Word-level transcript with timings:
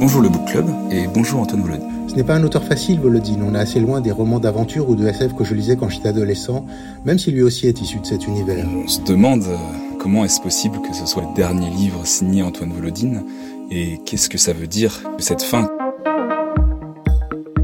Bonjour 0.00 0.22
le 0.22 0.28
Book 0.28 0.44
Club 0.46 0.68
et 0.92 1.08
bonjour 1.08 1.40
Antoine 1.40 1.60
Volodine. 1.62 2.08
Ce 2.08 2.14
n'est 2.14 2.22
pas 2.22 2.36
un 2.36 2.44
auteur 2.44 2.62
facile, 2.62 3.00
Volodine. 3.00 3.42
On 3.42 3.56
est 3.56 3.58
assez 3.58 3.80
loin 3.80 4.00
des 4.00 4.12
romans 4.12 4.38
d'aventure 4.38 4.88
ou 4.88 4.94
de 4.94 5.04
SF 5.08 5.34
que 5.34 5.42
je 5.42 5.54
lisais 5.54 5.76
quand 5.76 5.88
j'étais 5.88 6.08
adolescent, 6.08 6.64
même 7.04 7.18
si 7.18 7.32
lui 7.32 7.42
aussi 7.42 7.66
est 7.66 7.80
issu 7.80 7.98
de 7.98 8.06
cet 8.06 8.28
univers. 8.28 8.64
On 8.76 8.86
se 8.86 9.00
demande 9.02 9.42
euh, 9.42 9.56
comment 9.98 10.24
est-ce 10.24 10.40
possible 10.40 10.78
que 10.82 10.94
ce 10.94 11.04
soit 11.04 11.22
le 11.22 11.34
dernier 11.34 11.68
livre 11.70 12.06
signé 12.06 12.44
Antoine 12.44 12.72
Volodine 12.72 13.24
et 13.72 13.98
qu'est-ce 14.06 14.28
que 14.28 14.38
ça 14.38 14.52
veut 14.52 14.68
dire 14.68 15.02
cette 15.18 15.42
fin? 15.42 15.68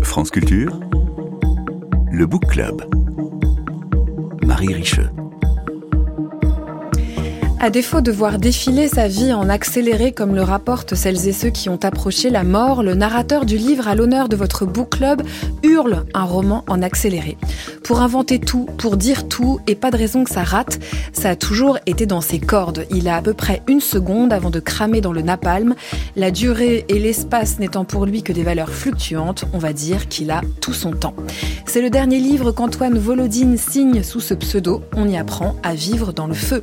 France 0.02 0.32
Culture, 0.32 0.80
le 2.10 2.26
Book 2.26 2.46
Club. 2.46 2.82
Marie 4.44 4.74
Richeux. 4.74 5.08
À 7.64 7.70
défaut 7.70 8.02
de 8.02 8.12
voir 8.12 8.38
défiler 8.38 8.88
sa 8.88 9.08
vie 9.08 9.32
en 9.32 9.48
accéléré 9.48 10.12
comme 10.12 10.34
le 10.34 10.42
rapportent 10.42 10.94
celles 10.94 11.26
et 11.26 11.32
ceux 11.32 11.48
qui 11.48 11.70
ont 11.70 11.78
approché 11.82 12.28
la 12.28 12.44
mort, 12.44 12.82
le 12.82 12.94
narrateur 12.94 13.46
du 13.46 13.56
livre 13.56 13.88
à 13.88 13.94
l'honneur 13.94 14.28
de 14.28 14.36
votre 14.36 14.66
book 14.66 14.90
club 14.90 15.22
hurle 15.62 16.04
un 16.12 16.24
roman 16.24 16.62
en 16.68 16.82
accéléré. 16.82 17.38
Pour 17.82 18.00
inventer 18.00 18.38
tout, 18.38 18.66
pour 18.76 18.98
dire 18.98 19.28
tout, 19.28 19.60
et 19.66 19.74
pas 19.74 19.90
de 19.90 19.96
raison 19.96 20.24
que 20.24 20.30
ça 20.30 20.42
rate, 20.42 20.78
ça 21.14 21.30
a 21.30 21.36
toujours 21.36 21.78
été 21.86 22.04
dans 22.04 22.20
ses 22.20 22.38
cordes. 22.38 22.86
Il 22.90 23.08
a 23.08 23.16
à 23.16 23.22
peu 23.22 23.32
près 23.32 23.62
une 23.66 23.80
seconde 23.80 24.34
avant 24.34 24.50
de 24.50 24.60
cramer 24.60 25.00
dans 25.00 25.12
le 25.12 25.22
napalm. 25.22 25.74
La 26.16 26.30
durée 26.30 26.84
et 26.90 26.98
l'espace 26.98 27.58
n'étant 27.58 27.86
pour 27.86 28.04
lui 28.04 28.22
que 28.22 28.34
des 28.34 28.42
valeurs 28.42 28.70
fluctuantes, 28.70 29.46
on 29.54 29.58
va 29.58 29.72
dire 29.72 30.08
qu'il 30.08 30.30
a 30.30 30.42
tout 30.60 30.74
son 30.74 30.92
temps. 30.92 31.14
C'est 31.66 31.80
le 31.82 31.90
dernier 31.90 32.18
livre 32.18 32.52
qu'Antoine 32.52 32.98
Volodine 32.98 33.56
signe 33.56 34.02
sous 34.02 34.20
ce 34.20 34.34
pseudo. 34.34 34.82
On 34.96 35.08
y 35.08 35.16
apprend 35.16 35.56
à 35.62 35.74
vivre 35.74 36.12
dans 36.12 36.26
le 36.26 36.34
feu. 36.34 36.62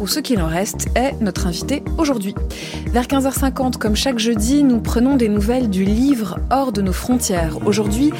Ou 0.00 0.06
ce 0.06 0.20
qu'il 0.20 0.40
en 0.40 0.46
reste 0.46 0.88
est 0.94 1.20
notre 1.20 1.46
invité 1.46 1.82
aujourd'hui. 1.98 2.34
Vers 2.92 3.04
15h50, 3.04 3.78
comme 3.78 3.96
chaque 3.96 4.18
jeudi, 4.18 4.62
nous 4.62 4.80
prenons 4.80 5.16
des 5.16 5.28
nouvelles 5.28 5.70
du 5.70 5.84
livre 5.84 6.38
hors 6.50 6.72
de 6.72 6.82
nos 6.82 6.92
frontières. 6.92 7.58
Aujourd'hui, 7.66 8.12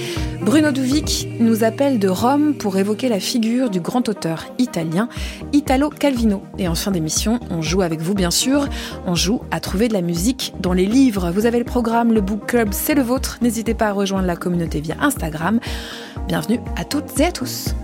Bruno 0.43 0.71
Duvic 0.71 1.29
nous 1.41 1.65
appelle 1.65 1.99
de 1.99 2.09
Rome 2.09 2.55
pour 2.55 2.77
évoquer 2.77 3.09
la 3.09 3.21
figure 3.21 3.71
du 3.71 3.81
grand 3.81 4.09
auteur 4.09 4.45
italien 4.59 5.09
Italo 5.53 5.91
Calvino. 5.91 6.43
Et 6.59 6.69
en 6.69 6.75
fin 6.75 6.91
d'émission, 6.91 7.41
on 7.51 7.63
joue 7.63 7.83
avec 7.83 8.01
vous 8.01 8.15
bien 8.15 8.31
sûr, 8.31 8.69
on 9.07 9.15
joue 9.15 9.43
à 9.51 9.61
trouver 9.61 9.89
de 9.89 9.95
la 9.95 10.03
musique 10.03 10.55
dans 10.61 10.73
les 10.73 10.87
livres. 10.87 11.31
Vous 11.31 11.47
avez 11.47 11.59
le 11.59 11.65
programme, 11.65 12.13
le 12.13 12.21
Book 12.21 12.47
Club, 12.47 12.69
c'est 12.73 12.95
le 12.95 13.03
vôtre. 13.03 13.39
N'hésitez 13.43 13.75
pas 13.75 13.89
à 13.89 13.93
rejoindre 13.93 14.27
la 14.27 14.37
communauté 14.37 14.81
via 14.81 14.97
Instagram. 15.01 15.61
Bienvenue 16.27 16.61
à 16.77 16.85
toutes 16.85 17.19
et 17.21 17.27
à 17.27 17.33
tous. 17.33 17.75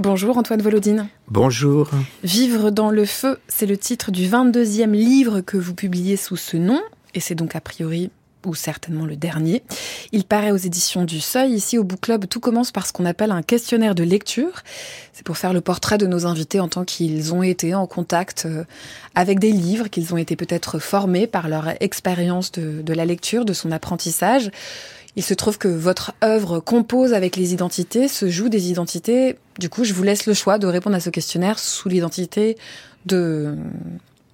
Bonjour 0.00 0.38
Antoine 0.38 0.62
Volodine. 0.62 1.08
Bonjour. 1.26 1.90
Vivre 2.22 2.70
dans 2.70 2.92
le 2.92 3.04
feu, 3.04 3.36
c'est 3.48 3.66
le 3.66 3.76
titre 3.76 4.12
du 4.12 4.28
22e 4.28 4.92
livre 4.92 5.40
que 5.40 5.56
vous 5.56 5.74
publiez 5.74 6.16
sous 6.16 6.36
ce 6.36 6.56
nom, 6.56 6.80
et 7.14 7.20
c'est 7.20 7.34
donc 7.34 7.56
a 7.56 7.60
priori 7.60 8.10
ou 8.46 8.54
certainement 8.54 9.06
le 9.06 9.16
dernier. 9.16 9.64
Il 10.12 10.22
paraît 10.22 10.52
aux 10.52 10.56
éditions 10.56 11.04
du 11.04 11.18
Seuil. 11.18 11.52
Ici 11.52 11.78
au 11.78 11.82
Book 11.82 12.02
Club, 12.02 12.26
tout 12.28 12.38
commence 12.38 12.70
par 12.70 12.86
ce 12.86 12.92
qu'on 12.92 13.06
appelle 13.06 13.32
un 13.32 13.42
questionnaire 13.42 13.96
de 13.96 14.04
lecture. 14.04 14.62
C'est 15.12 15.26
pour 15.26 15.36
faire 15.36 15.52
le 15.52 15.60
portrait 15.60 15.98
de 15.98 16.06
nos 16.06 16.26
invités 16.26 16.60
en 16.60 16.68
tant 16.68 16.84
qu'ils 16.84 17.34
ont 17.34 17.42
été 17.42 17.74
en 17.74 17.88
contact 17.88 18.44
euh, 18.46 18.62
avec 19.16 19.40
des 19.40 19.50
livres, 19.50 19.88
qu'ils 19.88 20.14
ont 20.14 20.16
été 20.16 20.36
peut-être 20.36 20.78
formés 20.78 21.26
par 21.26 21.48
leur 21.48 21.74
expérience 21.82 22.52
de, 22.52 22.82
de 22.82 22.92
la 22.92 23.04
lecture, 23.04 23.44
de 23.44 23.52
son 23.52 23.72
apprentissage. 23.72 24.52
Il 25.16 25.24
se 25.24 25.34
trouve 25.34 25.58
que 25.58 25.66
votre 25.66 26.12
œuvre 26.22 26.60
compose 26.60 27.12
avec 27.12 27.34
les 27.34 27.52
identités, 27.52 28.06
se 28.06 28.28
joue 28.28 28.48
des 28.48 28.70
identités. 28.70 29.36
Du 29.58 29.68
coup, 29.68 29.84
je 29.84 29.92
vous 29.92 30.02
laisse 30.02 30.26
le 30.26 30.34
choix 30.34 30.58
de 30.58 30.66
répondre 30.66 30.94
à 30.96 31.00
ce 31.00 31.10
questionnaire 31.10 31.58
sous 31.58 31.88
l'identité 31.88 32.56
de 33.06 33.54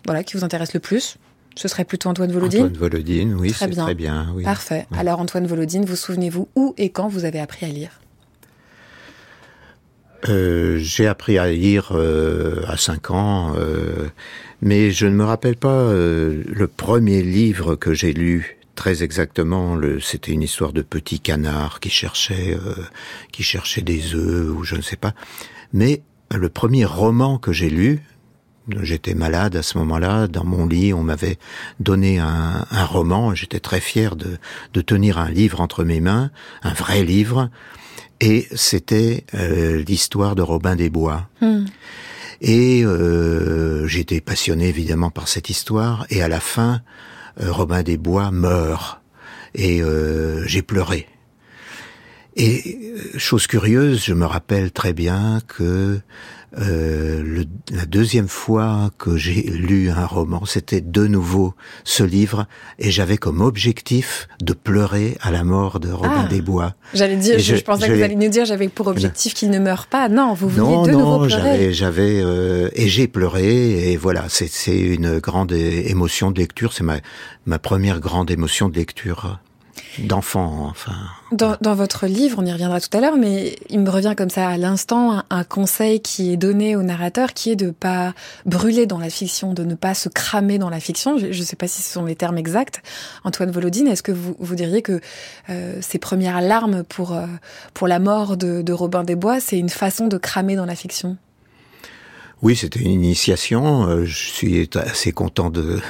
voilà 0.04 0.22
qui 0.22 0.36
vous 0.36 0.44
intéresse 0.44 0.74
le 0.74 0.80
plus. 0.80 1.16
Ce 1.56 1.68
serait 1.68 1.84
plutôt 1.84 2.08
Antoine 2.08 2.32
Volodine. 2.32 2.64
Antoine 2.64 2.76
Volodine, 2.76 3.34
oui, 3.34 3.54
c'est 3.56 3.70
très 3.70 3.94
bien. 3.94 4.32
Oui. 4.34 4.42
Parfait. 4.42 4.86
Alors 4.96 5.20
Antoine 5.20 5.46
Volodine, 5.46 5.84
vous 5.84 5.96
souvenez-vous 5.96 6.48
où 6.56 6.74
et 6.76 6.90
quand 6.90 7.08
vous 7.08 7.24
avez 7.24 7.40
appris 7.40 7.64
à 7.64 7.68
lire? 7.68 8.00
Euh, 10.28 10.78
J'ai 10.78 11.06
appris 11.06 11.38
à 11.38 11.48
lire 11.48 11.92
euh, 11.92 12.62
à 12.66 12.76
5 12.76 13.10
ans, 13.10 13.52
euh, 13.56 14.08
mais 14.62 14.90
je 14.90 15.06
ne 15.06 15.14
me 15.14 15.24
rappelle 15.24 15.56
pas 15.56 15.68
euh, 15.68 16.42
le 16.46 16.66
premier 16.66 17.22
livre 17.22 17.76
que 17.76 17.92
j'ai 17.94 18.12
lu 18.12 18.56
très 18.74 19.02
exactement, 19.02 19.78
c'était 20.00 20.32
une 20.32 20.42
histoire 20.42 20.72
de 20.72 20.82
petit 20.82 21.20
canard 21.20 21.80
qui 21.80 21.90
cherchait, 21.90 22.54
euh, 22.54 22.74
qui 23.32 23.42
cherchait 23.42 23.82
des 23.82 24.14
œufs 24.14 24.50
ou 24.50 24.64
je 24.64 24.76
ne 24.76 24.82
sais 24.82 24.96
pas. 24.96 25.14
Mais 25.72 26.02
le 26.30 26.48
premier 26.48 26.84
roman 26.84 27.38
que 27.38 27.52
j'ai 27.52 27.70
lu, 27.70 28.02
j'étais 28.80 29.14
malade 29.14 29.56
à 29.56 29.62
ce 29.62 29.78
moment-là, 29.78 30.26
dans 30.26 30.44
mon 30.44 30.66
lit, 30.66 30.92
on 30.94 31.02
m'avait 31.02 31.38
donné 31.80 32.18
un, 32.18 32.64
un 32.70 32.84
roman. 32.84 33.34
J'étais 33.34 33.60
très 33.60 33.80
fier 33.80 34.16
de, 34.16 34.38
de, 34.72 34.80
tenir 34.80 35.18
un 35.18 35.30
livre 35.30 35.60
entre 35.60 35.84
mes 35.84 36.00
mains, 36.00 36.30
un 36.62 36.72
vrai 36.72 37.04
livre, 37.04 37.50
et 38.20 38.46
c'était 38.54 39.24
euh, 39.34 39.82
l'histoire 39.86 40.34
de 40.34 40.42
Robin 40.42 40.76
des 40.76 40.88
Bois. 40.88 41.28
Hmm. 41.40 41.64
Et 42.40 42.84
euh, 42.84 43.86
j'étais 43.86 44.20
passionné 44.20 44.68
évidemment 44.68 45.10
par 45.10 45.28
cette 45.28 45.50
histoire. 45.50 46.06
Et 46.10 46.22
à 46.22 46.28
la 46.28 46.40
fin, 46.40 46.82
Robin 47.38 47.82
des 47.82 47.96
Bois 47.96 48.30
meurt 48.30 49.00
et 49.54 49.82
euh, 49.82 50.44
j'ai 50.46 50.62
pleuré. 50.62 51.06
Et 52.36 52.92
euh, 52.96 53.18
chose 53.18 53.46
curieuse, 53.46 54.04
je 54.04 54.12
me 54.12 54.26
rappelle 54.26 54.72
très 54.72 54.92
bien 54.92 55.40
que 55.46 56.00
euh, 56.58 57.22
le, 57.24 57.44
la 57.72 57.84
deuxième 57.86 58.28
fois 58.28 58.90
que 58.98 59.16
j'ai 59.16 59.42
lu 59.42 59.90
un 59.90 60.06
roman, 60.06 60.44
c'était 60.44 60.80
de 60.80 61.06
nouveau 61.06 61.54
ce 61.84 62.02
livre, 62.02 62.46
et 62.78 62.90
j'avais 62.90 63.16
comme 63.16 63.40
objectif 63.40 64.28
de 64.40 64.52
pleurer 64.52 65.16
à 65.20 65.30
la 65.30 65.44
mort 65.44 65.80
de 65.80 65.90
Robin 65.90 66.24
ah, 66.26 66.28
des 66.28 66.42
Bois. 66.42 66.74
J'allais 66.94 67.16
dire, 67.16 67.38
je, 67.38 67.56
je, 67.56 67.62
pensais 67.62 67.86
je, 67.86 67.92
que 67.92 67.96
vous 67.96 68.02
alliez 68.02 68.16
nous 68.16 68.28
dire, 68.28 68.44
j'avais 68.44 68.68
pour 68.68 68.86
objectif 68.86 69.34
qu'il 69.34 69.50
ne 69.50 69.58
meure 69.58 69.86
pas. 69.86 70.08
Non, 70.08 70.34
vous 70.34 70.48
vouliez 70.48 70.66
non, 70.66 70.82
de 70.84 70.92
non, 70.92 70.98
nouveau 70.98 71.26
pleurer. 71.26 71.30
j'avais, 71.30 71.72
j'avais, 71.72 72.20
euh, 72.22 72.68
et 72.74 72.88
j'ai 72.88 73.08
pleuré, 73.08 73.92
et 73.92 73.96
voilà, 73.96 74.26
c'est, 74.28 74.48
c'est 74.48 74.78
une 74.78 75.18
grande 75.18 75.52
émotion 75.52 76.30
de 76.30 76.38
lecture, 76.38 76.72
c'est 76.72 76.84
ma, 76.84 76.98
ma 77.46 77.58
première 77.58 78.00
grande 78.00 78.30
émotion 78.30 78.68
de 78.68 78.76
lecture 78.76 79.40
d'enfants, 79.98 80.66
enfin. 80.70 80.92
Dans, 81.32 81.56
dans, 81.60 81.74
votre 81.74 82.06
livre, 82.06 82.38
on 82.40 82.46
y 82.46 82.52
reviendra 82.52 82.80
tout 82.80 82.94
à 82.96 83.00
l'heure, 83.00 83.16
mais 83.16 83.56
il 83.68 83.80
me 83.80 83.90
revient 83.90 84.14
comme 84.16 84.30
ça 84.30 84.48
à 84.48 84.56
l'instant 84.56 85.22
un, 85.30 85.44
conseil 85.44 86.00
qui 86.00 86.32
est 86.32 86.36
donné 86.36 86.76
au 86.76 86.82
narrateur, 86.82 87.32
qui 87.32 87.50
est 87.50 87.56
de 87.56 87.70
pas 87.70 88.14
brûler 88.46 88.86
dans 88.86 88.98
la 88.98 89.10
fiction, 89.10 89.52
de 89.52 89.64
ne 89.64 89.74
pas 89.74 89.94
se 89.94 90.08
cramer 90.08 90.58
dans 90.58 90.70
la 90.70 90.80
fiction. 90.80 91.18
Je 91.18 91.26
ne 91.26 91.44
sais 91.44 91.56
pas 91.56 91.68
si 91.68 91.82
ce 91.82 91.92
sont 91.92 92.04
les 92.04 92.16
termes 92.16 92.38
exacts. 92.38 92.82
Antoine 93.24 93.50
Volodine, 93.50 93.88
est-ce 93.88 94.02
que 94.02 94.12
vous, 94.12 94.36
vous 94.38 94.54
diriez 94.54 94.82
que 94.82 95.00
euh, 95.50 95.78
ces 95.80 95.98
premières 95.98 96.40
larmes 96.40 96.84
pour 96.84 97.12
euh, 97.12 97.26
pour 97.72 97.88
la 97.88 97.98
mort 97.98 98.36
de, 98.36 98.62
de 98.62 98.72
Robin 98.72 99.04
des 99.04 99.16
Bois, 99.16 99.40
c'est 99.40 99.58
une 99.58 99.68
façon 99.68 100.06
de 100.06 100.16
cramer 100.16 100.56
dans 100.56 100.66
la 100.66 100.76
fiction? 100.76 101.16
Oui, 102.44 102.54
c'était 102.54 102.80
une 102.80 102.90
initiation. 102.90 103.88
Euh, 103.88 104.04
je 104.04 104.14
suis 104.14 104.68
assez 104.74 105.12
content 105.12 105.48
de, 105.48 105.80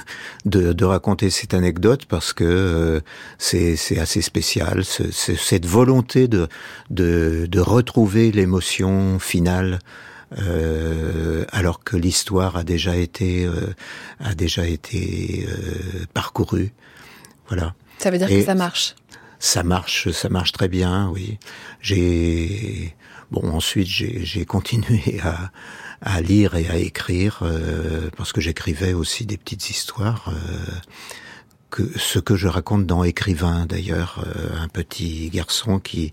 de, 0.44 0.72
de 0.72 0.84
raconter 0.84 1.28
cette 1.28 1.52
anecdote 1.52 2.06
parce 2.06 2.32
que 2.32 2.44
euh, 2.44 3.00
c'est 3.38 3.98
assez 3.98 4.22
spécial. 4.22 4.84
Cette 4.84 5.66
volonté 5.66 6.28
de, 6.28 6.46
de, 6.90 7.46
de 7.50 7.60
retrouver 7.60 8.30
l'émotion 8.30 9.18
finale. 9.18 9.80
Euh, 10.38 11.44
alors 11.52 11.84
que 11.84 11.96
l'histoire 11.96 12.56
a 12.56 12.64
déjà 12.64 12.96
été 12.96 13.44
euh, 13.44 13.74
a 14.18 14.34
déjà 14.34 14.66
été 14.66 15.46
euh, 15.48 16.06
parcourue, 16.12 16.72
voilà. 17.48 17.74
Ça 17.98 18.10
veut 18.10 18.18
dire 18.18 18.28
Et 18.28 18.40
que 18.40 18.46
ça 18.46 18.56
marche. 18.56 18.96
Ça 19.38 19.62
marche, 19.62 20.10
ça 20.10 20.28
marche 20.30 20.50
très 20.50 20.66
bien, 20.66 21.08
oui. 21.10 21.38
J'ai 21.80 22.96
bon 23.30 23.48
ensuite 23.50 23.86
j'ai 23.86 24.44
continué 24.44 25.20
à 25.22 25.52
à 26.04 26.20
lire 26.20 26.54
et 26.54 26.68
à 26.68 26.76
écrire, 26.76 27.40
euh, 27.42 28.10
parce 28.16 28.32
que 28.32 28.40
j'écrivais 28.40 28.92
aussi 28.92 29.24
des 29.26 29.38
petites 29.38 29.70
histoires. 29.70 30.28
Euh, 30.28 30.72
que, 31.70 31.82
ce 31.98 32.20
que 32.20 32.36
je 32.36 32.46
raconte 32.46 32.86
dans 32.86 33.02
Écrivain, 33.02 33.66
d'ailleurs, 33.66 34.24
euh, 34.24 34.62
un 34.62 34.68
petit 34.68 35.28
garçon 35.30 35.80
qui 35.80 36.12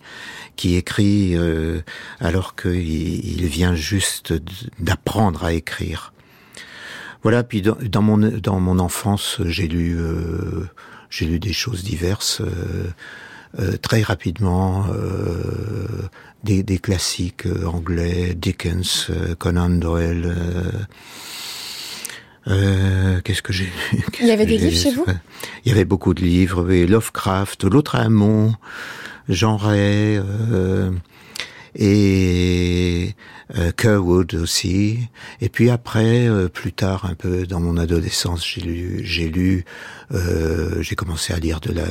qui 0.56 0.75
écrit 0.75 1.36
euh, 1.36 1.81
alors 2.19 2.56
qu'il 2.56 2.80
il 2.80 3.45
vient 3.45 3.75
juste 3.75 4.33
d'apprendre 4.80 5.44
à 5.44 5.54
écrire. 5.54 6.13
Voilà. 7.21 7.44
Puis 7.44 7.62
dans, 7.62 7.77
dans, 7.80 8.01
mon 8.01 8.18
dans 8.18 8.60
mon 8.60 8.80
enfance, 8.80 9.38
j'ai 9.45 9.68
lu 9.68 10.00
euh, 10.00 10.68
j'ai 11.12 11.25
lu 11.25 11.38
des 11.38 11.54
choses 11.54 11.83
diverses. 11.83 12.42
Euh, 13.60 13.75
très 13.75 14.01
rapidement 14.01 14.86
euh, 14.94 16.07
des, 16.44 16.64
des, 16.64 16.80
classiques 16.80 17.46
euh, 17.46 17.66
anglais, 17.66 18.34
Dickens, 18.36 19.08
euh, 19.10 19.36
Conan 19.36 19.70
Doyle. 19.70 20.36
Qu'est-ce 22.46 23.42
que 23.42 23.54
j'ai 23.54 23.66
lu? 23.66 24.04
Il 24.20 24.28
y 24.28 24.32
avait 24.32 24.46
des 24.46 24.58
livres 24.58 24.78
chez 24.78 24.92
vous? 24.92 25.06
Il 25.64 25.70
y 25.70 25.72
avait 25.72 25.86
beaucoup 25.86 26.14
de 26.14 26.22
livres, 26.22 26.64
oui, 26.64 26.88
Lovecraft, 26.88 27.66
L'autre 27.66 27.96
amont, 27.96 28.54
Jean 29.30 29.58
Ray. 29.58 30.20
et 31.76 33.16
euh, 33.57 33.71
Kerwood 33.71 34.33
aussi. 34.36 35.00
Et 35.42 35.50
puis 35.50 35.69
après, 35.69 36.27
euh, 36.27 36.48
plus 36.48 36.74
tard, 36.74 37.06
un 37.06 37.15
peu 37.15 37.45
dans 37.45 37.59
mon 37.59 37.77
adolescence, 37.77 38.45
j'ai 38.48 38.62
lu, 38.62 39.01
j'ai 39.03 39.30
lu, 39.30 39.65
euh, 40.13 40.81
j'ai 40.81 40.95
commencé 40.95 41.33
à 41.33 41.39
lire 41.39 41.59
de 41.59 41.74
la 41.74 41.88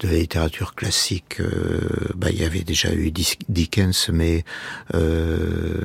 de 0.00 0.08
la 0.08 0.14
littérature 0.14 0.74
classique. 0.74 1.40
Euh, 1.40 1.80
bah, 2.14 2.28
il 2.30 2.40
y 2.40 2.44
avait 2.44 2.62
déjà 2.62 2.92
eu 2.94 3.10
Dickens, 3.48 4.10
mais 4.12 4.44
euh, 4.94 5.84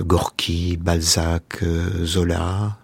Gorky, 0.00 0.78
Balzac, 0.78 1.62
Zola. 2.02 2.78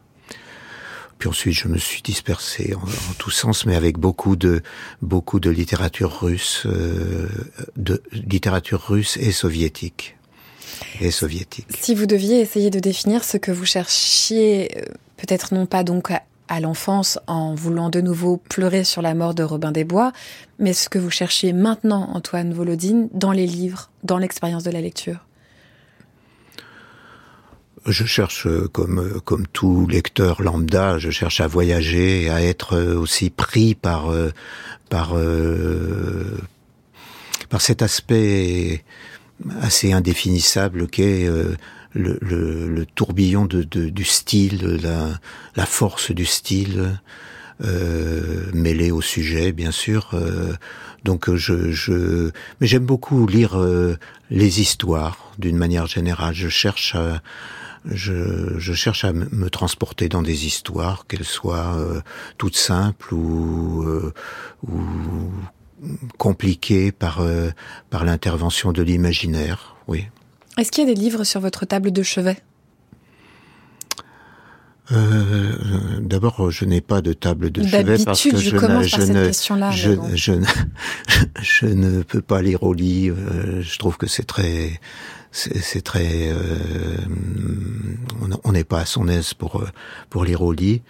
Puis 1.19 1.29
ensuite, 1.29 1.55
je 1.55 1.69
me 1.69 1.79
suis 1.79 2.03
dispersé 2.03 2.75
en, 2.75 2.81
en 2.81 3.15
tous 3.17 3.31
sens, 3.31 3.65
mais 3.65 3.77
avec 3.77 3.97
beaucoup 3.97 4.37
de 4.37 4.61
beaucoup 5.01 5.41
de 5.41 5.51
littérature 5.51 6.21
russe, 6.21 6.67
de 7.77 8.03
littérature 8.13 8.83
russe 8.89 9.17
et 9.17 9.33
soviétique 9.33 10.17
et 11.01 11.11
soviétique. 11.11 11.67
Si 11.81 11.95
vous 11.95 12.07
deviez 12.07 12.41
essayer 12.41 12.71
de 12.71 12.79
définir 12.79 13.25
ce 13.25 13.37
que 13.37 13.51
vous 13.51 13.65
cherchiez, 13.65 14.71
euh, 14.77 14.83
peut-être 15.17 15.55
non 15.55 15.67
pas 15.67 15.85
donc 15.85 16.11
à, 16.11 16.23
l'enfance 16.61 17.19
en 17.27 17.55
voulant 17.55 17.89
de 17.89 18.03
nouveau 18.03 18.37
pleurer 18.37 18.85
sur 18.85 19.01
la 19.01 19.15
mort 19.15 19.33
de 19.33 19.43
Robin 19.43 19.73
des 19.73 19.85
Bois, 19.85 20.13
mais 20.59 20.75
ce 20.75 20.91
que 20.91 20.99
vous 20.99 21.11
cherchiez 21.11 21.55
maintenant, 21.55 22.11
Antoine 22.13 22.53
Volodine, 22.53 23.09
dans 23.15 23.33
les 23.33 23.47
livres, 23.47 23.91
dans 24.03 24.19
l'expérience 24.19 24.63
de 24.63 24.71
la 24.71 24.81
lecture 24.81 25.27
je 27.85 28.05
cherche, 28.05 28.47
euh, 28.47 28.69
comme 28.71 29.01
euh, 29.01 29.19
comme 29.25 29.45
tout 29.49 29.89
lecteur 29.89 30.41
lambda, 30.41 30.99
je 30.99 31.11
cherche 31.11 31.41
à 31.41 31.49
voyager, 31.49 32.31
à 32.31 32.41
être 32.41 32.79
aussi 32.79 33.29
pris 33.29 33.75
par 33.75 34.13
par 34.89 35.17
par 37.53 37.61
cet 37.61 37.83
aspect 37.83 38.85
assez 39.61 39.93
indéfinissable 39.93 40.87
qu'est 40.89 41.27
euh, 41.27 41.57
le, 41.95 42.19
le, 42.21 42.69
le, 42.69 42.87
tourbillon 42.87 43.45
de, 43.45 43.63
de, 43.63 43.89
du 43.89 44.05
style, 44.05 44.79
la, 44.83 45.19
la, 45.57 45.67
force 45.67 46.11
du 46.11 46.25
style, 46.25 46.99
euh, 47.65 48.51
mêlé 48.55 48.91
au 48.91 49.01
sujet, 49.01 49.53
bien 49.53 49.71
sûr. 49.71 50.11
Euh, 50.15 50.53
donc 51.05 51.35
je, 51.35 51.71
je 51.71 52.31
mais 52.61 52.67
j'aime 52.67 52.87
beaucoup 52.87 53.27
lire 53.27 53.61
euh, 53.61 53.97
les 54.31 54.61
histoires 54.61 55.33
d'une 55.39 55.57
manière 55.57 55.87
générale. 55.87 56.35
Je 56.35 56.49
cherche 56.49 56.95
à 56.95 57.23
je, 57.85 58.59
je, 58.59 58.73
cherche 58.75 59.05
à 59.05 59.13
me 59.13 59.51
transporter 59.51 60.09
dans 60.09 60.23
des 60.23 60.47
histoires, 60.47 61.05
qu'elles 61.09 61.25
soient 61.25 61.75
euh, 61.77 62.01
toutes 62.39 62.57
simples 62.57 63.13
ou, 63.13 63.85
ou 64.69 64.81
compliqué 66.19 66.93
par, 66.93 67.21
euh, 67.21 67.51
par 67.91 68.05
l'intervention 68.05 68.73
de 68.73 68.83
l'imaginaire, 68.83 69.77
oui. 69.89 70.07
Est-ce 70.59 70.71
qu'il 70.71 70.87
y 70.87 70.91
a 70.91 70.95
des 70.95 71.01
livres 71.01 71.25
sur 71.25 71.41
votre 71.41 71.65
table 71.65 71.93
de 71.93 72.03
chevet? 72.03 72.37
Euh, 74.91 76.01
D'abord, 76.01 76.51
je 76.51 76.65
n'ai 76.65 76.81
pas 76.81 77.01
de 77.01 77.13
table 77.13 77.51
de 77.51 77.63
chevet 77.67 78.05
parce 78.05 78.23
que 78.23 78.37
je, 78.37 78.51
je, 78.51 78.57
ne, 78.57 78.83
je, 78.83 79.03
ne, 79.03 80.17
je, 80.17 80.33
ne, 80.33 80.47
je, 81.41 81.67
ne 81.67 82.03
peux 82.03 82.21
pas 82.21 82.43
lire 82.43 82.63
au 82.65 82.75
lit. 82.75 83.09
Euh, 83.09 83.63
je 83.63 83.79
trouve 83.79 83.97
que 83.97 84.07
c'est 84.07 84.25
très, 84.25 84.81
c'est 85.31 85.83
très, 85.83 86.29
euh, 86.29 86.97
on 88.45 88.53
n'est 88.53 88.65
pas 88.65 88.81
à 88.81 88.87
son 88.87 89.09
aise 89.09 89.35
pour 89.35 89.65
pour 90.11 90.25
lire 90.25 90.43
au 90.43 90.53
lit. 90.53 90.83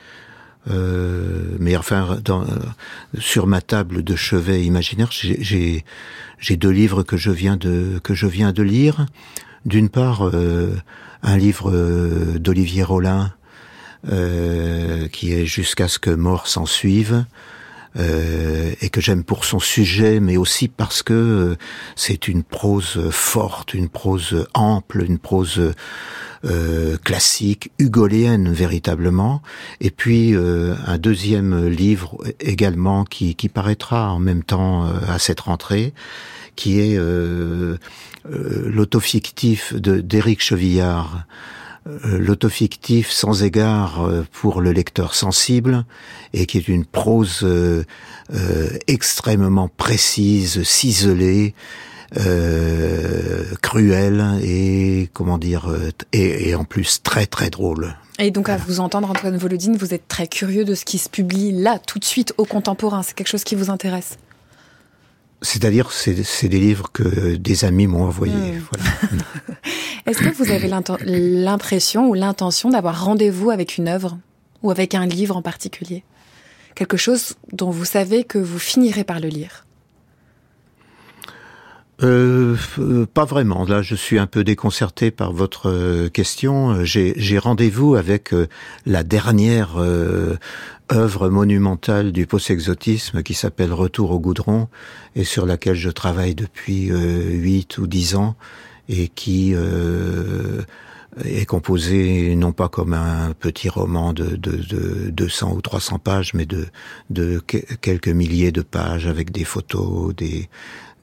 Euh, 0.70 1.56
mais 1.58 1.76
enfin, 1.76 2.18
dans, 2.24 2.46
sur 3.18 3.46
ma 3.46 3.60
table 3.60 4.04
de 4.04 4.14
chevet 4.14 4.64
imaginaire, 4.64 5.08
j'ai 5.10 5.84
j'ai 6.38 6.56
deux 6.56 6.70
livres 6.70 7.02
que 7.02 7.16
je 7.16 7.30
viens 7.30 7.56
de 7.56 8.00
que 8.02 8.14
je 8.14 8.26
viens 8.26 8.52
de 8.52 8.62
lire. 8.62 9.06
D'une 9.64 9.88
part, 9.88 10.28
euh, 10.28 10.74
un 11.22 11.36
livre 11.36 11.70
euh, 11.70 12.38
d'Olivier 12.38 12.82
Rollin 12.82 13.32
euh, 14.10 15.06
qui 15.08 15.32
est 15.32 15.46
Jusqu'à 15.46 15.86
ce 15.86 15.98
que 15.98 16.10
mort 16.10 16.48
s'en 16.48 16.66
suive. 16.66 17.24
Euh, 17.98 18.72
et 18.80 18.88
que 18.88 19.02
j'aime 19.02 19.22
pour 19.22 19.44
son 19.44 19.58
sujet, 19.58 20.18
mais 20.18 20.38
aussi 20.38 20.68
parce 20.68 21.02
que 21.02 21.56
c'est 21.94 22.26
une 22.26 22.42
prose 22.42 23.10
forte, 23.10 23.74
une 23.74 23.90
prose 23.90 24.46
ample, 24.54 25.04
une 25.04 25.18
prose 25.18 25.74
euh, 26.44 26.96
classique, 26.96 27.70
hugoléenne 27.78 28.52
véritablement, 28.52 29.42
et 29.80 29.92
puis 29.92 30.34
euh, 30.34 30.74
un 30.88 30.98
deuxième 30.98 31.68
livre 31.68 32.18
également 32.40 33.04
qui, 33.04 33.36
qui 33.36 33.48
paraîtra 33.48 34.10
en 34.10 34.18
même 34.18 34.42
temps 34.42 34.84
euh, 34.84 34.90
à 35.06 35.20
cette 35.20 35.38
rentrée, 35.38 35.94
qui 36.56 36.80
est 36.80 36.98
l'autofictif 38.24 39.72
d'Éric 39.74 40.42
Chevillard, 40.42 41.26
l'autofictif 42.04 43.10
sans 43.10 43.42
égard 43.42 44.08
pour 44.30 44.60
le 44.60 44.72
lecteur 44.72 45.14
sensible 45.14 45.84
et 46.32 46.46
qui 46.46 46.58
est 46.58 46.68
une 46.68 46.84
prose 46.84 47.46
extrêmement 48.86 49.68
précise, 49.68 50.62
ciselée, 50.62 51.54
euh, 52.18 53.44
cruel 53.62 54.22
et 54.42 55.08
comment 55.14 55.38
dire 55.38 55.70
euh, 55.70 55.90
et, 56.12 56.50
et, 56.50 56.54
en 56.54 56.64
plus 56.64 57.02
très 57.02 57.24
très 57.24 57.48
drôle. 57.48 57.96
Et 58.18 58.30
donc 58.30 58.50
à 58.50 58.58
vous 58.58 58.80
entendre 58.80 59.10
Antoine 59.10 59.38
Volodine, 59.38 59.76
vous 59.76 59.94
êtes 59.94 60.08
très 60.08 60.26
curieux 60.26 60.66
de 60.66 60.74
ce 60.74 60.84
qui 60.84 60.98
se 60.98 61.08
publie 61.08 61.52
là 61.52 61.78
tout 61.78 61.98
de 61.98 62.04
suite 62.04 62.34
au 62.36 62.44
contemporain. 62.44 63.02
C'est 63.02 63.14
quelque 63.14 63.28
chose 63.28 63.44
qui 63.44 63.54
vous 63.54 63.70
intéresse? 63.70 64.18
C'est-à-dire 65.42 65.92
c'est 65.92 66.48
des 66.48 66.60
livres 66.60 66.90
que 66.92 67.34
des 67.36 67.64
amis 67.64 67.86
m'ont 67.86 68.04
envoyés. 68.04 68.34
Hmm. 68.34 68.62
Voilà. 68.72 68.90
Est-ce 70.06 70.18
que 70.18 70.34
vous 70.34 70.50
avez 70.50 70.68
l'impression 71.04 72.08
ou 72.08 72.14
l'intention 72.14 72.70
d'avoir 72.70 73.04
rendez-vous 73.04 73.50
avec 73.50 73.76
une 73.76 73.88
œuvre 73.88 74.18
ou 74.62 74.70
avec 74.70 74.94
un 74.94 75.06
livre 75.06 75.36
en 75.36 75.42
particulier? 75.42 76.04
Quelque 76.74 76.96
chose 76.96 77.34
dont 77.52 77.70
vous 77.70 77.84
savez 77.84 78.24
que 78.24 78.38
vous 78.38 78.58
finirez 78.58 79.04
par 79.04 79.20
le 79.20 79.28
lire? 79.28 79.66
Euh, 82.02 82.56
euh, 82.78 83.06
pas 83.06 83.24
vraiment. 83.24 83.64
Là, 83.64 83.82
je 83.82 83.94
suis 83.94 84.18
un 84.18 84.26
peu 84.26 84.44
déconcerté 84.44 85.10
par 85.10 85.32
votre 85.32 85.68
euh, 85.68 86.08
question. 86.08 86.84
J'ai 86.84 87.38
rendez-vous 87.38 87.94
avec 87.94 88.32
euh, 88.32 88.48
la 88.86 89.04
dernière 89.04 89.76
œuvre 90.92 91.28
monumentale 91.28 92.12
du 92.12 92.26
post-exotisme 92.26 93.22
qui 93.22 93.34
s'appelle 93.34 93.72
Retour 93.72 94.10
au 94.10 94.20
goudron 94.20 94.68
et 95.16 95.24
sur 95.24 95.46
laquelle 95.46 95.74
je 95.74 95.90
travaille 95.90 96.34
depuis 96.34 96.86
huit 96.86 97.78
ou 97.78 97.86
dix 97.86 98.14
ans 98.14 98.36
et 98.88 99.08
qui 99.08 99.54
est 101.24 101.44
composé 101.44 102.34
non 102.36 102.52
pas 102.52 102.68
comme 102.68 102.94
un 102.94 103.32
petit 103.38 103.68
roman 103.68 104.12
de, 104.12 104.36
de, 104.36 104.56
de 104.56 105.10
200 105.10 105.52
ou 105.54 105.60
300 105.60 105.98
pages, 105.98 106.34
mais 106.34 106.46
de, 106.46 106.66
de 107.10 107.40
quelques 107.80 108.08
milliers 108.08 108.52
de 108.52 108.62
pages 108.62 109.06
avec 109.06 109.30
des 109.30 109.44
photos, 109.44 110.14
des, 110.14 110.48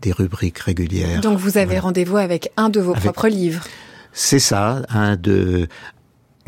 des 0.01 0.11
rubriques 0.11 0.59
régulières. 0.59 1.21
Donc 1.21 1.37
vous 1.37 1.57
avez 1.57 1.79
rendez-vous 1.79 2.17
avec 2.17 2.51
un 2.57 2.69
de 2.69 2.79
vos 2.79 2.93
propres 2.93 3.27
livres. 3.27 3.63
C'est 4.11 4.39
ça, 4.39 4.81
un 4.89 5.15
de 5.15 5.67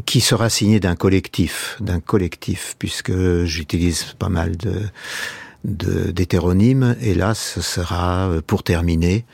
qui 0.05 0.22
sera 0.22 0.50
signé 0.50 0.79
d'un 0.79 0.96
collectif, 0.96 1.77
d'un 1.79 2.00
collectif, 2.00 2.75
puisque 2.79 3.13
j'utilise 3.46 4.15
pas 4.17 4.29
mal 4.29 4.58
de 4.58 4.72
d'hétéronymes. 5.63 6.96
Et 7.01 7.13
là, 7.13 7.36
ce 7.36 7.62
sera 7.62 8.29
euh, 8.29 8.41
pour 8.46 8.63
terminer. 8.63 9.25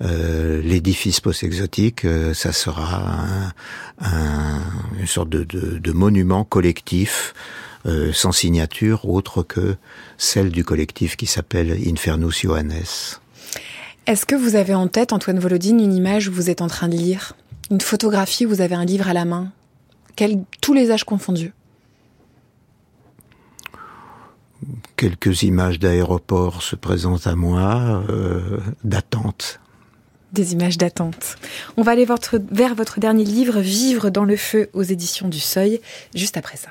Euh, 0.00 0.62
l'édifice 0.62 1.20
post-exotique, 1.20 2.04
euh, 2.04 2.32
ça 2.32 2.52
sera 2.52 3.52
un, 4.00 4.62
une 4.98 5.06
sorte 5.06 5.28
de, 5.28 5.42
de, 5.42 5.78
de 5.78 5.92
monument 5.92 6.44
collectif 6.44 7.34
euh, 7.84 8.12
sans 8.12 8.30
signature 8.30 9.08
autre 9.08 9.42
que 9.42 9.76
celle 10.16 10.50
du 10.50 10.64
collectif 10.64 11.16
qui 11.16 11.26
s'appelle 11.26 11.76
Infernus 11.86 12.42
Johannes. 12.42 12.84
Est-ce 14.06 14.24
que 14.24 14.36
vous 14.36 14.54
avez 14.54 14.74
en 14.74 14.86
tête, 14.86 15.12
Antoine 15.12 15.40
Volodine, 15.40 15.80
une 15.80 15.94
image 15.94 16.28
où 16.28 16.32
vous 16.32 16.48
êtes 16.48 16.62
en 16.62 16.68
train 16.68 16.88
de 16.88 16.96
lire? 16.96 17.34
Une 17.70 17.80
photographie 17.80 18.46
où 18.46 18.50
vous 18.50 18.60
avez 18.60 18.76
un 18.76 18.84
livre 18.84 19.08
à 19.08 19.12
la 19.12 19.24
main? 19.24 19.50
Quel, 20.18 20.42
Tous 20.60 20.74
les 20.74 20.90
âges 20.90 21.04
confondus 21.04 21.52
Quelques 24.96 25.44
images 25.44 25.78
d'aéroport 25.78 26.60
se 26.62 26.74
présentent 26.74 27.28
à 27.28 27.36
moi, 27.36 28.02
euh, 28.10 28.58
d'attente. 28.82 29.60
Des 30.32 30.54
images 30.54 30.76
d'attente. 30.76 31.36
On 31.76 31.82
va 31.82 31.92
aller 31.92 32.04
vers 32.50 32.74
votre 32.74 32.98
dernier 32.98 33.22
livre, 33.22 33.60
Vivre 33.60 34.10
dans 34.10 34.24
le 34.24 34.36
feu 34.36 34.70
aux 34.72 34.82
éditions 34.82 35.28
du 35.28 35.38
Seuil, 35.38 35.80
juste 36.16 36.36
après 36.36 36.56
ça. 36.56 36.70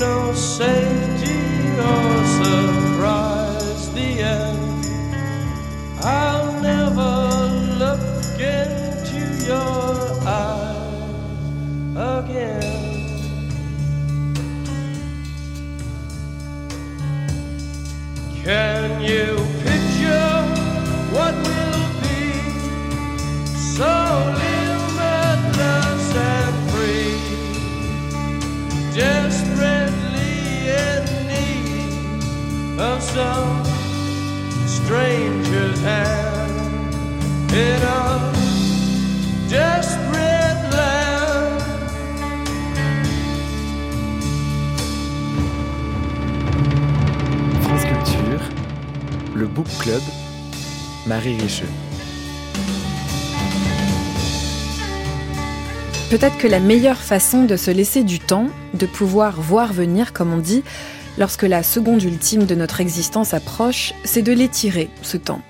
no 0.00 0.32
safety 0.32 1.36
or 1.78 2.24
surprise, 2.40 3.92
the 3.92 4.22
end. 4.22 4.86
I'll 6.02 6.39
stranger's 34.90 35.80
hand 35.84 36.50
in 37.52 37.80
a 37.80 38.32
desperate 39.48 40.62
land. 40.72 41.60
France 47.62 47.84
Culture, 47.84 48.42
le 49.36 49.46
Book 49.46 49.68
Club, 49.78 50.02
Marie 51.06 51.38
Richeux. 51.40 51.68
Peut-être 56.10 56.36
que 56.38 56.48
la 56.48 56.58
meilleure 56.58 56.98
façon 56.98 57.44
de 57.44 57.54
se 57.54 57.70
laisser 57.70 58.02
du 58.02 58.18
temps, 58.18 58.48
de 58.74 58.86
pouvoir 58.86 59.40
voir 59.40 59.72
venir, 59.72 60.12
comme 60.12 60.32
on 60.32 60.38
dit, 60.38 60.64
lorsque 61.18 61.42
la 61.42 61.62
seconde 61.62 62.02
ultime 62.02 62.44
de 62.44 62.54
notre 62.54 62.80
existence 62.80 63.34
approche, 63.34 63.92
c'est 64.04 64.22
de 64.22 64.32
l'étirer, 64.32 64.88
ce 65.02 65.16
temps. 65.16 65.42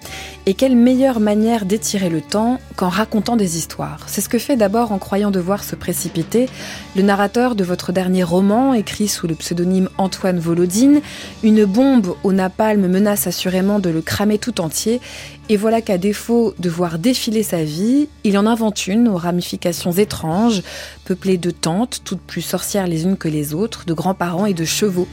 Et 0.47 0.55
quelle 0.55 0.75
meilleure 0.75 1.21
manière 1.21 1.67
d'étirer 1.67 2.09
le 2.09 2.23
temps 2.23 2.59
qu'en 2.75 2.89
racontant 2.89 3.37
des 3.37 3.59
histoires 3.59 4.01
C'est 4.07 4.23
ce 4.23 4.29
que 4.29 4.39
fait 4.39 4.57
d'abord 4.57 4.91
en 4.91 4.99
croyant 4.99 5.31
devoir 5.31 5.63
se 5.63 5.77
précipiter 5.77 6.49
le 6.97 7.03
narrateur 7.03 7.55
de 7.55 7.63
votre 7.63 7.93
dernier 7.93 8.25
roman, 8.25 8.73
écrit 8.73 9.07
sous 9.07 9.27
le 9.27 9.35
pseudonyme 9.35 9.91
Antoine 9.99 10.39
Volodine. 10.39 11.03
Une 11.43 11.67
bombe 11.67 12.15
au 12.25 12.33
napalm 12.33 12.89
menace 12.89 13.27
assurément 13.27 13.81
de 13.81 13.91
le 13.91 14.01
cramer 14.01 14.39
tout 14.39 14.61
entier. 14.61 15.01
Et 15.51 15.57
voilà 15.57 15.83
qu'à 15.83 15.99
défaut 15.99 16.55
de 16.59 16.71
voir 16.71 16.99
défiler 16.99 17.43
sa 17.43 17.63
vie, 17.63 18.09
il 18.25 18.39
en 18.39 18.47
invente 18.47 18.87
une 18.87 19.09
aux 19.09 19.17
ramifications 19.17 19.93
étranges, 19.93 20.63
peuplée 21.05 21.39
de 21.39 21.51
tantes, 21.51 22.01
toutes 22.05 22.21
plus 22.21 22.43
sorcières 22.43 22.87
les 22.87 23.05
unes 23.05 23.17
que 23.17 23.29
les 23.29 23.53
autres, 23.53 23.85
de 23.85 23.93
grands-parents 23.93 24.47
et 24.47 24.55
de 24.55 24.65
chevaux 24.65 25.09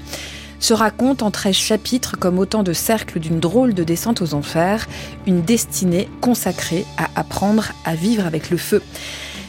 se 0.60 0.74
raconte 0.74 1.24
en 1.24 1.32
13 1.32 1.56
chapitres 1.56 2.18
comme 2.18 2.40
autant 2.40 2.64
de 2.64 2.74
cercles 2.74 3.20
d'une 3.20 3.40
drôle 3.40 3.74
de 3.74 3.84
descente 3.84 4.22
aux 4.22 4.34
enfers, 4.34 4.88
une 5.26 5.42
destinée 5.42 6.10
consacrée 6.22 6.86
à 6.98 7.10
apprendre 7.20 7.72
à 7.86 7.96
vivre 7.96 8.26
avec 8.26 8.50
le 8.50 8.58
feu. 8.58 8.82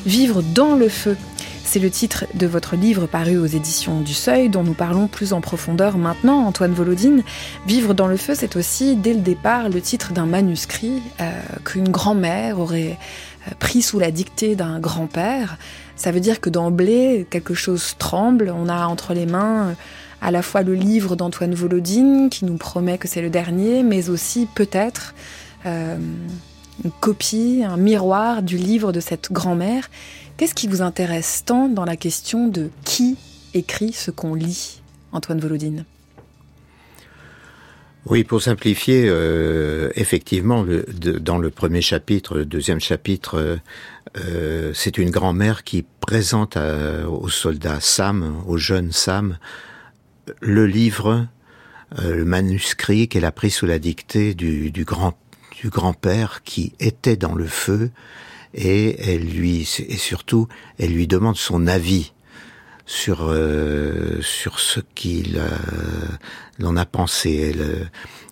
Vivre 0.07 0.43
dans 0.43 0.75
le 0.75 0.89
feu, 0.89 1.17
c'est 1.65 1.81
le 1.81 1.91
titre 1.91 2.25
de 2.33 2.47
votre 2.47 2.77
livre 2.77 3.07
paru 3.07 3.37
aux 3.37 3.45
éditions 3.45 4.01
du 4.01 4.15
Seuil, 4.15 4.49
dont 4.49 4.63
nous 4.63 4.73
parlons 4.73 5.07
plus 5.07 5.35
en 5.35 5.43
profondeur 5.43 5.99
maintenant, 5.99 6.47
Antoine 6.47 6.73
Volodine. 6.73 7.23
Vivre 7.67 7.93
dans 7.93 8.07
le 8.07 8.17
feu, 8.17 8.35
c'est 8.35 8.57
aussi, 8.57 8.97
dès 8.97 9.13
le 9.13 9.21
départ, 9.21 9.69
le 9.69 9.83
titre 9.83 10.15
d'un 10.15 10.25
manuscrit 10.25 11.03
euh, 11.21 11.31
qu'une 11.67 11.91
grand-mère 11.91 12.59
aurait 12.59 12.99
euh, 13.47 13.51
pris 13.59 13.83
sous 13.83 13.99
la 13.99 14.11
dictée 14.11 14.57
d'un 14.57 14.81
grand-père. 14.81 15.59
Ça 15.95 16.11
veut 16.11 16.21
dire 16.21 16.41
que 16.41 16.49
d'emblée, 16.49 17.27
quelque 17.29 17.53
chose 17.53 17.97
tremble, 17.99 18.51
on 18.57 18.71
a 18.71 18.87
entre 18.87 19.13
les 19.13 19.27
mains 19.27 19.75
à 20.21 20.31
la 20.31 20.43
fois 20.43 20.63
le 20.63 20.75
livre 20.75 21.17
d'Antoine 21.17 21.55
Volodine, 21.55 22.29
qui 22.31 22.45
nous 22.45 22.57
promet 22.57 22.99
que 22.99 23.09
c'est 23.09 23.23
le 23.23 23.31
dernier, 23.31 23.83
mais 23.83 24.11
aussi 24.11 24.49
peut-être 24.55 25.15
euh, 25.67 25.97
une 26.85 26.91
copie, 27.01 27.63
un 27.67 27.77
miroir 27.77 28.43
du 28.43 28.57
livre 28.57 28.93
de 28.93 29.01
cette 29.01 29.33
grand-mère. 29.33 29.91
Qu'est-ce 30.37 30.55
qui 30.55 30.69
vous 30.69 30.83
intéresse 30.83 31.43
tant 31.45 31.69
dans 31.69 31.85
la 31.85 31.97
question 31.97 32.49
de 32.49 32.71
qui 32.85 33.17
écrit 33.55 33.93
ce 33.93 34.11
qu'on 34.11 34.35
lit, 34.35 34.83
Antoine 35.13 35.41
Volodine? 35.41 35.85
Oui, 38.07 38.25
pour 38.25 38.41
simplifier, 38.41 39.07
euh, 39.07 39.91
effectivement, 39.95 40.65
dans 41.21 41.37
le 41.37 41.51
premier 41.51 41.83
chapitre, 41.83 42.39
le 42.39 42.47
deuxième 42.47 42.81
chapitre, 42.81 43.59
euh, 44.17 44.73
c'est 44.75 44.97
une 44.97 45.11
grand-mère 45.11 45.63
qui 45.63 45.85
présente 46.01 46.57
à, 46.57 47.09
au 47.09 47.29
soldat 47.29 47.81
Sam, 47.81 48.43
au 48.47 48.57
jeune 48.57 48.93
Sam, 48.93 49.37
le 50.41 50.67
livre, 50.67 51.27
euh, 51.99 52.17
le 52.17 52.25
manuscrit 52.25 53.09
qu'elle 53.09 53.25
a 53.25 53.33
pris 53.33 53.51
sous 53.51 53.67
la 53.67 53.79
dictée 53.79 54.35
du, 54.35 54.71
du 54.71 54.85
grand 54.85 55.17
du 55.61 55.71
grand-père 55.71 56.43
qui 56.45 56.73
était 56.79 57.17
dans 57.17 57.35
le 57.35 57.47
feu 57.47 57.91
et 58.55 59.13
elle 59.13 59.27
lui 59.27 59.69
et 59.89 59.97
surtout 59.97 60.47
elle 60.79 60.93
lui 60.93 61.09
demande 61.09 61.37
son 61.37 61.67
avis 61.67 62.13
sur 62.87 63.27
euh, 63.29 64.21
sur 64.23 64.61
ce 64.61 64.81
qu'il 64.95 65.37
euh, 65.39 66.65
en 66.65 66.77
a 66.77 66.87
pensé. 66.87 67.53
Elle, 67.55 67.91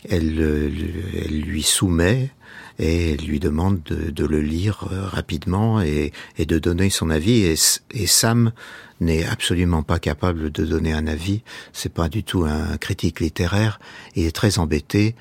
elle, 0.09 0.73
elle 1.15 1.41
lui 1.41 1.63
soumet 1.63 2.31
et 2.79 3.13
elle 3.13 3.27
lui 3.27 3.41
demande 3.41 3.83
de, 3.85 4.11
de 4.11 4.25
le 4.25 4.41
lire 4.41 4.89
rapidement 4.91 5.81
et, 5.81 6.13
et, 6.39 6.47
de 6.47 6.59
donner 6.59 6.91
son 6.91 7.11
avis. 7.11 7.43
Et, 7.45 7.55
et 7.93 8.07
Sam 8.07 8.53
n'est 9.01 9.25
absolument 9.25 9.83
pas 9.83 9.99
capable 9.99 10.51
de 10.51 10.65
donner 10.65 10.93
un 10.93 11.07
avis. 11.07 11.43
C'est 11.73 11.93
pas 11.93 12.09
du 12.09 12.25
tout 12.25 12.45
un 12.45 12.77
critique 12.79 13.21
littéraire. 13.21 13.79
Il 14.15 14.27
est 14.27 14.35
très 14.35 14.59
embêté 14.59 15.15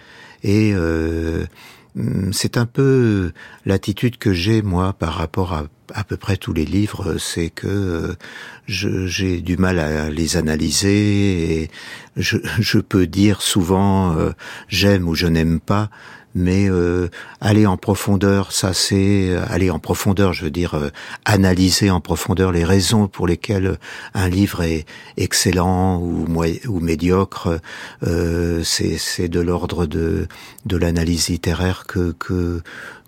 et 0.44 0.74
euh, 0.74 1.46
c'est 2.32 2.58
un 2.58 2.66
peu 2.66 3.32
l'attitude 3.66 4.18
que 4.18 4.34
j'ai 4.34 4.62
moi 4.62 4.94
par 4.94 5.14
rapport 5.14 5.54
à 5.54 5.68
à 5.94 6.04
peu 6.04 6.18
près 6.18 6.38
tous 6.38 6.54
les 6.54 6.66
livres, 6.66 7.18
c'est 7.18 7.50
que 7.50 8.16
j'ai 8.68 9.42
du 9.42 9.58
mal 9.58 9.80
à 9.80 10.10
les 10.10 10.38
analyser 10.38 11.62
et 11.62 11.72
je, 12.16 12.38
je 12.60 12.80
peux 12.80 13.08
dire 13.08 13.42
souvent 13.42 14.18
euh, 14.18 14.32
j'aime 14.68 15.08
ou 15.08 15.16
je 15.16 15.28
n'aime 15.28 15.60
pas, 15.60 15.90
mais 16.36 16.70
euh, 16.70 17.10
aller 17.40 17.66
en 17.66 17.78
profondeur, 17.78 18.52
ça 18.52 18.74
c'est 18.74 19.36
aller 19.50 19.70
en 19.72 19.80
profondeur, 19.80 20.34
je 20.34 20.44
veux 20.44 20.52
dire 20.52 20.76
euh, 20.76 20.90
analyser 21.24 21.90
en 21.90 22.02
profondeur 22.02 22.52
les 22.52 22.66
raisons 22.66 23.08
pour 23.08 23.26
lesquelles 23.26 23.78
un 24.14 24.28
livre 24.28 24.62
est 24.62 24.86
excellent 25.18 25.98
ou, 26.00 26.28
ou 26.68 26.80
médiocre, 26.82 27.60
euh, 28.04 28.62
c'est 28.64 29.30
de 29.30 29.40
l'ordre 29.40 29.86
de 29.86 30.28
de 30.66 30.78
l'analyse 30.78 31.30
littéraire 31.30 31.86
que 31.88 32.14
que 32.20 32.62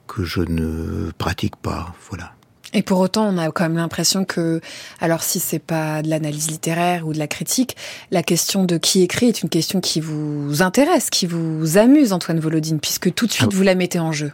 que 0.07 0.23
je 0.23 0.41
ne 0.41 1.11
pratique 1.17 1.57
pas, 1.57 1.93
voilà. 2.09 2.36
Et 2.73 2.81
pour 2.81 2.99
autant, 2.99 3.27
on 3.27 3.37
a 3.37 3.49
quand 3.51 3.63
même 3.63 3.77
l'impression 3.77 4.25
que, 4.25 4.61
alors 4.99 5.23
si 5.23 5.39
c'est 5.39 5.59
pas 5.59 6.01
de 6.01 6.09
l'analyse 6.09 6.49
littéraire 6.49 7.07
ou 7.07 7.13
de 7.13 7.19
la 7.19 7.27
critique, 7.27 7.75
la 8.11 8.23
question 8.23 8.65
de 8.65 8.77
qui 8.77 9.01
écrit 9.03 9.27
est 9.27 9.41
une 9.41 9.49
question 9.49 9.79
qui 9.79 10.01
vous 10.01 10.61
intéresse, 10.61 11.09
qui 11.09 11.27
vous 11.27 11.77
amuse, 11.77 12.13
Antoine 12.13 12.39
Volodine, 12.39 12.79
puisque 12.79 13.13
tout 13.13 13.25
de 13.25 13.31
suite 13.31 13.49
ah. 13.51 13.55
vous 13.55 13.63
la 13.63 13.75
mettez 13.75 13.99
en 13.99 14.11
jeu. 14.11 14.31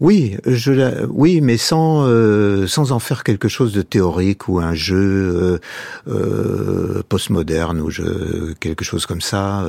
Oui, 0.00 0.38
je 0.46 0.72
la, 0.72 1.04
oui, 1.10 1.42
mais 1.42 1.58
sans 1.58 2.06
euh, 2.06 2.66
sans 2.66 2.92
en 2.92 2.98
faire 2.98 3.22
quelque 3.22 3.48
chose 3.48 3.74
de 3.74 3.82
théorique 3.82 4.48
ou 4.48 4.58
un 4.58 4.72
jeu 4.72 4.96
euh, 4.96 5.58
euh, 6.08 7.02
postmoderne 7.06 7.82
ou 7.82 7.90
je, 7.90 8.54
quelque 8.54 8.82
chose 8.82 9.04
comme 9.04 9.20
ça. 9.20 9.62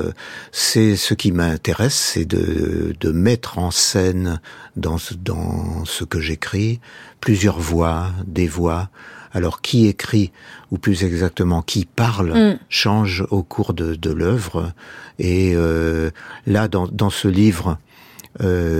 C'est 0.54 0.96
ce 0.96 1.14
qui 1.14 1.34
m'intéresse, 1.34 1.96
c'est 1.96 2.24
de 2.24 2.96
de 2.98 3.12
mettre 3.12 3.60
en 3.60 3.72
scène 3.72 4.40
dans 4.78 4.98
ce, 4.98 5.16
dans 5.16 5.84
ce 5.84 6.06
que 6.06 6.22
j'écris 6.22 6.80
plusieurs 7.20 7.60
voix, 7.60 8.12
des 8.26 8.48
voix. 8.48 8.90
Alors 9.34 9.62
qui 9.62 9.88
écrit 9.88 10.34
ou 10.72 10.78
plus 10.78 11.06
exactement 11.06 11.62
qui 11.62 11.86
parle 11.86 12.34
mm. 12.34 12.60
change 12.68 13.26
au 13.32 13.44
cours 13.44 13.74
de, 13.74 13.96
de 13.96 14.12
l'œuvre 14.12 14.74
et 15.20 15.56
là 16.46 16.68
dans 16.68 16.88
dans 16.88 17.10
ce 17.10 17.30
livre 17.30 17.78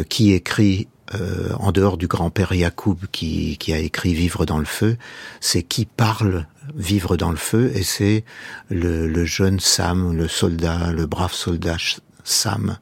qui 0.10 0.34
écrit 0.34 0.90
euh, 1.16 1.50
en 1.60 1.72
dehors 1.72 1.98
du 1.98 2.08
grand-père 2.08 2.54
Yacoub 2.54 2.98
qui, 3.12 3.58
qui 3.58 3.74
a 3.74 3.80
écrit 3.80 4.14
Vivre 4.14 4.46
dans 4.46 4.60
le 4.60 4.66
feu, 4.66 4.98
c'est 5.40 5.64
qui 5.64 5.86
parle 5.86 6.46
Vivre 6.76 7.18
dans 7.18 7.32
le 7.32 7.38
feu, 7.38 7.72
et 7.76 7.84
c'est 7.84 8.24
le, 8.70 9.08
le 9.08 9.26
jeune 9.26 9.60
Sam, 9.60 10.16
le 10.16 10.28
soldat, 10.28 10.92
le 10.92 11.06
brave 11.06 11.34
soldat 11.34 11.78
Sam, 12.24 12.78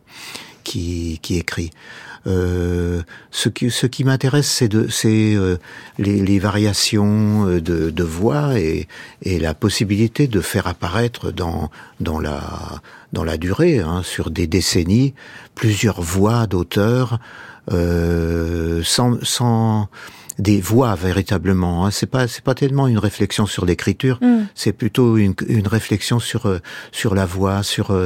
qui, 0.63 1.19
qui 1.21 1.37
écrit. 1.37 1.71
Euh, 2.27 3.01
ce 3.31 3.49
qui, 3.49 3.71
ce 3.71 3.87
qui 3.87 4.03
m'intéresse, 4.03 4.47
c'est 4.47 4.67
de, 4.67 4.87
c'est 4.89 5.33
euh, 5.35 5.57
les, 5.97 6.21
les, 6.21 6.39
variations 6.39 7.47
euh, 7.47 7.61
de, 7.61 7.89
de 7.89 8.03
voix 8.03 8.59
et, 8.59 8.87
et, 9.23 9.39
la 9.39 9.53
possibilité 9.53 10.27
de 10.27 10.41
faire 10.41 10.67
apparaître 10.67 11.31
dans, 11.31 11.71
dans 11.99 12.19
la, 12.19 12.41
dans 13.13 13.23
la 13.23 13.37
durée, 13.37 13.79
hein, 13.79 14.01
sur 14.03 14.31
des 14.31 14.47
décennies, 14.47 15.13
plusieurs 15.55 16.01
voix 16.01 16.45
d'auteurs 16.45 17.19
euh, 17.71 18.81
sans, 18.83 19.23
sans 19.23 19.89
des 20.37 20.61
voix 20.61 20.95
véritablement. 20.95 21.85
Hein. 21.85 21.91
C'est 21.91 22.07
pas 22.07 22.27
c'est 22.27 22.43
pas 22.43 22.55
tellement 22.55 22.87
une 22.87 22.97
réflexion 22.97 23.45
sur 23.45 23.65
l'écriture, 23.65 24.19
mm. 24.21 24.47
c'est 24.55 24.73
plutôt 24.73 25.17
une, 25.17 25.33
une, 25.47 25.67
réflexion 25.67 26.19
sur 26.19 26.59
sur 26.91 27.15
la 27.15 27.25
voix, 27.25 27.63
sur 27.63 27.97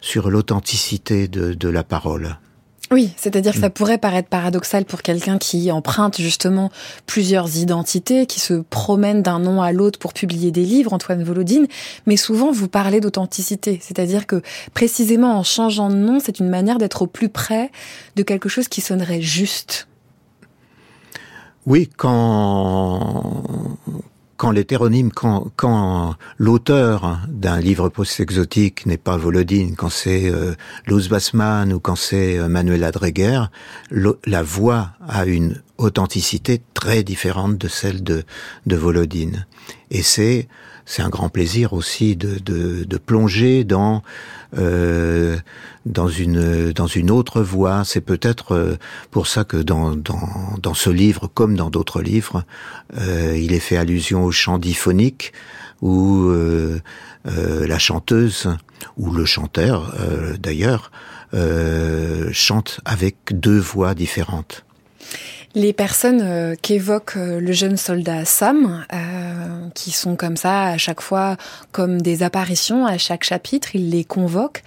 sur 0.00 0.30
l'authenticité 0.30 1.28
de, 1.28 1.52
de 1.52 1.68
la 1.68 1.84
parole. 1.84 2.38
Oui, 2.92 3.10
c'est-à-dire 3.16 3.52
que 3.54 3.58
ça 3.58 3.68
mm. 3.68 3.72
pourrait 3.72 3.98
paraître 3.98 4.28
paradoxal 4.28 4.84
pour 4.84 5.00
quelqu'un 5.00 5.38
qui 5.38 5.72
emprunte 5.72 6.20
justement 6.20 6.70
plusieurs 7.06 7.56
identités, 7.56 8.26
qui 8.26 8.38
se 8.38 8.54
promène 8.54 9.22
d'un 9.22 9.38
nom 9.38 9.62
à 9.62 9.72
l'autre 9.72 9.98
pour 9.98 10.12
publier 10.12 10.50
des 10.50 10.64
livres, 10.64 10.92
Antoine 10.92 11.24
Volodine, 11.24 11.66
mais 12.06 12.18
souvent 12.18 12.52
vous 12.52 12.68
parlez 12.68 13.00
d'authenticité, 13.00 13.80
c'est-à-dire 13.82 14.26
que 14.26 14.42
précisément 14.74 15.38
en 15.38 15.42
changeant 15.42 15.88
de 15.88 15.96
nom, 15.96 16.20
c'est 16.20 16.38
une 16.38 16.50
manière 16.50 16.78
d'être 16.78 17.02
au 17.02 17.06
plus 17.06 17.30
près 17.30 17.70
de 18.16 18.22
quelque 18.22 18.50
chose 18.50 18.68
qui 18.68 18.82
sonnerait 18.82 19.22
juste. 19.22 19.88
Oui, 21.64 21.88
quand 21.96 23.42
quand 24.42 24.50
l'hétéronyme, 24.50 25.12
quand, 25.12 25.52
quand 25.54 26.16
l'auteur 26.36 27.20
d'un 27.28 27.60
livre 27.60 27.88
post-exotique 27.88 28.86
n'est 28.86 28.96
pas 28.96 29.16
Volodine, 29.16 29.76
quand 29.76 29.88
c'est 29.88 30.28
euh, 30.28 30.54
Luz 30.88 31.08
Bassman 31.08 31.72
ou 31.72 31.78
quand 31.78 31.94
c'est 31.94 32.38
euh, 32.38 32.48
Manuel 32.48 32.82
Adreguer, 32.82 33.42
la 33.92 34.42
voix 34.42 34.94
a 35.08 35.26
une 35.26 35.62
authenticité 35.78 36.60
très 36.74 37.04
différente 37.04 37.56
de 37.56 37.68
celle 37.68 38.02
de, 38.02 38.24
de 38.66 38.74
Volodine. 38.74 39.46
Et 39.92 40.02
c'est 40.02 40.48
c'est 40.86 41.02
un 41.02 41.08
grand 41.08 41.28
plaisir 41.28 41.72
aussi 41.72 42.16
de, 42.16 42.40
de, 42.40 42.82
de 42.82 42.96
plonger 42.98 43.62
dans 43.62 44.02
euh, 44.56 45.38
dans 45.86 46.08
une 46.08 46.72
dans 46.72 46.86
une 46.86 47.10
autre 47.10 47.42
voie. 47.42 47.84
C'est 47.84 48.00
peut-être 48.00 48.54
euh, 48.54 48.76
pour 49.10 49.26
ça 49.26 49.44
que 49.44 49.56
dans, 49.56 49.96
dans 49.96 50.56
dans 50.62 50.74
ce 50.74 50.90
livre, 50.90 51.28
comme 51.32 51.56
dans 51.56 51.70
d'autres 51.70 52.02
livres, 52.02 52.44
euh, 52.98 53.36
il 53.36 53.52
est 53.52 53.60
fait 53.60 53.76
allusion 53.76 54.24
au 54.24 54.30
chant 54.30 54.58
diphonique 54.58 55.32
où 55.80 56.30
la 57.24 57.78
chanteuse 57.80 58.48
ou 58.96 59.10
le 59.10 59.24
chanteur 59.24 59.92
d'ailleurs 60.38 60.92
chante 62.32 62.80
avec 62.84 63.16
deux 63.32 63.58
voix 63.58 63.94
différentes. 63.96 64.64
Les 65.54 65.74
personnes 65.74 66.22
euh, 66.22 66.54
qu'évoque 66.60 67.16
euh, 67.16 67.38
le 67.38 67.52
jeune 67.52 67.76
soldat 67.76 68.24
Sam, 68.24 68.86
euh, 68.90 69.68
qui 69.74 69.90
sont 69.90 70.16
comme 70.16 70.38
ça 70.38 70.64
à 70.64 70.78
chaque 70.78 71.02
fois 71.02 71.36
comme 71.72 72.00
des 72.00 72.22
apparitions 72.22 72.86
à 72.86 72.96
chaque 72.96 73.22
chapitre, 73.22 73.74
il 73.74 73.90
les 73.90 74.04
convoque. 74.04 74.62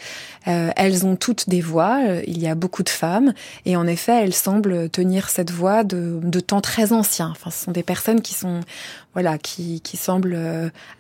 Euh, 0.48 0.70
elles 0.76 1.04
ont 1.04 1.16
toutes 1.16 1.50
des 1.50 1.62
voix, 1.62 2.02
il 2.28 2.38
y 2.38 2.48
a 2.48 2.54
beaucoup 2.54 2.84
de 2.84 2.90
femmes, 2.90 3.34
et 3.66 3.76
en 3.76 3.88
effet, 3.88 4.24
elles 4.24 4.36
semblent 4.36 4.88
tenir 4.92 5.30
cette 5.30 5.50
voix 5.50 5.84
de, 5.84 6.20
de 6.22 6.40
temps 6.40 6.62
très 6.62 6.94
ancien. 6.94 7.30
Enfin, 7.32 7.50
ce 7.50 7.66
sont 7.66 7.72
des 7.72 7.82
personnes 7.82 8.22
qui 8.22 8.36
sont, 8.36 8.60
voilà, 9.16 9.38
qui, 9.38 9.82
qui 9.82 9.98
semblent 9.98 10.38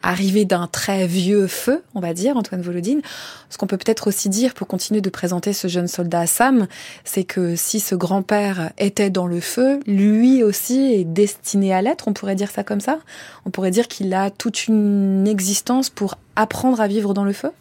arriver 0.01 0.45
d'un 0.45 0.67
très 0.67 1.05
vieux 1.05 1.47
feu, 1.47 1.83
on 1.93 1.99
va 1.99 2.13
dire, 2.13 2.37
Antoine 2.37 2.61
Volodine. 2.61 3.01
Ce 3.49 3.57
qu'on 3.57 3.67
peut 3.67 3.77
peut-être 3.77 4.07
aussi 4.07 4.29
dire 4.29 4.53
pour 4.53 4.67
continuer 4.67 5.01
de 5.01 5.09
présenter 5.09 5.53
ce 5.53 5.67
jeune 5.67 5.87
soldat 5.87 6.25
Sam, 6.25 6.67
c'est 7.03 7.25
que 7.25 7.55
si 7.55 7.79
ce 7.79 7.93
grand-père 7.93 8.71
était 8.77 9.09
dans 9.09 9.27
le 9.27 9.39
feu, 9.39 9.79
lui 9.85 10.43
aussi 10.43 10.93
est 10.93 11.03
destiné 11.03 11.73
à 11.73 11.81
l'être, 11.81 12.07
on 12.07 12.13
pourrait 12.13 12.35
dire 12.35 12.51
ça 12.51 12.63
comme 12.63 12.81
ça 12.81 12.99
On 13.45 13.49
pourrait 13.49 13.71
dire 13.71 13.87
qu'il 13.87 14.13
a 14.13 14.29
toute 14.29 14.67
une 14.67 15.27
existence 15.27 15.89
pour 15.89 16.15
apprendre 16.35 16.81
à 16.81 16.87
vivre 16.87 17.13
dans 17.13 17.23
le 17.23 17.33
feu 17.33 17.51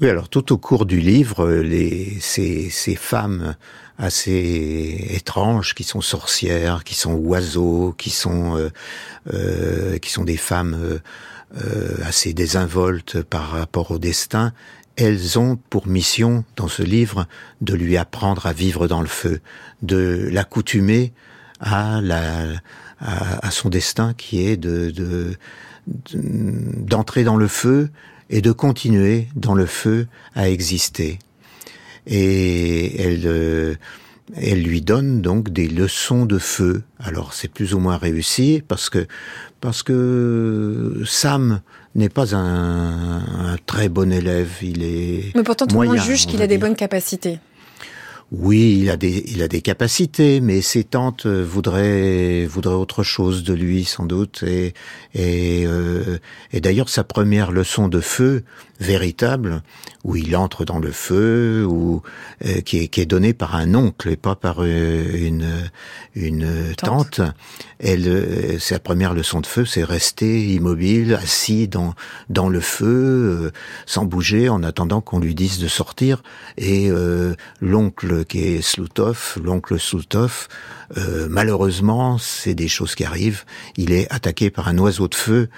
Oui, 0.00 0.08
alors 0.08 0.28
tout 0.28 0.52
au 0.52 0.58
cours 0.58 0.86
du 0.86 1.00
livre, 1.00 1.48
les, 1.48 2.16
ces, 2.20 2.68
ces 2.70 2.96
femmes 2.96 3.54
assez 3.98 5.06
étranges 5.10 5.74
qui 5.74 5.84
sont 5.84 6.00
sorcières, 6.00 6.84
qui 6.84 6.94
sont 6.94 7.14
oiseaux, 7.14 7.94
qui 7.96 8.10
sont 8.10 8.56
euh, 8.56 8.70
euh, 9.32 9.98
qui 9.98 10.10
sont 10.10 10.24
des 10.24 10.36
femmes 10.36 11.00
euh, 11.56 11.96
assez 12.04 12.32
désinvoltes 12.32 13.22
par 13.22 13.50
rapport 13.50 13.90
au 13.90 13.98
destin, 13.98 14.52
elles 14.96 15.38
ont 15.38 15.56
pour 15.70 15.86
mission 15.86 16.44
dans 16.56 16.68
ce 16.68 16.82
livre 16.82 17.26
de 17.60 17.74
lui 17.74 17.96
apprendre 17.96 18.46
à 18.46 18.52
vivre 18.52 18.88
dans 18.88 19.00
le 19.00 19.08
feu, 19.08 19.40
de 19.82 20.28
l'accoutumer 20.30 21.12
à, 21.60 22.00
la, 22.02 22.46
à, 23.00 23.50
son 23.50 23.68
destin 23.68 24.14
qui 24.14 24.46
est 24.46 24.56
de 24.56 25.36
d'entrer 26.14 27.24
dans 27.24 27.36
le 27.36 27.48
feu 27.48 27.90
et 28.30 28.40
de 28.40 28.52
continuer 28.52 29.28
dans 29.34 29.54
le 29.54 29.66
feu 29.66 30.06
à 30.34 30.48
exister. 30.48 31.18
Et 32.06 33.00
elle, 33.00 33.22
euh, 33.26 33.74
elle 34.34 34.62
lui 34.62 34.80
donne 34.80 35.22
donc 35.22 35.50
des 35.50 35.68
leçons 35.68 36.26
de 36.26 36.38
feu. 36.38 36.82
Alors 36.98 37.34
c'est 37.34 37.48
plus 37.48 37.74
ou 37.74 37.78
moins 37.78 37.96
réussi 37.96 38.62
parce 38.66 38.90
que 38.90 39.06
parce 39.60 39.82
que 39.82 41.02
Sam 41.06 41.60
n'est 41.94 42.08
pas 42.08 42.34
un, 42.34 43.52
un, 43.52 43.56
très 43.66 43.88
bon 43.88 44.12
élève. 44.12 44.50
Il 44.62 44.82
est. 44.82 45.32
Mais 45.34 45.42
pourtant, 45.42 45.66
tout 45.66 45.80
le 45.80 45.88
monde 45.88 45.98
juge 45.98 46.26
qu'il 46.26 46.42
a 46.42 46.46
des 46.46 46.58
bonnes 46.58 46.76
capacités. 46.76 47.38
Oui, 48.34 48.78
il 48.80 48.88
a 48.88 48.96
des, 48.96 49.24
il 49.26 49.42
a 49.42 49.48
des 49.48 49.60
capacités, 49.60 50.40
mais 50.40 50.62
ses 50.62 50.84
tantes 50.84 51.26
voudraient, 51.26 52.46
voudraient 52.46 52.74
autre 52.74 53.02
chose 53.02 53.44
de 53.44 53.52
lui, 53.52 53.84
sans 53.84 54.06
doute. 54.06 54.42
Et, 54.46 54.72
et, 55.12 55.66
euh, 55.66 56.16
et 56.50 56.62
d'ailleurs, 56.62 56.88
sa 56.88 57.04
première 57.04 57.52
leçon 57.52 57.88
de 57.88 58.00
feu 58.00 58.44
véritable, 58.82 59.62
où 60.04 60.16
il 60.16 60.36
entre 60.36 60.64
dans 60.64 60.78
le 60.78 60.90
feu, 60.90 61.64
ou 61.66 62.02
euh, 62.44 62.60
qui, 62.60 62.78
est, 62.78 62.88
qui 62.88 63.00
est 63.00 63.06
donné 63.06 63.32
par 63.32 63.54
un 63.56 63.74
oncle 63.74 64.10
et 64.10 64.16
pas 64.16 64.34
par 64.34 64.56
euh, 64.58 65.04
une 65.14 65.70
une 66.14 66.74
tante. 66.76 67.20
Elle, 67.78 68.06
euh, 68.06 68.58
sa 68.58 68.78
première 68.78 69.14
leçon 69.14 69.40
de 69.40 69.46
feu, 69.46 69.64
c'est 69.64 69.84
rester 69.84 70.46
immobile, 70.52 71.14
assis 71.14 71.68
dans 71.68 71.94
dans 72.28 72.48
le 72.48 72.60
feu, 72.60 73.52
sans 73.86 74.04
bouger, 74.04 74.48
en 74.48 74.62
attendant 74.62 75.00
qu'on 75.00 75.20
lui 75.20 75.34
dise 75.34 75.58
de 75.58 75.68
sortir. 75.68 76.22
Et 76.58 76.90
l'oncle 77.60 78.24
qui 78.24 78.44
est 78.44 78.62
Sloutov, 78.62 79.38
l'oncle 79.42 79.78
Sloutov, 79.78 80.48
euh, 80.98 81.26
malheureusement, 81.30 82.18
c'est 82.18 82.54
des 82.54 82.68
choses 82.68 82.94
qui 82.94 83.04
arrivent. 83.04 83.44
Il 83.76 83.92
est 83.92 84.12
attaqué 84.12 84.50
par 84.50 84.68
un 84.68 84.76
oiseau 84.78 85.08
de 85.08 85.14
feu 85.14 85.48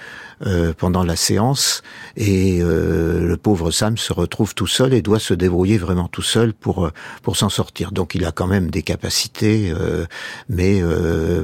euh, 0.45 0.73
pendant 0.77 1.03
la 1.03 1.15
séance 1.15 1.83
et 2.17 2.59
euh, 2.61 3.27
le 3.27 3.37
pauvre 3.37 3.71
Sam 3.71 3.97
se 3.97 4.13
retrouve 4.13 4.55
tout 4.55 4.67
seul 4.67 4.93
et 4.93 5.01
doit 5.01 5.19
se 5.19 5.33
débrouiller 5.33 5.77
vraiment 5.77 6.07
tout 6.07 6.21
seul 6.21 6.53
pour 6.53 6.89
pour 7.21 7.37
s'en 7.37 7.49
sortir. 7.49 7.91
Donc 7.91 8.15
il 8.15 8.25
a 8.25 8.31
quand 8.31 8.47
même 8.47 8.69
des 8.69 8.83
capacités, 8.83 9.73
mais 10.49 10.81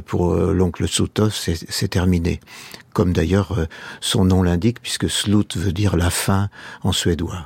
pour 0.06 0.36
l'oncle 0.36 0.88
Soutov, 0.88 1.34
c'est 1.34 1.88
terminé. 1.88 2.40
Comme 2.94 3.14
d'ailleurs 3.14 3.68
son 4.02 4.26
nom 4.26 4.44
l'indique, 4.44 4.82
puisque 4.82 5.10
Slut 5.10 5.56
veut 5.56 5.72
dire 5.72 5.96
la 5.96 6.10
fin 6.10 6.50
en 6.84 6.92
suédois. 6.92 7.46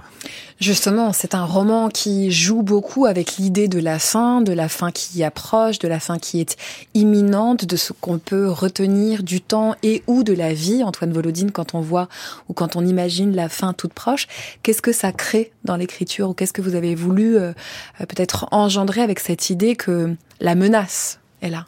Justement, 0.62 1.12
c'est 1.12 1.36
un 1.36 1.44
roman 1.44 1.90
qui 1.90 2.32
joue 2.32 2.62
beaucoup 2.62 3.06
avec 3.06 3.36
l'idée 3.36 3.68
de 3.68 3.78
la 3.78 4.00
fin, 4.00 4.40
de 4.40 4.54
la 4.54 4.70
fin 4.70 4.90
qui 4.90 5.22
approche, 5.22 5.80
de 5.80 5.90
la 5.90 6.00
fin 6.00 6.18
qui 6.18 6.40
est 6.40 6.56
imminente, 6.94 7.66
de 7.66 7.76
ce 7.76 7.92
qu'on 7.92 8.20
peut 8.20 8.48
retenir 8.48 9.24
du 9.24 9.42
temps 9.42 9.76
et 9.84 10.02
ou 10.08 10.24
de 10.24 10.32
la 10.32 10.54
vie. 10.54 10.82
Antoine 10.82 11.12
Volodine, 11.12 11.52
quand 11.52 11.76
on 11.76 11.82
voit 11.82 12.08
ou 12.48 12.54
quand 12.54 12.78
on 12.78 12.86
imagine 12.86 13.36
la 13.36 13.50
fin 13.50 13.74
toute 13.74 13.92
proche, 13.92 14.28
qu'est-ce 14.64 14.82
que 14.82 14.94
ça 14.94 15.12
crée 15.12 15.52
dans 15.66 15.76
l'écriture 15.76 16.30
ou 16.30 16.34
qu'est-ce 16.34 16.54
que 16.54 16.62
vous 16.62 16.76
avez 16.76 16.96
voulu 16.96 17.36
euh, 17.36 17.52
peut-être 18.00 18.48
engendrer 18.52 19.02
avec 19.02 19.20
cette 19.20 19.50
idée 19.50 19.76
que 19.76 20.16
la 20.40 20.56
menace 20.56 21.20
est 21.42 21.50
là? 21.50 21.66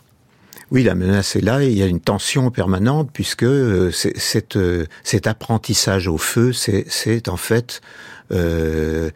Oui, 0.72 0.84
la 0.84 0.96
menace 0.96 1.36
est 1.36 1.42
là 1.42 1.64
et 1.64 1.68
il 1.68 1.78
y 1.78 1.84
a 1.84 1.86
une 1.86 2.02
tension 2.02 2.52
permanente 2.52 3.10
puisque 3.14 3.44
euh, 3.44 3.92
euh, 4.56 4.86
cet 5.04 5.28
apprentissage 5.28 6.08
au 6.08 6.18
feu, 6.18 6.52
c'est 6.52 7.30
en 7.30 7.38
fait 7.38 7.82
euh, 8.32 9.10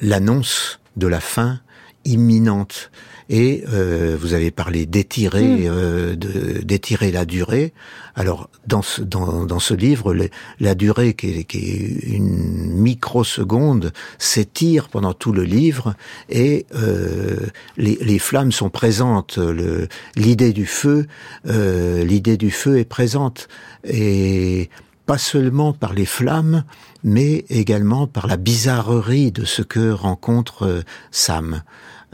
l'annonce 0.00 0.80
de 0.96 1.06
la 1.06 1.20
fin 1.20 1.60
imminente. 2.04 2.90
Et 3.28 3.64
euh, 3.72 4.16
vous 4.20 4.34
avez 4.34 4.52
parlé 4.52 4.86
d'étirer, 4.86 5.42
Mm. 5.42 5.66
euh, 5.66 6.14
d'étirer 6.62 7.10
la 7.10 7.24
durée. 7.24 7.72
Alors 8.14 8.48
dans 8.68 8.82
ce, 8.82 9.02
dans, 9.02 9.44
dans 9.44 9.58
ce 9.58 9.74
livre, 9.74 10.14
le- 10.14 10.30
la 10.60 10.76
durée 10.76 11.14
qui 11.14 11.30
est, 11.40 11.44
qui 11.44 11.58
est 11.58 12.14
une 12.14 12.70
microseconde 12.80 13.92
s'étire 14.18 14.88
pendant 14.88 15.12
tout 15.12 15.32
le 15.32 15.42
livre 15.42 15.94
et 16.28 16.66
euh, 16.76 17.46
les, 17.76 17.98
les 18.00 18.18
flammes 18.20 18.52
sont 18.52 18.70
présentes. 18.70 19.38
Le- 19.38 19.88
L'idée 20.14 20.52
du 20.52 20.66
feu, 20.66 21.06
euh, 21.48 22.04
l'idée 22.04 22.36
du 22.36 22.52
feu 22.52 22.78
est 22.78 22.84
présente 22.84 23.48
et 23.84 24.70
pas 25.04 25.18
seulement 25.18 25.72
par 25.72 25.94
les 25.94 26.06
flammes, 26.06 26.64
mais 27.06 27.44
également 27.48 28.08
par 28.08 28.26
la 28.26 28.36
bizarrerie 28.36 29.30
de 29.30 29.44
ce 29.44 29.62
que 29.62 29.90
rencontre 29.90 30.64
euh, 30.64 30.82
Sam. 31.12 31.62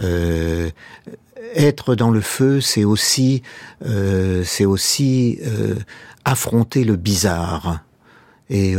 Euh, 0.03 0.71
être 1.55 1.95
dans 1.95 2.11
le 2.11 2.21
feu, 2.21 2.61
c'est 2.61 2.85
aussi, 2.85 3.43
euh, 3.87 4.43
c'est 4.45 4.67
aussi 4.67 5.41
affronter 6.25 6.85
le 6.85 6.97
bizarre. 6.97 7.81
Et 8.49 8.75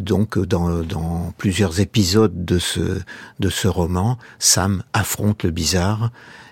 donc 0.00 0.38
dans, 0.38 0.80
dans 0.80 1.32
plusieurs 1.38 1.80
épisodes 1.80 2.44
de 2.44 2.58
ce 2.58 3.00
de 3.38 3.48
ce 3.48 3.68
roman, 3.68 4.18
Sam 4.38 4.82
affronte 4.92 5.44
le 5.44 5.50
bizarre 5.50 6.10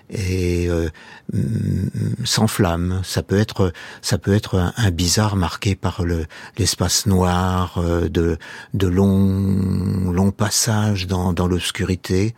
et 0.09 0.67
euh, 0.69 0.89
mm, 1.33 2.25
s'enflamme. 2.25 3.01
Ça 3.03 3.23
peut 3.23 3.37
être 3.39 3.71
ça 4.01 4.17
peut 4.17 4.33
être 4.33 4.57
un, 4.57 4.73
un 4.77 4.91
bizarre 4.91 5.35
marqué 5.35 5.75
par 5.75 6.03
le 6.03 6.25
l'espace 6.57 7.05
noir, 7.05 7.77
euh, 7.77 8.09
de 8.09 8.37
de 8.73 8.87
longs 8.87 10.11
longs 10.11 10.31
passages 10.31 11.07
dans 11.07 11.33
dans 11.33 11.47
l'obscurité. 11.47 12.35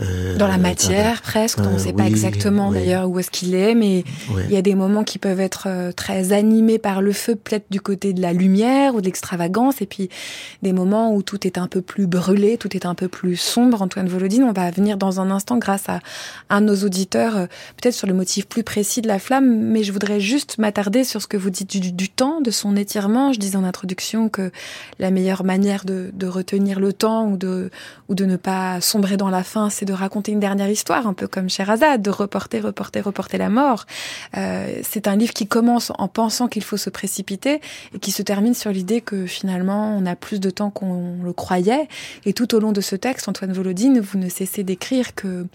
Euh, 0.00 0.36
Dans 0.36 0.46
la 0.46 0.58
matière, 0.58 1.22
presque. 1.22 1.58
on 1.58 1.70
ne 1.70 1.74
euh, 1.74 1.78
sait 1.78 1.92
pas 1.92 2.04
exactement 2.04 2.68
oui. 2.68 2.78
d'ailleurs 2.78 3.08
où 3.08 3.18
est-ce 3.18 3.30
qu'il 3.30 3.54
est, 3.54 3.74
mais 3.74 4.04
il 4.44 4.52
y 4.52 4.56
a 4.56 4.62
des 4.62 4.76
moments 4.76 5.02
qui 5.02 5.18
peuvent 5.18 5.40
être 5.40 5.64
euh, 5.66 5.90
très 5.90 6.32
animés 6.32 6.78
par 6.78 7.02
le 7.02 7.12
feu, 7.12 7.34
peut-être 7.34 7.66
du 7.70 7.80
côté 7.80 8.12
de 8.12 8.22
la 8.22 8.32
lumière 8.32 8.94
ou 8.94 9.00
de 9.00 9.06
l'extravagance, 9.06 9.82
et 9.82 9.86
puis 9.86 10.08
des 10.62 10.72
moments 10.72 11.12
où 11.12 11.22
tout 11.22 11.46
est 11.46 11.58
un 11.58 11.66
peu 11.66 11.80
plus 11.80 12.06
brûlé, 12.06 12.58
tout 12.58 12.76
est 12.76 12.86
un 12.86 12.94
peu 12.94 13.08
plus 13.08 13.36
sombre. 13.36 13.82
Antoine 13.82 14.08
Volodine, 14.08 14.44
on 14.44 14.52
va 14.52 14.70
venir 14.70 14.98
dans 14.98 15.20
un 15.20 15.32
instant 15.32 15.58
grâce 15.58 15.88
à 15.88 15.98
un 16.48 16.60
de 16.60 16.66
nos 16.66 16.84
auditeurs, 16.84 17.36
euh, 17.36 17.46
peut-être 17.80 17.94
sur 17.94 18.06
le 18.06 18.14
motif 18.14 18.46
plus 18.46 18.62
précis 18.62 19.02
de 19.02 19.08
la 19.08 19.18
flamme, 19.18 19.48
mais 19.48 19.82
je 19.82 19.90
voudrais 19.90 20.20
juste 20.20 20.58
m'attarder 20.58 21.02
sur 21.02 21.20
ce 21.22 21.26
que 21.26 21.36
vous 21.36 21.50
dites 21.50 21.70
du, 21.70 21.90
du 21.92 22.08
temps, 22.08 22.40
de 22.40 22.52
son 22.52 22.76
étirement. 22.76 23.32
Je 23.32 23.40
disais 23.40 23.56
en 23.56 23.64
introduction 23.64 24.28
que 24.28 24.52
la 25.00 25.10
meilleure 25.10 25.42
manière 25.42 25.84
de, 25.84 26.10
de 26.12 26.26
retenir 26.28 26.78
le 26.78 26.92
temps 26.92 27.26
ou 27.26 27.36
de, 27.36 27.70
ou 28.08 28.14
de 28.14 28.24
ne 28.26 28.36
pas 28.36 28.80
sombrer 28.80 29.16
dans 29.16 29.30
la 29.30 29.42
fin, 29.42 29.70
c'est 29.70 29.87
de 29.88 29.92
raconter 29.94 30.32
une 30.32 30.40
dernière 30.40 30.68
histoire, 30.68 31.06
un 31.06 31.14
peu 31.14 31.26
comme 31.26 31.48
Sherazade, 31.48 32.02
de 32.02 32.10
reporter, 32.10 32.60
reporter, 32.60 33.02
reporter 33.02 33.38
la 33.38 33.48
mort. 33.48 33.86
Euh, 34.36 34.80
c'est 34.82 35.08
un 35.08 35.16
livre 35.16 35.32
qui 35.32 35.46
commence 35.46 35.90
en 35.98 36.08
pensant 36.08 36.46
qu'il 36.46 36.62
faut 36.62 36.76
se 36.76 36.90
précipiter 36.90 37.60
et 37.94 37.98
qui 37.98 38.12
se 38.12 38.22
termine 38.22 38.54
sur 38.54 38.70
l'idée 38.70 39.00
que 39.00 39.26
finalement 39.26 39.96
on 39.96 40.04
a 40.04 40.14
plus 40.14 40.40
de 40.40 40.50
temps 40.50 40.70
qu'on 40.70 41.22
le 41.22 41.32
croyait. 41.32 41.88
Et 42.26 42.34
tout 42.34 42.54
au 42.54 42.60
long 42.60 42.72
de 42.72 42.82
ce 42.82 42.96
texte, 42.96 43.28
Antoine 43.28 43.52
Volodine, 43.52 44.00
vous 44.00 44.18
ne 44.18 44.28
cessez 44.28 44.62
d'écrire 44.62 45.14
que 45.14 45.46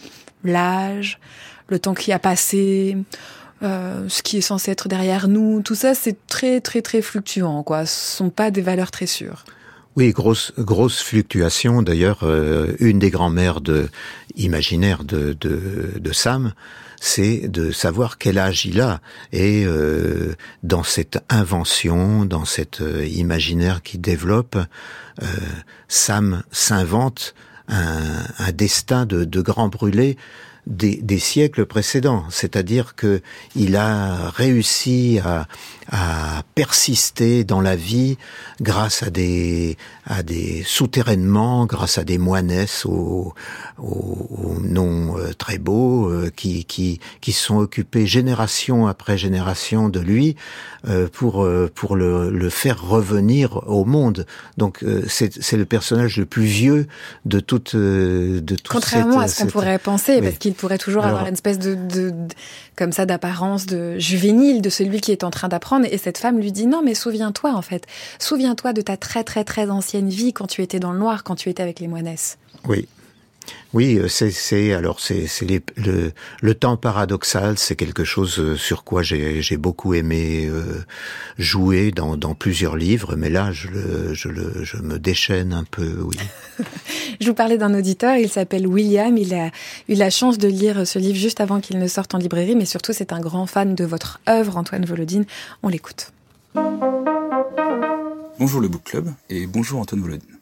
l'âge, 0.43 1.19
le 1.67 1.77
temps 1.77 1.93
qui 1.93 2.11
a 2.11 2.19
passé, 2.19 2.97
euh, 3.61 4.05
ce 4.09 4.23
qui 4.23 4.37
est 4.37 4.41
censé 4.41 4.71
être 4.71 4.87
derrière 4.87 5.27
nous, 5.27 5.61
tout 5.61 5.75
ça 5.75 5.93
c'est 5.93 6.17
très 6.25 6.59
très 6.59 6.81
très 6.81 7.01
fluctuant, 7.03 7.61
quoi. 7.61 7.85
Ce 7.85 8.17
sont 8.17 8.29
pas 8.31 8.49
des 8.49 8.61
valeurs 8.61 8.91
très 8.91 9.07
sûres. 9.07 9.45
Oui, 9.95 10.09
grosse 10.11 10.53
grosse 10.57 11.03
fluctuation. 11.03 11.83
D'ailleurs, 11.83 12.23
euh, 12.23 12.75
une 12.79 12.97
des 12.97 13.11
grand-mères 13.11 13.61
de 13.61 13.89
imaginaire 14.35 15.03
de, 15.03 15.37
Sam, 16.11 16.53
c'est 16.99 17.47
de 17.47 17.69
savoir 17.69 18.17
quel 18.17 18.39
âge 18.39 18.65
il 18.65 18.81
a. 18.81 19.01
Et 19.31 19.65
euh, 19.67 20.33
dans 20.63 20.81
cette 20.81 21.23
invention, 21.29 22.25
dans 22.25 22.45
cet 22.45 22.81
euh, 22.81 23.05
imaginaire 23.05 23.83
qui 23.83 23.99
développe, 23.99 24.57
Sam 25.87 26.41
s'invente 26.51 27.35
un, 27.67 28.51
destin 28.51 29.05
de, 29.05 29.25
de 29.25 29.41
grand 29.41 29.67
brûlé 29.67 30.17
des, 30.67 30.95
des 30.97 31.19
siècles 31.19 31.65
précédents. 31.65 32.25
C'est-à-dire 32.29 32.95
que 32.95 33.21
il 33.55 33.75
a 33.75 34.29
réussi 34.31 35.19
à, 35.23 35.47
à 35.91 36.43
persister 36.55 37.43
dans 37.43 37.61
la 37.61 37.75
vie 37.75 38.17
grâce 38.61 39.03
à 39.03 39.09
des, 39.09 39.77
à 40.05 40.23
des 40.23 40.63
souterrainements, 40.65 41.65
grâce 41.65 41.97
à 41.97 42.03
des 42.03 42.17
moinesses 42.17 42.85
aux, 42.85 43.33
aux, 43.77 43.83
aux 43.83 44.59
noms 44.61 45.17
euh, 45.17 45.33
très 45.33 45.57
beaux 45.57 46.09
euh, 46.09 46.31
qui, 46.35 46.65
qui, 46.65 46.99
qui 47.21 47.31
sont 47.31 47.57
occupés 47.57 48.05
génération 48.07 48.87
après 48.87 49.17
génération 49.17 49.89
de 49.89 49.99
lui 49.99 50.35
euh, 50.87 51.07
pour, 51.11 51.47
pour 51.75 51.95
le, 51.95 52.29
le 52.29 52.49
faire 52.49 52.81
revenir 52.81 53.61
au 53.67 53.85
monde. 53.85 54.25
Donc 54.57 54.83
euh, 54.83 55.03
c'est 55.07 55.41
c'est 55.43 55.57
le 55.57 55.65
personnage 55.65 56.17
le 56.17 56.25
plus 56.25 56.43
vieux 56.43 56.87
de 57.25 57.39
toute 57.39 57.75
euh, 57.75 58.41
de 58.41 58.55
toute 58.55 58.67
Contrairement 58.69 59.21
cette- 59.21 59.23
à 59.23 59.27
ce 59.27 59.41
qu'on 59.43 59.49
pourrait 59.49 59.79
penser, 59.79 60.15
oui. 60.15 60.21
parce 60.21 60.37
qu'il 60.37 60.53
pourrait 60.53 60.77
toujours 60.77 61.03
Alors- 61.03 61.15
avoir 61.17 61.27
une 61.27 61.33
espèce 61.33 61.59
de, 61.59 61.75
de, 61.75 62.09
de- 62.11 62.33
comme 62.75 62.91
ça 62.91 63.05
d'apparence 63.05 63.65
de 63.65 63.97
juvénile 63.99 64.61
de 64.61 64.69
celui 64.69 64.99
qui 65.01 65.11
est 65.11 65.23
en 65.23 65.29
train 65.31 65.47
d'apprendre. 65.47 65.72
Et 65.81 65.97
cette 65.97 66.17
femme 66.17 66.39
lui 66.39 66.51
dit 66.51 66.67
non, 66.67 66.81
mais 66.83 66.93
souviens-toi 66.93 67.53
en 67.53 67.61
fait, 67.61 67.85
souviens-toi 68.19 68.73
de 68.73 68.81
ta 68.81 68.97
très 68.97 69.23
très 69.23 69.43
très 69.43 69.69
ancienne 69.69 70.09
vie 70.09 70.33
quand 70.33 70.47
tu 70.47 70.61
étais 70.61 70.79
dans 70.79 70.91
le 70.91 70.99
noir, 70.99 71.23
quand 71.23 71.35
tu 71.35 71.49
étais 71.49 71.63
avec 71.63 71.79
les 71.79 71.87
moinesses. 71.87 72.37
Oui. 72.67 72.87
Oui, 73.73 73.97
euh, 73.97 74.07
c'est 74.07 74.29
c'est 74.29 74.71
alors 74.73 74.99
c'est 74.99 75.25
c'est 75.27 75.45
les- 75.45 75.61
le 75.77 76.11
le 76.41 76.53
temps 76.53 76.77
paradoxal, 76.77 77.57
c'est 77.57 77.75
quelque 77.75 78.03
chose 78.03 78.39
euh, 78.39 78.55
sur 78.55 78.83
quoi 78.83 79.01
j'ai 79.01 79.41
j'ai 79.41 79.57
beaucoup 79.57 79.95
aimé 79.95 80.45
euh, 80.47 80.83
jouer 81.39 81.91
dans 81.91 82.15
dans 82.15 82.35
plusieurs 82.35 82.75
livres, 82.77 83.15
mais 83.15 83.29
là 83.29 83.51
je 83.51 83.67
le 83.69 84.13
je 84.13 84.27
le 84.29 84.63
je 84.63 84.77
me 84.77 84.99
déchaîne 84.99 85.53
un 85.53 85.63
peu, 85.63 85.97
oui. 86.03 86.17
Je 87.21 87.27
vous 87.29 87.33
parlais 87.35 87.57
d'un 87.57 87.73
auditeur, 87.73 88.15
il 88.17 88.29
s'appelle 88.29 88.67
William, 88.67 89.15
il 89.17 89.33
a 89.33 89.49
eu 89.87 89.93
la 89.95 90.09
chance 90.09 90.37
de 90.37 90.47
lire 90.47 90.85
ce 90.85 90.99
livre 90.99 91.17
juste 91.17 91.39
avant 91.41 91.61
qu'il 91.61 91.79
ne 91.79 91.87
sorte 91.87 92.13
en 92.15 92.17
librairie, 92.17 92.55
mais 92.55 92.65
surtout 92.65 92.91
c'est 92.93 93.13
un 93.13 93.19
grand 93.21 93.45
fan 93.45 93.75
de 93.75 93.85
votre 93.85 94.19
œuvre, 94.27 94.57
Antoine 94.57 94.85
Volodine. 94.85 95.25
On 95.63 95.69
l'écoute. 95.69 96.11
Bonjour 98.39 98.61
le 98.61 98.67
Book 98.67 98.83
Club 98.83 99.09
et 99.29 99.47
bonjour 99.47 99.79
Antoine 99.79 100.01
Volodine. 100.01 100.37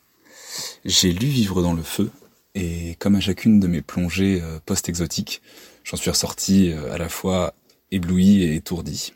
J'ai 0.86 1.12
lu 1.14 1.28
Vivre 1.28 1.62
dans 1.62 1.74
le 1.74 1.84
feu 1.84 2.10
et 2.56 2.96
comme 3.00 3.16
à 3.16 3.20
chacune 3.20 3.60
de 3.60 3.68
mes 3.68 3.82
plongées 3.82 4.42
euh, 4.42 4.60
post-exotiques, 4.66 5.42
j'en 5.84 5.98
suis 5.98 6.10
ressorti 6.10 6.72
euh, 6.72 6.94
à 6.94 6.98
la 6.98 7.10
fois 7.10 7.54
ébloui 7.92 8.44
et 8.44 8.56
étourdi. 8.56 9.14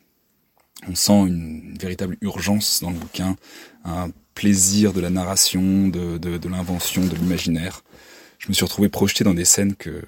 On 0.87 0.95
sent 0.95 1.27
une 1.27 1.77
véritable 1.79 2.17
urgence 2.21 2.81
dans 2.81 2.91
le 2.91 2.97
bouquin, 2.97 3.35
un 3.83 4.09
plaisir 4.35 4.93
de 4.93 5.01
la 5.01 5.09
narration, 5.09 5.87
de, 5.87 6.47
l'invention, 6.47 7.03
de 7.05 7.15
l'imaginaire. 7.15 7.83
Je 8.37 8.49
me 8.49 8.53
suis 8.53 8.65
retrouvé 8.65 8.89
projeté 8.89 9.23
dans 9.23 9.33
des 9.33 9.45
scènes 9.45 9.75
que 9.75 10.03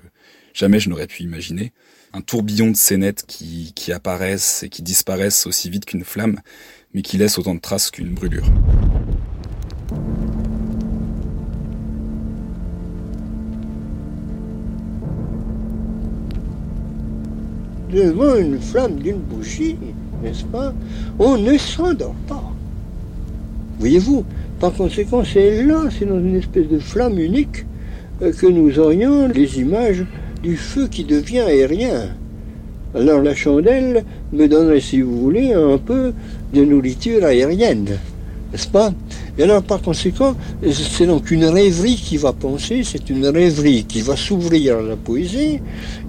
jamais 0.54 0.80
je 0.80 0.90
n'aurais 0.90 1.08
pu 1.08 1.24
imaginer. 1.24 1.72
Un 2.14 2.22
tourbillon 2.22 2.72
de 2.72 2.76
scénettes 2.76 3.26
qui, 3.26 3.74
qui 3.76 3.92
apparaissent 3.92 4.64
et 4.64 4.70
qui 4.70 4.82
disparaissent 4.82 5.48
aussi 5.48 5.70
vite 5.70 5.86
qu'une 5.86 6.04
flamme, 6.04 6.42
mais 6.94 7.02
qui 7.02 7.18
laissent 7.18 7.38
autant 7.38 7.56
de 7.56 7.60
traces 7.60 7.90
qu'une 7.90 8.14
brûlure. 8.14 8.46
Devant 17.92 18.36
une 18.36 18.60
flamme 18.60 18.96
d'une 18.96 19.18
bougie, 19.18 19.78
n'est-ce 20.24 20.46
pas 20.46 20.74
On 21.20 21.38
ne 21.38 21.58
s'endort 21.58 22.16
pas. 22.28 22.44
Voyez-vous, 23.80 24.24
par 24.60 24.74
conséquent, 24.74 25.24
c'est 25.24 25.64
là, 25.64 25.84
c'est 25.92 26.06
dans 26.06 26.20
une 26.20 26.36
espèce 26.36 26.68
de 26.68 26.80
flamme 26.80 27.20
unique 27.20 27.66
euh, 28.22 28.32
que 28.32 28.48
nous 28.48 28.80
aurions 28.80 29.28
les 29.28 29.60
images 29.60 30.04
du 30.42 30.58
feu 30.58 30.88
qui 30.88 31.04
devient 31.04 31.42
aérien. 31.42 32.10
Alors 32.96 33.22
la 33.22 33.36
chandelle 33.36 34.04
me 34.34 34.48
donnerait, 34.48 34.82
si 34.82 35.02
vous 35.02 35.20
voulez, 35.20 35.54
un 35.54 35.78
peu 35.78 36.14
de 36.54 36.64
nourriture 36.64 37.24
aérienne, 37.24 38.00
n'est-ce 38.52 38.68
pas? 38.68 38.92
Et 39.38 39.44
alors 39.44 39.62
par 39.62 39.82
conséquent, 39.82 40.36
c'est 40.72 41.06
donc 41.06 41.30
une 41.30 41.46
rêverie 41.46 41.96
qui 41.96 42.18
va 42.18 42.34
penser, 42.34 42.82
c'est 42.84 43.10
une 43.12 43.28
rêverie 43.28 43.84
qui 43.84 44.02
va 44.02 44.16
s'ouvrir 44.16 44.78
à 44.78 44.82
la 44.82 44.96
poésie, 44.96 45.60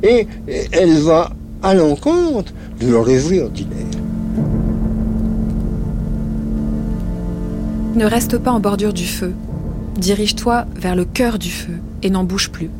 et 0.03 0.27
elle 0.73 0.99
va 1.01 1.31
à 1.63 1.75
l'encontre 1.75 2.53
de 2.81 2.93
rêverie 2.95 3.41
ordinaire. 3.41 3.87
Ne 7.95 8.05
reste 8.05 8.39
pas 8.39 8.53
en 8.53 8.61
bordure 8.61 8.93
du 8.93 9.07
feu. 9.07 9.33
Dirige-toi 9.97 10.67
vers 10.77 10.95
le 10.95 11.05
cœur 11.05 11.39
du 11.39 11.51
feu 11.51 11.75
et 12.03 12.11
n'en 12.11 12.23
bouge 12.25 12.51
plus. 12.51 12.71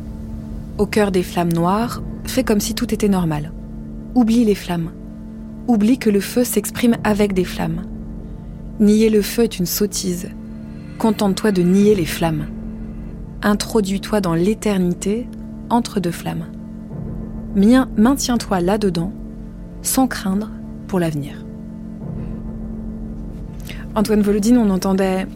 Au 0.77 0.85
cœur 0.85 1.11
des 1.11 1.23
flammes 1.23 1.51
noires, 1.51 2.01
fais 2.23 2.45
comme 2.45 2.61
si 2.61 2.73
tout 2.73 2.93
était 2.93 3.09
normal. 3.09 3.51
Oublie 4.15 4.45
les 4.45 4.55
flammes. 4.55 4.91
Oublie 5.67 5.97
que 5.97 6.09
le 6.09 6.21
feu 6.21 6.45
s'exprime 6.45 6.95
avec 7.03 7.33
des 7.33 7.43
flammes. 7.43 7.81
Nier 8.79 9.09
le 9.09 9.21
feu 9.21 9.43
est 9.43 9.59
une 9.59 9.65
sottise. 9.65 10.29
Contente-toi 10.99 11.51
de 11.51 11.63
nier 11.63 11.95
les 11.95 12.05
flammes. 12.05 12.45
Introduis-toi 13.41 14.21
dans 14.21 14.35
l'éternité 14.35 15.27
entre 15.69 15.99
deux 15.99 16.11
flammes. 16.11 16.45
Maintiens-toi 17.55 18.61
là-dedans, 18.61 19.11
sans 19.81 20.07
craindre 20.07 20.51
pour 20.87 20.99
l'avenir. 20.99 21.45
Antoine 23.95 24.21
Volodine, 24.21 24.57
on 24.57 24.69
entendait 24.69 25.27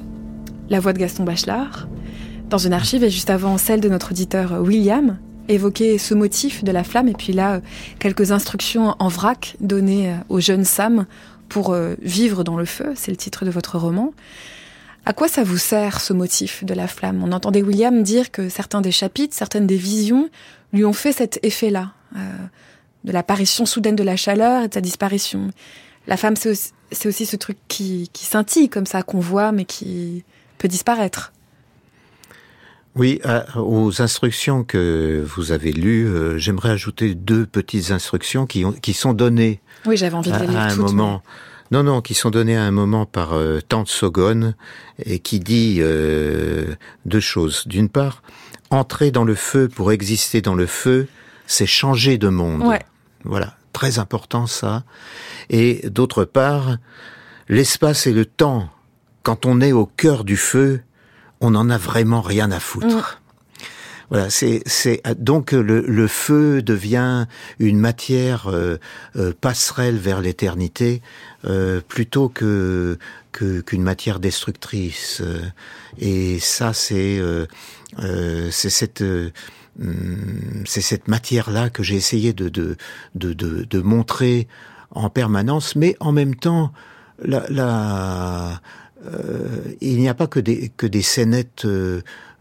la 0.70 0.80
voix 0.80 0.94
de 0.94 1.00
Gaston 1.00 1.24
Bachelard 1.24 1.88
dans 2.50 2.58
une 2.58 2.74
archive 2.74 3.04
et 3.04 3.10
juste 3.10 3.30
avant 3.30 3.58
celle 3.58 3.82
de 3.82 3.90
notre 3.90 4.12
auditeur 4.12 4.62
William 4.62 5.18
évoquer 5.48 5.98
ce 5.98 6.14
motif 6.14 6.64
de 6.64 6.72
la 6.72 6.84
flamme 6.84 7.08
et 7.08 7.14
puis 7.14 7.34
là 7.34 7.56
euh, 7.56 7.60
quelques 8.00 8.32
instructions 8.32 8.96
en 9.00 9.08
vrac 9.08 9.56
données 9.60 10.12
euh, 10.12 10.16
au 10.30 10.40
jeune 10.40 10.64
Sam 10.64 11.06
pour 11.50 11.74
euh, 11.74 11.96
vivre 12.02 12.44
dans 12.44 12.58
le 12.58 12.66
feu, 12.66 12.94
c'est 12.96 13.12
le 13.12 13.18
titre 13.18 13.46
de 13.46 13.52
votre 13.52 13.78
roman. 13.78 14.14
À 15.06 15.12
quoi 15.12 15.28
ça 15.28 15.44
vous 15.44 15.58
sert 15.58 16.00
ce 16.00 16.14
motif 16.14 16.64
de 16.64 16.74
la 16.74 16.88
flamme? 16.88 17.22
On 17.24 17.34
entendait 17.34 17.62
William 17.62 18.04
dire 18.04 18.32
que 18.32 18.48
certains 18.48 18.80
des 18.80 18.92
chapitres, 18.92 19.36
certaines 19.36 19.68
des 19.68 19.76
visions 19.76 20.30
lui 20.74 20.84
ont 20.86 20.94
fait 20.94 21.12
cet 21.14 21.40
effet-là, 21.44 21.94
euh, 22.16 22.20
de 23.04 23.12
l'apparition 23.12 23.66
soudaine 23.66 23.96
de 23.96 24.04
la 24.04 24.16
chaleur 24.16 24.64
et 24.64 24.68
de 24.68 24.74
sa 24.74 24.82
disparition. 24.82 25.52
La 26.08 26.18
femme, 26.18 26.36
c'est 26.36 26.50
aussi, 26.50 26.72
aussi 27.08 27.26
ce 27.26 27.36
truc 27.36 27.58
qui, 27.68 28.10
qui 28.12 28.26
scintille 28.26 28.70
comme 28.70 28.86
ça, 28.86 29.04
qu'on 29.04 29.20
voit, 29.20 29.52
mais 29.52 29.66
qui 29.66 30.24
peut 30.58 30.68
disparaître. 30.68 31.32
Oui, 32.96 33.20
à- 33.24 33.60
aux 33.60 34.02
instructions 34.02 34.64
que 34.64 35.26
vous 35.36 35.52
avez 35.52 35.72
lues, 35.72 36.08
euh, 36.08 36.38
j'aimerais 36.38 36.70
ajouter 36.70 37.16
deux 37.16 37.46
petites 37.46 37.90
instructions 37.92 38.46
qui, 38.46 38.66
ont, 38.66 38.72
qui 38.72 38.94
sont 38.94 39.14
données 39.14 39.62
Oui, 39.88 39.98
j'avais 39.98 40.14
envie 40.16 40.30
de 40.30 40.36
à, 40.36 40.40
les 40.40 40.48
lire 40.48 40.60
à 40.60 40.66
un 40.66 40.70
toutes, 40.70 40.80
moment. 40.80 41.24
Non, 41.72 41.82
non, 41.82 42.02
qui 42.02 42.14
sont 42.14 42.30
données 42.30 42.56
à 42.56 42.62
un 42.64 42.72
moment 42.72 43.08
par 43.08 43.34
euh, 43.34 43.60
Tante 43.68 43.88
Sogone 43.88 44.54
et 45.04 45.18
qui 45.18 45.40
dit 45.40 45.78
euh, 45.80 46.76
deux 47.06 47.20
choses. 47.20 47.64
D'une 47.66 47.90
part, 47.90 48.22
entrer 48.70 49.12
dans 49.12 49.24
le 49.24 49.36
feu 49.36 49.68
pour 49.68 49.92
exister 49.92 50.42
dans 50.42 50.56
le 50.56 50.66
feu, 50.66 51.08
c'est 51.48 51.66
changer 51.66 52.18
de 52.18 52.30
monde. 52.30 52.64
Ouais. 52.64 52.82
Voilà, 53.24 53.56
très 53.72 54.00
important 54.00 54.48
ça. 54.48 54.84
Et 55.50 55.88
d'autre 55.90 56.26
part, 56.26 56.78
l'espace 57.50 58.08
et 58.08 58.14
le 58.14 58.26
temps, 58.26 58.70
quand 59.24 59.46
on 59.46 59.62
est 59.62 59.72
au 59.72 59.86
cœur 59.86 60.24
du 60.24 60.38
feu, 60.38 60.82
on 61.42 61.52
n'en 61.52 61.70
a 61.70 61.78
vraiment 61.78 62.22
rien 62.22 62.52
à 62.52 62.60
foutre. 62.60 63.22
Voilà, 64.10 64.30
c'est 64.30 64.64
donc 65.18 65.52
le, 65.52 65.82
le 65.82 66.08
feu 66.08 66.62
devient 66.62 67.26
une 67.60 67.80
matière 67.80 68.48
euh, 68.48 68.78
euh, 69.16 69.34
passerelle 69.40 69.98
vers 69.98 70.22
l'éternité 70.22 71.02
euh, 71.46 71.82
plutôt 71.88 72.30
que 72.30 72.98
qu'une 73.32 73.82
matière 73.82 74.20
destructrice. 74.20 75.24
Et 75.98 76.40
ça, 76.40 76.74
c'est 76.74 77.18
euh, 77.18 77.48
euh, 78.00 78.50
c'est 78.52 78.70
cette 78.70 79.02
euh, 79.02 79.32
hum, 79.82 80.64
c'est 80.66 80.82
cette 80.82 81.08
matière-là 81.08 81.70
que 81.70 81.82
j'ai 81.82 81.96
essayé 81.96 82.34
de, 82.34 82.50
de, 82.50 82.78
de, 83.16 83.34
de, 83.34 83.64
de 83.64 83.82
montrer 83.82 84.48
en 84.92 85.10
permanence, 85.10 85.76
mais 85.76 85.96
en 86.00 86.12
même 86.12 86.36
temps, 86.36 86.72
la, 87.24 87.46
la, 87.50 88.62
il 89.82 89.98
n'y 89.98 90.08
a 90.08 90.14
pas 90.14 90.28
que 90.28 90.40
des, 90.40 90.70
que 90.78 90.86
des 90.86 91.02
scénettes 91.02 91.68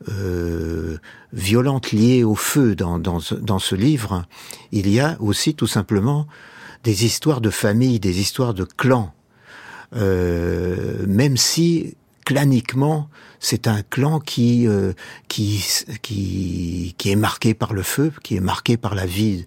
euh, 0.08 0.98
violentes 1.32 1.92
liées 1.92 2.24
au 2.24 2.34
feu 2.34 2.74
dans, 2.74 2.98
dans, 2.98 3.20
ce- 3.20 3.34
dans 3.34 3.58
ce 3.58 3.74
livre. 3.74 4.24
Il 4.72 4.88
y 4.88 5.00
a 5.00 5.16
aussi 5.20 5.54
tout 5.54 5.66
simplement 5.66 6.26
des 6.84 7.04
histoires 7.04 7.40
de 7.40 7.50
famille, 7.50 8.00
des 8.00 8.20
histoires 8.20 8.54
de 8.54 8.64
clans. 8.64 9.12
Euh, 9.94 11.04
même 11.06 11.36
si 11.36 11.96
claniquement 12.24 13.08
c'est 13.40 13.66
un 13.66 13.82
clan 13.82 14.20
qui 14.20 14.66
euh, 14.68 14.92
qui 15.28 15.62
qui 16.00 16.94
qui 16.96 17.10
est 17.10 17.16
marqué 17.16 17.52
par 17.52 17.74
le 17.74 17.82
feu, 17.82 18.12
qui 18.22 18.36
est 18.36 18.40
marqué 18.40 18.76
par 18.76 18.94
la 18.94 19.04
vie 19.04 19.44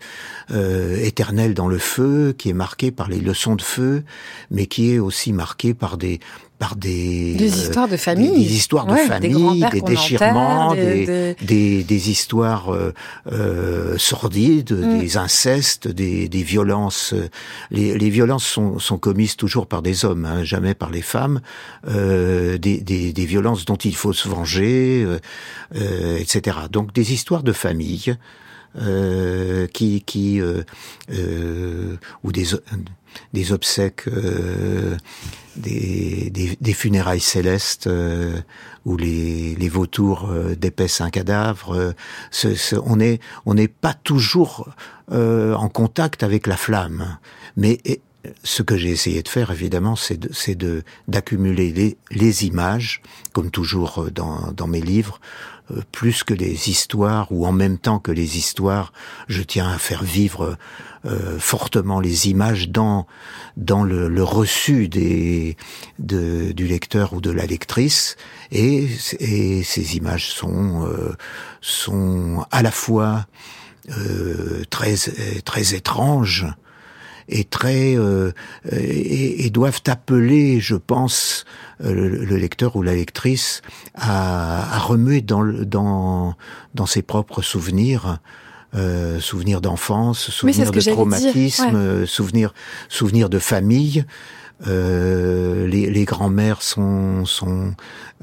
euh, 0.51 0.97
éternelle 0.97 1.53
dans 1.53 1.67
le 1.69 1.79
feu, 1.79 2.35
qui 2.37 2.49
est 2.49 2.53
marqué 2.53 2.91
par 2.91 3.07
les 3.09 3.21
leçons 3.21 3.55
de 3.55 3.61
feu, 3.61 4.03
mais 4.51 4.67
qui 4.67 4.91
est 4.91 4.99
aussi 4.99 5.31
marqué 5.33 5.73
par 5.73 5.97
des 5.97 6.19
par 6.57 6.75
des 6.77 7.33
Des 7.35 7.51
euh, 7.51 7.55
histoires 7.63 7.87
de 7.89 7.97
famille. 7.97 8.29
des, 8.31 8.37
des 8.37 8.53
histoires 8.55 8.85
de 8.85 8.93
Ouais, 8.93 9.05
famille, 9.07 9.65
des 9.71 9.81
déchirements, 9.81 10.67
enterre, 10.69 10.85
des, 11.05 11.35
des- 11.45 11.83
des, 11.83 12.09
histoires 12.09 12.73
euh, 12.73 12.93
euh, 13.31 13.97
sordides, 13.97 14.71
Mm. 14.71 14.99
des 14.99 15.17
incestes, 15.17 15.87
des, 15.87 16.29
des 16.29 16.43
violences. 16.43 17.13
Les, 17.71 17.97
les 17.97 18.09
violences 18.09 18.45
sont, 18.45 18.79
sont 18.79 18.97
commises 18.97 19.35
toujours 19.35 19.67
par 19.67 19.81
des 19.81 20.05
hommes, 20.05 20.25
hein, 20.25 20.43
jamais 20.43 20.73
par 20.73 20.91
les 20.91 21.01
femmes. 21.01 21.41
Euh, 21.87 22.57
des, 22.57 22.79
des, 22.79 23.11
des 23.11 23.25
violences 23.25 23.65
dont 23.65 23.75
il 23.75 23.95
faut 23.95 24.13
se 24.13 24.27
venger, 24.29 25.03
euh, 25.05 25.19
euh, 25.75 26.17
etc. 26.17 26.57
Donc 26.71 26.93
des 26.93 27.11
histoires 27.13 27.43
de 27.43 27.51
famille. 27.53 28.15
Euh, 28.77 29.67
qui 29.67 30.01
qui 30.01 30.41
euh, 30.41 30.61
euh, 31.09 31.95
ou 32.25 32.33
des 32.33 32.47
des 33.33 33.53
obsèques 33.53 34.03
euh, 34.09 34.97
des, 35.55 36.29
des, 36.31 36.57
des 36.59 36.73
funérailles 36.73 37.19
célestes 37.19 37.87
euh, 37.87 38.39
où 38.85 38.97
les, 38.97 39.55
les 39.55 39.69
vautours 39.69 40.29
euh, 40.31 40.55
un 40.99 41.09
cadavre. 41.09 41.75
euh, 41.75 41.91
ce- 42.31 42.55
ce- 42.55 42.75
on 42.83 42.99
est 42.99 43.19
on 43.45 43.53
n'est 43.53 43.67
pas 43.67 43.93
toujours 43.93 44.69
euh, 45.11 45.53
en 45.55 45.69
contact 45.69 46.23
avec 46.23 46.47
la 46.47 46.57
flamme, 46.57 47.17
mais 47.57 47.79
ce 48.43 48.63
que 48.63 48.75
j'ai 48.77 48.89
essayé 48.89 49.21
de 49.21 49.29
faire, 49.29 49.51
évidemment, 49.51 49.95
c'est 49.95 50.17
de, 50.17 50.29
c'est 50.33 50.55
de 50.55 50.83
d'accumuler 51.07 51.71
les, 51.71 51.97
les 52.11 52.45
images, 52.45 53.01
comme 53.33 53.51
toujours 53.51 54.03
euh, 54.05 54.11
dans, 54.11 54.51
dans 54.51 54.67
mes 54.67 54.81
livres, 54.81 55.19
euh, 55.71 55.81
plus 55.91 56.23
que 56.23 56.33
les 56.33 56.69
histoires, 56.69 57.31
ou 57.31 57.45
en 57.45 57.51
même 57.51 57.77
temps 57.77 57.99
que 57.99 58.11
les 58.11 58.37
histoires, 58.37 58.93
je 59.27 59.43
tiens 59.43 59.69
à 59.69 59.77
faire 59.77 60.03
vivre 60.03 60.57
euh, 61.05 61.37
fortement 61.39 61.99
les 61.99 62.29
images 62.29 62.69
dans 62.69 63.05
dans 63.57 63.83
le, 63.83 64.09
le 64.09 64.23
reçu 64.23 64.87
des 64.87 65.55
de, 65.99 66.51
du 66.51 66.67
lecteur 66.67 67.13
ou 67.13 67.21
de 67.21 67.31
la 67.31 67.45
lectrice, 67.45 68.15
et, 68.51 68.87
et 69.19 69.63
ces 69.63 69.97
images 69.97 70.29
sont 70.29 70.85
euh, 70.85 71.13
sont 71.61 72.45
à 72.51 72.61
la 72.61 72.71
fois 72.71 73.27
euh, 73.97 74.63
très 74.69 74.95
très 75.43 75.75
étranges 75.75 76.47
et 77.27 77.43
très 77.43 77.95
euh, 77.97 78.31
et, 78.71 79.45
et 79.45 79.49
doivent 79.49 79.81
appeler, 79.87 80.59
je 80.59 80.75
pense, 80.75 81.45
euh, 81.83 81.93
le, 81.93 82.25
le 82.25 82.37
lecteur 82.37 82.75
ou 82.75 82.83
la 82.83 82.93
lectrice 82.93 83.61
à, 83.95 84.75
à 84.75 84.79
remuer 84.79 85.21
dans 85.21 85.43
dans 85.43 86.35
dans 86.73 86.85
ses 86.85 87.01
propres 87.01 87.41
souvenirs. 87.41 88.19
Euh, 88.75 89.21
souvenirs 89.21 89.61
d'enfance, 89.61 90.31
souvenirs 90.31 90.71
de 90.71 90.81
traumatisme, 90.81 91.63
ouais. 91.63 91.75
euh, 91.75 92.05
souvenirs 92.05 92.53
souvenirs 92.89 93.29
de 93.29 93.39
famille. 93.39 94.03
Euh, 94.67 95.67
les, 95.67 95.89
les 95.89 96.05
grands-mères 96.05 96.61
sont, 96.61 97.25
sont 97.25 97.73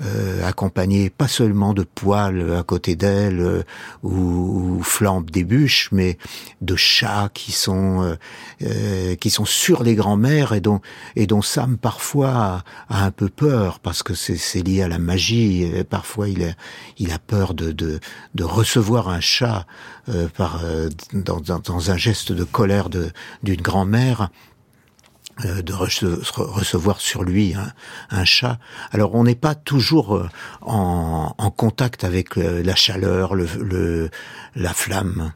euh, 0.00 0.42
accompagnées 0.46 1.10
pas 1.10 1.28
seulement 1.28 1.74
de 1.74 1.82
poils 1.82 2.54
à 2.54 2.62
côté 2.62 2.96
d'elles 2.96 3.40
euh, 3.40 3.62
ou, 4.02 4.78
ou 4.78 4.82
flambent 4.82 5.30
des 5.30 5.44
bûches, 5.44 5.90
mais 5.92 6.16
de 6.62 6.74
chats 6.74 7.28
qui 7.34 7.52
sont 7.52 8.02
euh, 8.02 8.14
euh, 8.62 9.14
qui 9.16 9.28
sont 9.28 9.44
sur 9.44 9.82
les 9.82 9.94
grands-mères 9.94 10.54
et 10.54 10.62
dont 10.62 10.80
et 11.16 11.26
dont 11.26 11.42
Sam 11.42 11.76
parfois 11.76 12.64
a, 12.88 13.04
un 13.04 13.10
peu 13.10 13.28
peur 13.28 13.78
parce 13.80 14.02
que 14.02 14.14
c'est 14.14 14.62
lié 14.62 14.82
à 14.82 14.88
la 14.88 14.98
magie. 14.98 15.64
Et 15.64 15.84
parfois 15.84 16.30
il 16.30 16.44
a 16.44 16.52
il 16.96 17.12
a 17.12 17.18
peur 17.18 17.52
de 17.52 17.72
de, 17.72 18.00
de 18.34 18.44
recevoir 18.44 19.10
un 19.10 19.20
chat 19.20 19.66
euh, 20.08 20.28
par 20.28 20.64
euh, 20.64 20.88
dans, 21.12 21.40
dans, 21.40 21.58
dans 21.58 21.90
un 21.90 21.96
geste 21.96 22.32
de 22.32 22.44
colère 22.44 22.88
d'une 22.88 23.60
grand-mère 23.60 24.22
euh, 24.22 24.26
de 25.40 25.72
rece- 25.72 26.30
recevoir 26.36 27.00
sur 27.00 27.22
lui 27.24 27.54
un, 28.10 28.24
chat. 28.24 28.58
Alors 28.92 29.14
on 29.14 29.24
n'est 29.24 29.34
pas 29.34 29.54
toujours 29.54 30.16
euh, 30.16 30.28
en, 30.60 31.34
en 31.36 31.50
contact 31.50 32.04
avec 32.04 32.36
euh, 32.36 32.62
la 32.62 32.74
chaleur, 32.74 33.34
le, 33.34 33.46
le 33.60 34.10
la 34.54 34.72
flamme. 34.74 35.32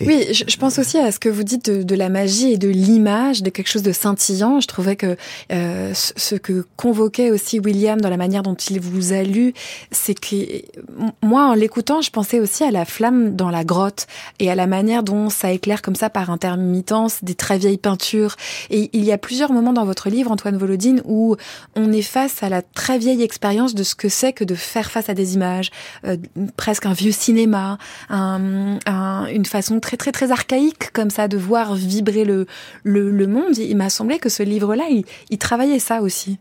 Oui, 0.00 0.26
je, 0.32 0.44
je 0.48 0.56
pense 0.56 0.78
aussi 0.78 0.98
à 0.98 1.12
ce 1.12 1.18
que 1.20 1.28
vous 1.28 1.44
dites 1.44 1.70
de, 1.70 1.82
de 1.82 1.94
la 1.94 2.08
magie 2.08 2.52
et 2.52 2.58
de 2.58 2.68
l'image, 2.68 3.42
de 3.42 3.50
quelque 3.50 3.68
chose 3.68 3.82
de 3.82 3.92
scintillant. 3.92 4.60
Je 4.60 4.66
trouvais 4.66 4.96
que 4.96 5.16
euh, 5.52 5.92
ce 5.94 6.34
que 6.34 6.66
convoquait 6.76 7.30
aussi 7.30 7.60
William 7.60 8.00
dans 8.00 8.08
la 8.08 8.16
manière 8.16 8.42
dont 8.42 8.54
il 8.54 8.80
vous 8.80 9.12
a 9.12 9.22
lu, 9.22 9.52
c'est 9.90 10.18
que 10.18 10.36
moi, 11.22 11.44
en 11.50 11.54
l'écoutant, 11.54 12.00
je 12.00 12.10
pensais 12.10 12.40
aussi 12.40 12.64
à 12.64 12.70
la 12.70 12.84
flamme 12.84 13.36
dans 13.36 13.50
la 13.50 13.64
grotte 13.64 14.06
et 14.40 14.50
à 14.50 14.54
la 14.54 14.66
manière 14.66 15.02
dont 15.02 15.30
ça 15.30 15.52
éclaire 15.52 15.82
comme 15.82 15.94
ça 15.94 16.10
par 16.10 16.30
intermittence 16.30 17.22
des 17.22 17.34
très 17.34 17.58
vieilles 17.58 17.78
peintures. 17.78 18.36
Et 18.70 18.90
il 18.92 19.04
y 19.04 19.12
a 19.12 19.18
plusieurs 19.18 19.52
moments 19.52 19.72
dans 19.72 19.84
votre 19.84 20.08
livre, 20.08 20.32
Antoine 20.32 20.56
Volodine, 20.56 21.02
où 21.04 21.36
on 21.76 21.92
est 21.92 22.02
face 22.02 22.42
à 22.42 22.48
la 22.48 22.62
très 22.62 22.98
vieille 22.98 23.22
expérience 23.22 23.74
de 23.74 23.82
ce 23.82 23.94
que 23.94 24.08
c'est 24.08 24.32
que 24.32 24.44
de 24.44 24.54
faire 24.54 24.90
face 24.90 25.08
à 25.08 25.14
des 25.14 25.34
images, 25.34 25.70
euh, 26.06 26.16
presque 26.56 26.86
un 26.86 26.92
vieux 26.92 27.12
cinéma, 27.12 27.78
un, 28.08 28.78
un- 28.86 29.26
une 29.26 29.44
façon 29.52 29.78
très 29.78 29.96
très 29.96 30.12
très 30.12 30.32
archaïque 30.32 30.90
comme 30.92 31.10
ça 31.10 31.28
de 31.28 31.36
voir 31.36 31.74
vibrer 31.74 32.24
le, 32.24 32.46
le, 32.82 33.26
monde. 33.26 33.56
Il 33.58 33.76
m'a 33.76 33.90
semblé 33.90 34.18
que 34.18 34.28
ce 34.28 34.42
livre-là, 34.42 34.84
il, 34.90 35.04
il 35.30 35.38
travaillait 35.38 35.78
ça 35.78 36.02
aussi. 36.02 36.38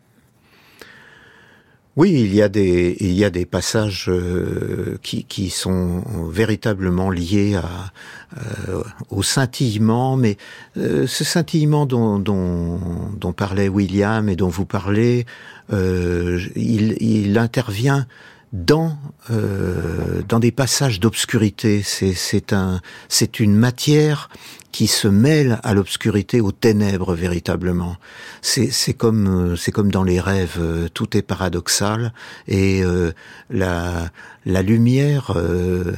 Oui, 1.98 2.14
il 2.14 2.34
y 2.34 2.42
a 2.42 2.48
des 2.48 2.96
il 3.02 3.12
y 3.12 3.26
a 3.26 3.30
des 3.30 3.46
passages 3.46 4.06
euh, 4.08 4.98
qui 5.04 5.26
qui 5.26 5.50
sont 5.50 6.04
véritablement 6.30 7.10
liés 7.10 7.56
à 7.56 7.92
euh, 8.38 8.82
au 9.10 9.22
scintillement, 9.24 10.16
mais 10.16 10.38
euh, 10.78 11.06
ce 11.06 11.26
scintillement 11.26 11.86
dont, 11.86 12.18
dont 12.18 13.34
parlait 13.34 13.68
William 13.68 14.30
et 14.30 14.38
dont 14.38 14.48
vous 14.48 14.66
parlez, 14.66 15.26
il 15.70 17.38
intervient 17.38 18.08
dans 18.54 18.98
euh, 19.30 20.22
dans 20.28 20.40
des 20.40 20.52
passages 20.52 21.00
d'obscurité. 21.00 21.82
C'est 21.84 22.14
c'est 22.14 22.54
un 22.54 22.82
c'est 23.10 23.40
une 23.40 23.56
matière 23.56 24.30
qui 24.72 24.88
se 24.88 25.08
mêle 25.08 25.60
à 25.64 25.74
l'obscurité, 25.74 26.42
aux 26.42 26.52
ténèbres 26.52 27.14
véritablement. 27.14 27.98
C'est 28.42 28.72
c'est 28.72 28.94
comme 28.94 29.52
euh, 29.52 29.56
c'est 29.56 29.72
comme 29.72 29.92
dans 29.92 30.04
les 30.04 30.20
rêves, 30.20 30.58
euh, 30.60 30.88
tout 30.94 31.16
est 31.18 31.22
paradoxal 31.22 32.14
et 32.48 32.84
euh, 32.84 33.12
la 33.50 34.10
la 34.46 34.62
lumière. 34.62 35.34
euh, 35.36 35.94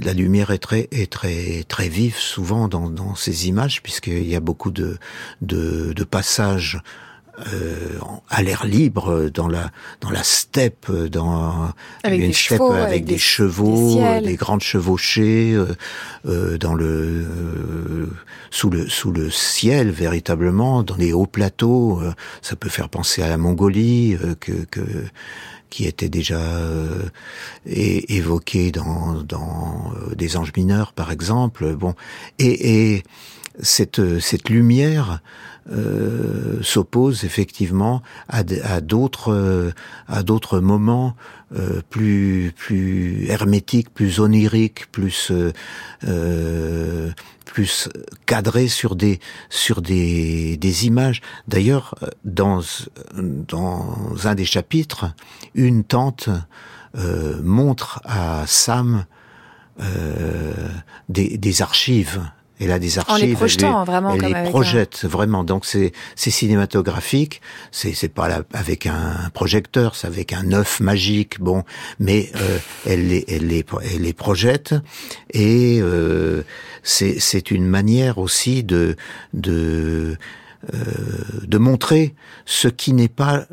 la 0.00 0.12
lumière 0.12 0.52
est 0.52 0.58
très 0.58 0.88
est 0.92 1.10
très 1.10 1.64
très 1.66 1.88
vive 1.88 2.16
souvent 2.16 2.68
dans, 2.68 2.88
dans 2.88 3.16
ces 3.16 3.48
images 3.48 3.82
puisqu'il 3.82 4.28
y 4.28 4.36
a 4.36 4.40
beaucoup 4.40 4.70
de 4.70 4.98
de, 5.42 5.92
de 5.92 6.04
passages 6.04 6.80
euh, 7.52 7.98
à 8.28 8.42
l'air 8.42 8.64
libre 8.66 9.30
dans 9.32 9.48
la 9.48 9.70
dans 10.00 10.10
la 10.10 10.22
steppe 10.22 10.90
dans 10.90 11.72
Avec 12.04 12.20
une 12.20 12.26
des 12.28 12.32
steppe 12.32 12.58
chevaux, 12.58 12.72
avec, 12.72 12.86
avec 12.88 13.04
des, 13.04 13.12
des- 13.14 13.18
chevaux 13.18 13.94
des 13.96 14.02
euh, 14.02 14.20
des 14.20 14.36
grandes 14.36 14.62
chevauchées 14.62 15.52
euh, 15.54 15.66
euh, 16.26 16.58
dans 16.58 16.74
le 16.74 16.86
euh, 16.86 18.06
sous 18.50 18.70
le 18.70 18.88
sous 18.88 19.12
le 19.12 19.30
ciel 19.30 19.90
véritablement 19.90 20.82
dans 20.82 20.96
les 20.96 21.12
hauts 21.12 21.26
plateaux 21.26 22.00
euh, 22.00 22.12
ça 22.42 22.56
peut 22.56 22.68
faire 22.68 22.88
penser 22.88 23.22
à 23.22 23.28
la 23.28 23.36
Mongolie 23.36 24.16
euh, 24.22 24.34
que 24.38 24.52
que 24.70 24.80
qui 25.70 25.86
était 25.86 26.08
déjà 26.08 26.40
euh, 26.40 27.04
évoqué 27.66 28.72
dans 28.72 29.22
dans 29.22 29.92
euh, 30.10 30.14
des 30.14 30.36
anges 30.36 30.52
mineurs 30.56 30.92
par 30.92 31.12
exemple. 31.12 31.74
Bon 31.74 31.94
et, 32.38 32.94
et 32.96 33.02
cette 33.58 34.20
cette 34.20 34.48
lumière 34.48 35.20
euh, 35.70 36.62
s'oppose 36.62 37.24
effectivement 37.24 38.02
à, 38.28 38.42
d'autres 38.80 39.32
euh, 39.32 39.72
à 40.08 40.22
d'autres 40.22 40.60
moments 40.60 41.14
euh, 41.56 41.82
plus 41.90 42.52
plus 42.56 43.26
hermétiques, 43.28 43.92
plus 43.92 44.20
oniriques, 44.20 44.90
plus 44.90 45.30
euh, 45.30 45.52
euh, 46.04 47.10
plus 47.44 47.88
cadrés 48.26 48.68
sur 48.68 48.96
des 48.96 49.20
sur 49.48 49.82
des 49.82 50.56
des 50.56 50.86
images. 50.86 51.20
D'ailleurs, 51.46 51.94
dans 52.24 52.62
dans 53.14 53.96
un 54.24 54.34
des 54.34 54.44
chapitres, 54.44 55.12
une 55.54 55.84
tante 55.84 56.30
euh, 56.96 57.40
montre 57.42 58.00
à 58.04 58.44
Sam 58.46 59.04
euh, 59.80 60.54
des 61.08 61.62
archives. 61.62 62.22
Elle 62.60 62.72
a 62.72 62.78
des 62.78 62.98
archives. 62.98 63.14
En 63.14 63.18
les 63.18 63.30
elle 63.30 63.34
projetant, 63.36 63.84
vraiment, 63.84 64.10
Elle 64.14 64.20
comme 64.20 64.28
les 64.28 64.34
avec 64.34 64.48
un- 64.48 64.50
projette 64.50 65.04
vraiment. 65.04 65.44
Donc 65.44 65.64
c'est 65.64 65.92
c'est 66.14 66.30
cinématographique. 66.30 67.40
C'est 67.72 67.94
c'est 67.94 68.08
pas 68.08 68.28
là 68.28 68.42
avec 68.52 68.86
un 68.86 69.30
projecteur, 69.32 69.96
c'est 69.96 70.06
avec 70.06 70.32
un 70.32 70.52
œuf 70.52 70.80
magique. 70.80 71.40
Bon, 71.40 71.64
mais 71.98 72.30
euh, 72.36 72.58
elle 72.86 73.08
les 73.08 73.24
elle 73.28 73.46
les 73.46 73.64
elle 73.92 74.02
les 74.02 74.12
projette 74.12 74.74
et 75.32 75.78
euh, 75.80 76.42
c'est 76.82 77.18
c'est 77.18 77.50
une 77.50 77.66
manière 77.66 78.18
aussi 78.18 78.62
de 78.62 78.96
de 79.32 80.16
euh, 80.74 80.78
de 81.46 81.58
montrer 81.58 82.14
ce 82.44 82.68
qui 82.68 82.92
n'est 82.92 83.08
pas 83.08 83.46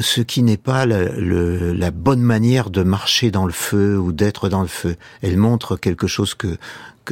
ce 0.00 0.22
qui 0.22 0.42
n'est 0.42 0.56
pas 0.56 0.86
la, 0.86 1.04
le- 1.04 1.72
la 1.72 1.90
bonne 1.92 2.22
manière 2.22 2.70
de 2.70 2.82
marcher 2.82 3.30
dans 3.30 3.46
le 3.46 3.52
feu 3.52 3.96
ou 3.98 4.12
d'être 4.12 4.48
dans 4.48 4.62
le 4.62 4.66
feu. 4.68 4.96
Elle 5.22 5.36
montre 5.36 5.76
quelque 5.76 6.06
chose 6.08 6.34
que- 6.34 6.56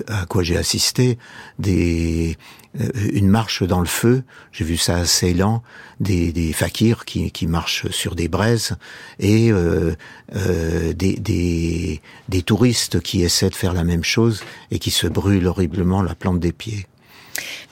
à 0.09 0.27
quoi 0.27 0.43
j'ai 0.43 0.57
assisté, 0.57 1.19
des 1.59 2.37
euh, 2.81 2.89
une 3.13 3.29
marche 3.29 3.63
dans 3.63 3.81
le 3.81 3.87
feu. 3.87 4.23
J'ai 4.51 4.65
vu 4.65 4.77
ça 4.77 4.97
à 4.97 5.05
Ceylan, 5.05 5.63
des, 6.01 6.33
des 6.33 6.53
fakirs 6.53 7.05
qui, 7.05 7.31
qui 7.31 7.47
marchent 7.47 7.91
sur 7.91 8.15
des 8.15 8.29
braises 8.29 8.77
et 9.19 9.53
euh, 9.53 9.95
euh, 10.37 10.93
des, 10.93 11.17
des 11.17 12.01
des 12.29 12.43
touristes 12.43 13.01
qui 13.01 13.23
essaient 13.23 13.51
de 13.51 13.55
faire 13.55 13.75
la 13.75 13.85
même 13.85 14.05
chose 14.05 14.43
et 14.71 14.79
qui 14.79 14.91
se 14.91 15.07
brûlent 15.07 15.47
horriblement 15.47 16.03
la 16.03 16.15
plante 16.15 16.41
des 16.41 16.53
pieds. 16.53 16.87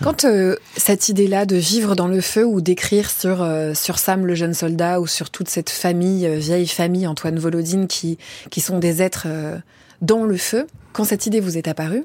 Quand 0.02 0.24
euh, 0.24 0.56
cette 0.76 1.08
idée-là 1.08 1.44
de 1.44 1.56
vivre 1.56 1.94
dans 1.94 2.08
le 2.08 2.20
feu 2.20 2.44
ou 2.44 2.60
d'écrire 2.60 3.10
sur 3.10 3.42
euh, 3.42 3.74
sur 3.74 3.98
Sam 3.98 4.26
le 4.26 4.34
jeune 4.34 4.54
soldat 4.54 5.00
ou 5.00 5.06
sur 5.06 5.30
toute 5.30 5.48
cette 5.48 5.70
famille 5.70 6.26
euh, 6.26 6.36
vieille 6.36 6.66
famille 6.66 7.06
Antoine 7.06 7.38
Volodine 7.38 7.86
qui 7.86 8.18
qui 8.50 8.60
sont 8.60 8.78
des 8.78 9.02
êtres 9.02 9.24
euh, 9.26 9.58
dans 10.00 10.24
le 10.24 10.38
feu, 10.38 10.66
quand 10.92 11.04
cette 11.04 11.26
idée 11.26 11.40
vous 11.40 11.56
est 11.56 11.68
apparue, 11.68 12.04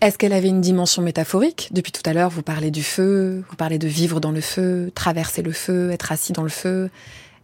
est-ce 0.00 0.18
qu'elle 0.18 0.32
avait 0.32 0.48
une 0.48 0.60
dimension 0.60 1.02
métaphorique? 1.02 1.68
Depuis 1.72 1.92
tout 1.92 2.02
à 2.04 2.12
l'heure, 2.12 2.30
vous 2.30 2.42
parlez 2.42 2.70
du 2.70 2.82
feu, 2.82 3.44
vous 3.48 3.56
parlez 3.56 3.78
de 3.78 3.86
vivre 3.86 4.20
dans 4.20 4.32
le 4.32 4.40
feu, 4.40 4.90
traverser 4.94 5.42
le 5.42 5.52
feu, 5.52 5.90
être 5.90 6.10
assis 6.10 6.32
dans 6.32 6.42
le 6.42 6.48
feu. 6.48 6.90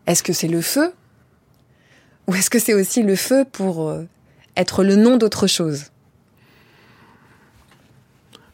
Est-ce 0.06 0.22
que 0.22 0.32
c'est 0.32 0.48
le 0.48 0.60
feu? 0.60 0.92
Ou 2.26 2.34
est-ce 2.34 2.50
que 2.50 2.58
c'est 2.58 2.74
aussi 2.74 3.02
le 3.02 3.16
feu 3.16 3.44
pour 3.50 3.88
euh, 3.88 4.06
être 4.56 4.82
le 4.82 4.96
nom 4.96 5.16
d'autre 5.16 5.46
chose? 5.46 5.86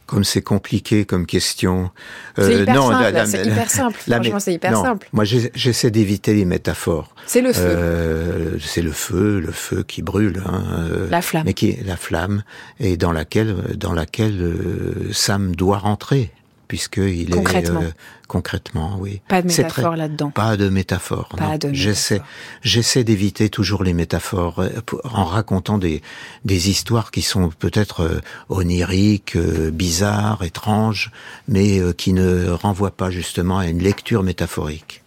Comme 0.07 0.23
c'est 0.23 0.41
compliqué 0.43 1.05
comme 1.05 1.27
question. 1.27 1.91
C'est 2.39 2.63
hyper 2.63 2.77
simple, 2.81 3.03
la- 3.03 3.11
la- 3.11 3.27
c'est 3.27 3.45
hyper 3.45 3.69
simple. 3.71 3.99
la- 4.07 4.17
Franchement, 4.17 4.39
c'est 4.41 4.55
hyper 4.55 4.71
non, 4.73 4.83
simple. 4.85 5.09
Moi, 5.13 5.25
j'essaie 5.25 5.91
d'éviter 5.91 6.33
les 6.33 6.45
métaphores. 6.45 7.13
C'est 7.27 7.43
le 7.43 7.53
feu, 7.53 7.61
Euh, 7.65 8.59
c'est 8.65 8.83
le 8.83 8.93
feu, 8.93 9.41
le 9.41 9.51
feu 9.51 9.83
qui 9.87 10.03
brûle, 10.03 10.43
hein, 10.47 10.63
euh, 10.91 11.09
la 11.11 11.23
flamme. 11.23 11.43
mais 11.47 11.55
qui 11.55 11.77
la 11.85 11.97
flamme 11.97 12.45
et 12.79 12.97
dans 12.97 13.11
laquelle 13.13 13.57
dans 13.77 13.93
laquelle 13.93 14.41
euh, 14.41 15.13
Sam 15.13 15.57
doit 15.57 15.79
rentrer 15.79 16.31
puisque 16.69 16.97
il 16.99 17.31
Concrètement. 17.31 17.81
est 17.81 17.85
euh, 17.87 17.91
concrètement, 18.29 18.97
oui. 18.99 19.21
Pas 19.29 19.43
de 19.43 19.47
métaphore 19.49 19.91
très- 19.91 19.97
là-dedans. 19.97 20.31
Pas 20.31 20.57
de 20.57 20.69
métaphore. 20.69 21.29
Pas 21.37 21.51
non. 21.51 21.57
de 21.59 21.73
J'essaie, 21.73 22.21
j'essaie 22.63 23.05
d'éviter 23.05 23.49
toujours 23.51 23.85
les 23.85 23.93
métaphores 23.93 24.61
euh, 24.61 24.71
en 25.05 25.25
racontant 25.25 25.79
des 25.79 26.03
des 26.45 26.71
histoires 26.71 27.11
qui 27.11 27.23
sont 27.23 27.51
peut-être 27.51 28.01
euh, 28.01 28.21
oniriques, 28.49 29.37
euh, 29.37 29.71
bizarres, 29.71 30.43
étranges, 30.43 31.11
mais 31.49 31.79
euh, 31.79 31.93
qui 31.93 32.13
ne 32.13 32.49
renvoient 32.51 32.91
pas 32.97 33.11
justement 33.11 33.59
à 33.59 33.67
une 33.69 33.81
lecture 33.83 34.23
métaphorique. 34.23 35.03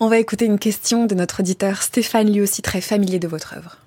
On 0.00 0.08
va 0.08 0.18
écouter 0.18 0.46
une 0.46 0.58
question 0.58 1.06
de 1.06 1.14
notre 1.14 1.40
auditeur 1.40 1.80
Stéphane, 1.82 2.32
lui 2.32 2.40
aussi 2.40 2.60
très 2.60 2.80
familier 2.80 3.18
de 3.20 3.28
votre 3.28 3.54
œuvre. 3.54 3.78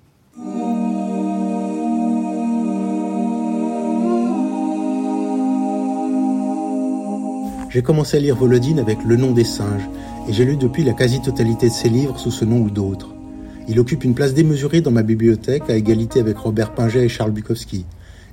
J'ai 7.76 7.82
commencé 7.82 8.16
à 8.16 8.20
lire 8.20 8.36
Volodine 8.36 8.78
avec 8.78 9.04
Le 9.04 9.16
nom 9.16 9.32
des 9.32 9.44
singes, 9.44 9.86
et 10.26 10.32
j'ai 10.32 10.46
lu 10.46 10.56
depuis 10.56 10.82
la 10.82 10.94
quasi-totalité 10.94 11.68
de 11.68 11.74
ses 11.74 11.90
livres 11.90 12.18
sous 12.18 12.30
ce 12.30 12.46
nom 12.46 12.62
ou 12.62 12.70
d'autres. 12.70 13.14
Il 13.68 13.78
occupe 13.78 14.02
une 14.02 14.14
place 14.14 14.32
démesurée 14.32 14.80
dans 14.80 14.90
ma 14.90 15.02
bibliothèque, 15.02 15.68
à 15.68 15.76
égalité 15.76 16.20
avec 16.20 16.38
Robert 16.38 16.72
Pinget 16.72 17.04
et 17.04 17.08
Charles 17.10 17.32
Bukowski. 17.32 17.84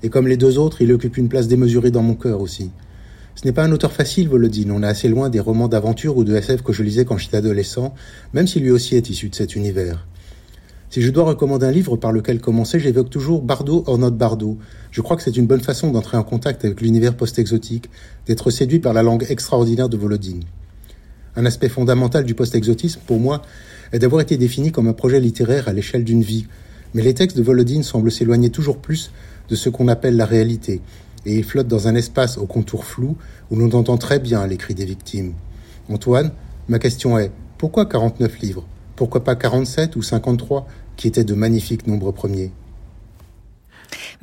Et 0.01 0.07
comme 0.07 0.29
les 0.29 0.37
deux 0.37 0.57
autres, 0.57 0.81
il 0.81 0.93
occupe 0.93 1.17
une 1.17 1.27
place 1.27 1.49
démesurée 1.49 1.91
dans 1.91 2.03
mon 2.03 2.13
cœur 2.13 2.39
aussi. 2.39 2.71
Ce 3.35 3.45
n'est 3.45 3.51
pas 3.51 3.65
un 3.65 3.73
auteur 3.73 3.91
facile, 3.91 4.29
Volodine, 4.29 4.71
on 4.71 4.81
est 4.81 4.87
assez 4.87 5.09
loin 5.09 5.29
des 5.29 5.41
romans 5.41 5.67
d'aventure 5.67 6.15
ou 6.15 6.23
de 6.23 6.33
SF 6.33 6.61
que 6.61 6.71
je 6.71 6.81
lisais 6.81 7.03
quand 7.03 7.17
j'étais 7.17 7.35
adolescent, 7.35 7.93
même 8.31 8.47
si 8.47 8.61
lui 8.61 8.71
aussi 8.71 8.95
est 8.95 9.09
issu 9.09 9.27
de 9.27 9.35
cet 9.35 9.57
univers. 9.57 10.07
Si 10.93 11.01
je 11.01 11.09
dois 11.09 11.23
recommander 11.23 11.65
un 11.65 11.71
livre 11.71 11.97
par 11.97 12.11
lequel 12.11 12.39
commencer, 12.39 12.79
j'évoque 12.79 13.09
toujours 13.09 13.41
Bardot 13.41 13.83
or 13.87 13.97
not 13.97 14.11
Bardot. 14.11 14.59
Je 14.91 15.01
crois 15.01 15.17
que 15.17 15.23
c'est 15.23 15.35
une 15.35 15.47
bonne 15.47 15.59
façon 15.59 15.89
d'entrer 15.89 16.17
en 16.17 16.23
contact 16.23 16.63
avec 16.65 16.81
l'univers 16.81 17.17
post-exotique, 17.17 17.89
d'être 18.27 18.51
séduit 18.51 18.77
par 18.77 18.93
la 18.93 19.01
langue 19.01 19.25
extraordinaire 19.27 19.89
de 19.89 19.97
Volodine. 19.97 20.43
Un 21.35 21.47
aspect 21.47 21.67
fondamental 21.67 22.25
du 22.25 22.35
post-exotisme, 22.35 23.01
pour 23.07 23.19
moi, 23.19 23.41
est 23.91 23.97
d'avoir 23.97 24.21
été 24.21 24.37
défini 24.37 24.71
comme 24.71 24.87
un 24.87 24.93
projet 24.93 25.19
littéraire 25.19 25.67
à 25.67 25.73
l'échelle 25.73 26.03
d'une 26.03 26.21
vie. 26.21 26.45
Mais 26.93 27.01
les 27.01 27.15
textes 27.15 27.37
de 27.37 27.41
Volodine 27.41 27.81
semblent 27.81 28.11
s'éloigner 28.11 28.51
toujours 28.51 28.77
plus 28.77 29.11
de 29.49 29.55
ce 29.55 29.69
qu'on 29.69 29.87
appelle 29.87 30.15
la 30.15 30.27
réalité, 30.27 30.79
et 31.25 31.35
ils 31.35 31.43
flottent 31.43 31.67
dans 31.67 31.87
un 31.87 31.95
espace 31.95 32.37
au 32.37 32.45
contour 32.45 32.85
flou 32.85 33.17
où 33.49 33.55
l'on 33.55 33.71
entend 33.71 33.97
très 33.97 34.19
bien 34.19 34.45
les 34.45 34.57
cris 34.57 34.75
des 34.75 34.85
victimes. 34.85 35.33
Antoine, 35.89 36.33
ma 36.69 36.77
question 36.77 37.17
est, 37.17 37.31
pourquoi 37.57 37.87
49 37.87 38.41
livres? 38.41 38.67
Pourquoi 38.95 39.23
pas 39.23 39.35
47 39.35 39.95
ou 39.95 40.03
53, 40.03 40.67
qui 40.95 41.07
étaient 41.07 41.23
de 41.23 41.33
magnifiques 41.33 41.87
nombres 41.87 42.11
premiers 42.11 42.51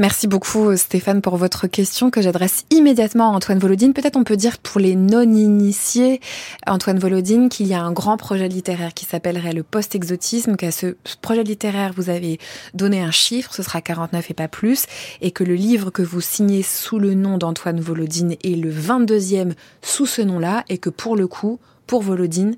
Merci 0.00 0.28
beaucoup 0.28 0.74
Stéphane 0.76 1.20
pour 1.20 1.36
votre 1.36 1.66
question 1.66 2.10
que 2.10 2.22
j'adresse 2.22 2.64
immédiatement 2.70 3.32
à 3.32 3.36
Antoine 3.36 3.58
Volodine. 3.58 3.92
Peut-être 3.92 4.16
on 4.16 4.24
peut 4.24 4.38
dire 4.38 4.56
pour 4.56 4.80
les 4.80 4.94
non-initiés, 4.94 6.20
Antoine 6.66 6.98
Volodine, 6.98 7.50
qu'il 7.50 7.66
y 7.66 7.74
a 7.74 7.82
un 7.82 7.92
grand 7.92 8.16
projet 8.16 8.48
littéraire 8.48 8.94
qui 8.94 9.04
s'appellerait 9.04 9.52
le 9.52 9.62
post-exotisme, 9.62 10.56
qu'à 10.56 10.70
ce 10.70 10.96
projet 11.20 11.42
littéraire 11.42 11.92
vous 11.94 12.08
avez 12.08 12.38
donné 12.72 13.02
un 13.02 13.10
chiffre, 13.10 13.52
ce 13.52 13.62
sera 13.62 13.82
49 13.82 14.30
et 14.30 14.34
pas 14.34 14.48
plus, 14.48 14.86
et 15.20 15.32
que 15.32 15.44
le 15.44 15.54
livre 15.54 15.90
que 15.90 16.00
vous 16.00 16.22
signez 16.22 16.62
sous 16.62 16.98
le 16.98 17.12
nom 17.12 17.36
d'Antoine 17.36 17.80
Volodine 17.80 18.36
est 18.42 18.56
le 18.56 18.72
22e 18.72 19.52
sous 19.82 20.06
ce 20.06 20.22
nom-là, 20.22 20.64
et 20.70 20.78
que 20.78 20.88
pour 20.88 21.14
le 21.14 21.26
coup, 21.26 21.58
pour 21.86 22.00
Volodine, 22.00 22.56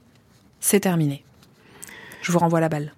c'est 0.60 0.80
terminé. 0.80 1.24
Je 2.22 2.30
vous 2.30 2.38
renvoie 2.38 2.60
la 2.60 2.68
balle. 2.68 2.92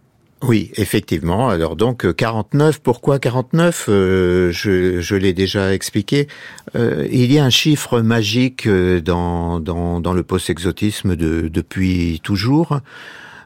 Oui, 0.47 0.71
effectivement. 0.77 1.49
Alors 1.49 1.75
donc 1.75 2.15
49, 2.15 2.81
pourquoi 2.81 3.19
49 3.19 3.87
euh, 3.89 4.53
Je, 4.53 5.01
je 5.01 5.17
l'ai 5.17 5.33
déjà 5.33 5.73
expliqué. 5.73 6.29
Euh, 6.77 7.09
il 7.11 7.33
y 7.33 7.39
a 7.39 7.45
un 7.47 7.51
chiffre 7.51 8.03
magique 8.03 8.67
euh, 8.67 9.01
dans, 9.01 9.59
le 9.59 10.23
post-exotisme 10.23 11.17
de, 11.17 11.49
depuis 11.49 12.21
toujours. 12.23 12.81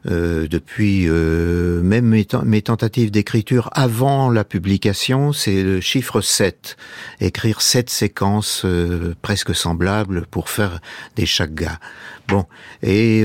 Euh, 0.07 0.47
depuis 0.49 1.07
euh, 1.09 1.83
même 1.83 2.07
mes, 2.07 2.63
tentatives 2.63 3.11
d'écriture 3.11 3.69
avant 3.73 4.31
la 4.31 4.45
publication, 4.45 5.33
c'est 5.33 5.63
le 5.63 5.81
chiffre 5.81 6.21
7. 6.21 6.77
Écrire 7.21 7.61
sept 7.61 7.91
séquences 7.91 8.63
euh, 8.65 9.15
presque 9.23 9.55
semblables 9.55 10.27
pour 10.27 10.49
faire 10.49 10.81
des 11.17 11.27
chagas. 11.27 11.79
Bon, 12.29 12.45
et 12.83 13.25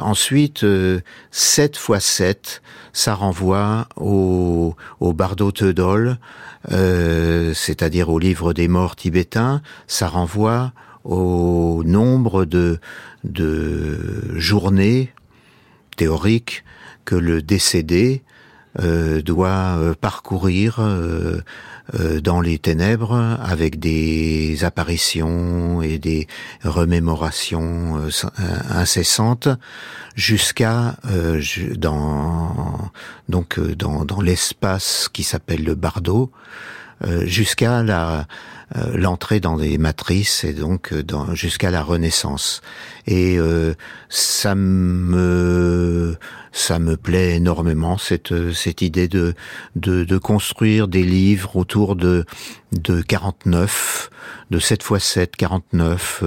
ensuite, 0.00 0.64
7 1.32 1.76
fois 1.76 1.98
7, 1.98 2.62
ça 2.92 3.14
renvoie 3.14 3.88
au, 3.96 4.76
au 5.00 5.12
Bardo 5.12 5.50
Teudol, 5.50 6.18
c'est-à-dire 6.70 8.10
au 8.10 8.20
livre 8.20 8.52
des 8.52 8.68
morts 8.68 8.94
tibétains, 8.94 9.60
ça 9.88 10.06
renvoie 10.06 10.72
au 11.02 11.82
nombre 11.84 12.44
de, 12.44 12.78
de 13.24 14.38
journées 14.38 15.12
théorique 15.98 16.64
que 17.04 17.16
le 17.16 17.42
décédé 17.42 18.22
euh, 18.80 19.22
doit 19.22 19.76
euh, 19.78 19.94
parcourir 20.00 20.76
euh, 20.78 21.40
dans 22.22 22.40
les 22.42 22.58
ténèbres 22.58 23.14
avec 23.42 23.80
des 23.80 24.62
apparitions 24.62 25.80
et 25.80 25.98
des 25.98 26.28
remémorations 26.62 27.98
incessantes 28.68 29.48
jusqu'à 30.14 30.96
dans 31.76 32.90
donc 33.30 33.58
dans, 33.58 34.04
dans 34.04 34.20
l'espace 34.20 35.08
qui 35.10 35.22
s'appelle 35.22 35.64
le 35.64 35.74
bardo 35.74 36.30
jusqu'à 37.24 37.82
la 37.82 38.26
l'entrée 38.94 39.40
dans 39.40 39.56
des 39.56 39.78
matrices 39.78 40.44
et 40.44 40.52
donc 40.52 40.92
jusqu'à 41.32 41.70
la 41.70 41.82
Renaissance. 41.82 42.60
Et 43.06 43.38
ça 44.08 44.54
me 44.54 46.16
ça 46.58 46.78
me 46.78 46.96
plaît 46.96 47.36
énormément 47.36 47.98
cette 47.98 48.52
cette 48.52 48.82
idée 48.82 49.08
de 49.08 49.34
de, 49.76 50.04
de 50.04 50.18
construire 50.18 50.88
des 50.88 51.04
livres 51.04 51.56
autour 51.56 51.96
de 51.96 52.24
de 52.72 53.00
49 53.00 54.10
de 54.50 54.58
7 54.58 54.84
x 54.90 55.04
7 55.04 55.36
49 55.36 56.24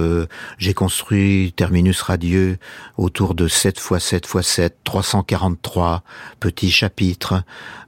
j'ai 0.58 0.74
construit 0.74 1.52
Terminus 1.56 2.02
radieux 2.02 2.58
autour 2.96 3.34
de 3.34 3.46
7 3.46 3.78
x 3.78 3.98
7 3.98 4.26
x 4.34 4.46
7 4.46 4.76
343 4.84 6.02
petits 6.40 6.70
chapitres. 6.70 7.42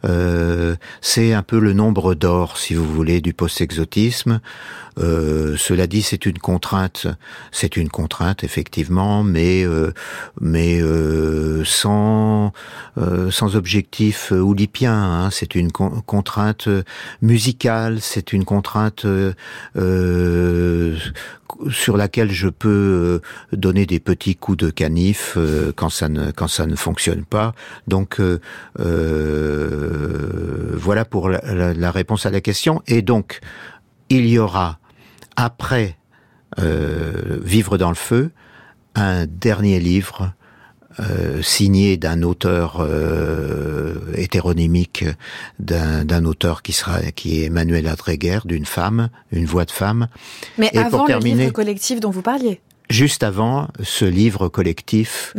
Euh, 0.05 0.76
c'est 1.01 1.32
un 1.32 1.42
peu 1.42 1.59
le 1.59 1.72
nombre 1.72 2.14
d'or 2.14 2.59
si 2.59 2.74
vous 2.74 2.86
voulez 2.86 3.20
du 3.20 3.32
post-exotisme 3.32 4.40
euh, 4.99 5.57
cela 5.57 5.86
dit 5.86 6.03
c'est 6.03 6.26
une 6.26 6.38
contrainte 6.38 7.07
c'est 7.51 7.76
une 7.76 7.88
contrainte 7.88 8.45
effectivement 8.45 9.22
mais 9.24 9.64
euh, 9.64 9.92
mais 10.40 10.80
euh, 10.80 11.64
sans 11.64 12.53
euh, 12.99 13.30
sans 13.30 13.57
objectif 13.57 14.30
oulipien 14.30 14.95
hein. 14.95 15.30
c'est 15.30 15.55
une 15.55 15.72
con 15.72 16.03
contrainte 16.07 16.68
musicale 17.22 18.01
c'est 18.01 18.32
une 18.32 18.45
contrainte 18.45 19.07
euh, 19.76 20.97
sur 21.70 21.97
laquelle 21.97 22.30
je 22.32 22.49
peux 22.49 23.20
donner 23.53 23.86
des 23.86 24.01
petits 24.01 24.36
coups 24.36 24.59
de 24.59 24.70
canif 24.70 25.34
euh, 25.36 25.72
quand 25.74 25.88
ça 25.88 26.09
ne 26.09 26.30
quand 26.30 26.49
ça 26.49 26.66
ne 26.66 26.76
fonctionne 26.76 27.24
pas. 27.24 27.55
Donc 27.86 28.20
euh, 28.20 28.38
voilà 30.74 31.05
pour 31.05 31.28
la, 31.28 31.40
la, 31.55 31.74
la, 31.74 31.90
réponse 31.90 32.26
à 32.26 32.30
la 32.30 32.40
question. 32.40 32.82
Et 32.86 33.03
donc 33.03 33.40
il 34.09 34.26
y 34.26 34.38
aura 34.38 34.78
après 35.37 35.97
Vivre 36.57 37.78
dans 37.78 37.89
le 37.89 37.97
feu 37.97 38.30
un 38.95 39.26
dernier 39.26 39.80
livre 39.80 40.32
euh, 41.01 41.43
signé 41.43 41.97
d'un 41.97 42.22
auteur 42.22 42.76
euh, 42.78 43.95
hétéronymique, 44.14 45.05
d'un 45.59 46.24
auteur 46.24 46.62
qui 46.62 46.72
sera 46.72 47.01
qui 47.11 47.41
est 47.41 47.47
Emmanuel 47.47 47.89
Adreguer, 47.89 48.39
d'une 48.45 48.64
femme, 48.64 49.09
une 49.32 49.47
voix 49.47 49.64
de 49.64 49.72
femme. 49.72 50.07
Mais 50.57 50.70
Et 50.72 50.78
avant 50.78 50.99
pour 50.99 51.07
terminer, 51.07 51.35
le 51.35 51.41
livre 51.41 51.53
collectif 51.53 51.99
dont 51.99 52.11
vous 52.11 52.22
parliez. 52.22 52.61
Juste 52.95 53.24
avant 53.24 53.66
ce 53.82 54.05
livre 54.05 54.49
collectif, 54.49 55.34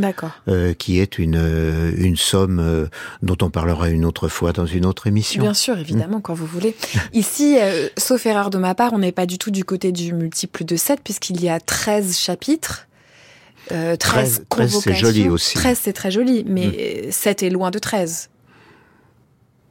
euh, 0.49 0.73
qui 0.73 0.99
est 0.99 1.17
une 1.17 1.93
une 1.97 2.17
somme 2.17 2.59
euh, 2.59 2.87
dont 3.21 3.37
on 3.41 3.49
parlera 3.49 3.87
une 3.87 4.03
autre 4.03 4.27
fois 4.27 4.51
dans 4.51 4.65
une 4.65 4.85
autre 4.85 5.07
émission. 5.07 5.41
Bien 5.41 5.53
sûr, 5.53 5.77
évidemment, 5.77 6.17
mmh. 6.17 6.21
quand 6.21 6.33
vous 6.33 6.45
voulez. 6.45 6.75
Ici, 7.13 7.57
euh, 7.57 7.87
sauf 7.97 8.25
erreur 8.25 8.49
de 8.49 8.57
ma 8.57 8.75
part, 8.75 8.91
on 8.91 8.99
n'est 8.99 9.13
pas 9.13 9.25
du 9.25 9.37
tout 9.37 9.51
du 9.51 9.63
côté 9.63 9.93
du 9.93 10.11
multiple 10.11 10.65
de 10.65 10.75
7, 10.75 10.99
puisqu'il 11.01 11.41
y 11.41 11.47
a 11.47 11.61
13 11.61 12.17
chapitres. 12.17 12.87
Euh, 13.71 13.95
13, 13.95 14.43
13 14.49 14.79
c'est 14.81 14.93
joli 14.93 15.29
aussi. 15.29 15.53
13, 15.53 15.79
c'est 15.81 15.93
très 15.93 16.11
joli, 16.11 16.43
mais 16.45 17.05
mm. 17.07 17.11
7 17.11 17.43
est 17.43 17.49
loin 17.49 17.71
de 17.71 17.79
13. 17.79 18.31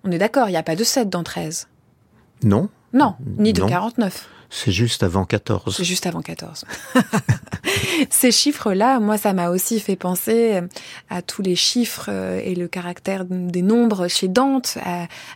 On 0.05 0.11
est 0.11 0.19
d'accord, 0.19 0.49
il 0.49 0.53
n'y 0.53 0.57
a 0.57 0.63
pas 0.63 0.75
de 0.75 0.85
7 0.85 1.11
dans 1.11 1.23
13. 1.23 1.69
Non. 2.45 2.71
Non, 2.95 3.15
ni 3.37 3.53
de 3.53 3.61
non. 3.61 3.69
49. 3.69 4.31
C'est 4.57 4.71
juste 4.71 5.03
avant 5.03 5.25
14. 5.25 5.75
C'est 5.77 5.83
juste 5.83 6.07
avant 6.07 6.23
14. 6.23 6.65
Ces 8.11 8.31
chiffres-là, 8.31 9.01
moi, 9.01 9.19
ça 9.19 9.33
m'a 9.33 9.51
aussi 9.51 9.81
fait 9.81 9.97
penser 9.97 10.61
à 11.11 11.23
tous 11.23 11.43
les 11.43 11.57
chiffres 11.57 12.07
euh, 12.09 12.41
et 12.43 12.55
le 12.55 12.69
caractère 12.69 13.25
des 13.25 13.63
nombres 13.63 14.07
chez 14.07 14.29
Dante, 14.29 14.79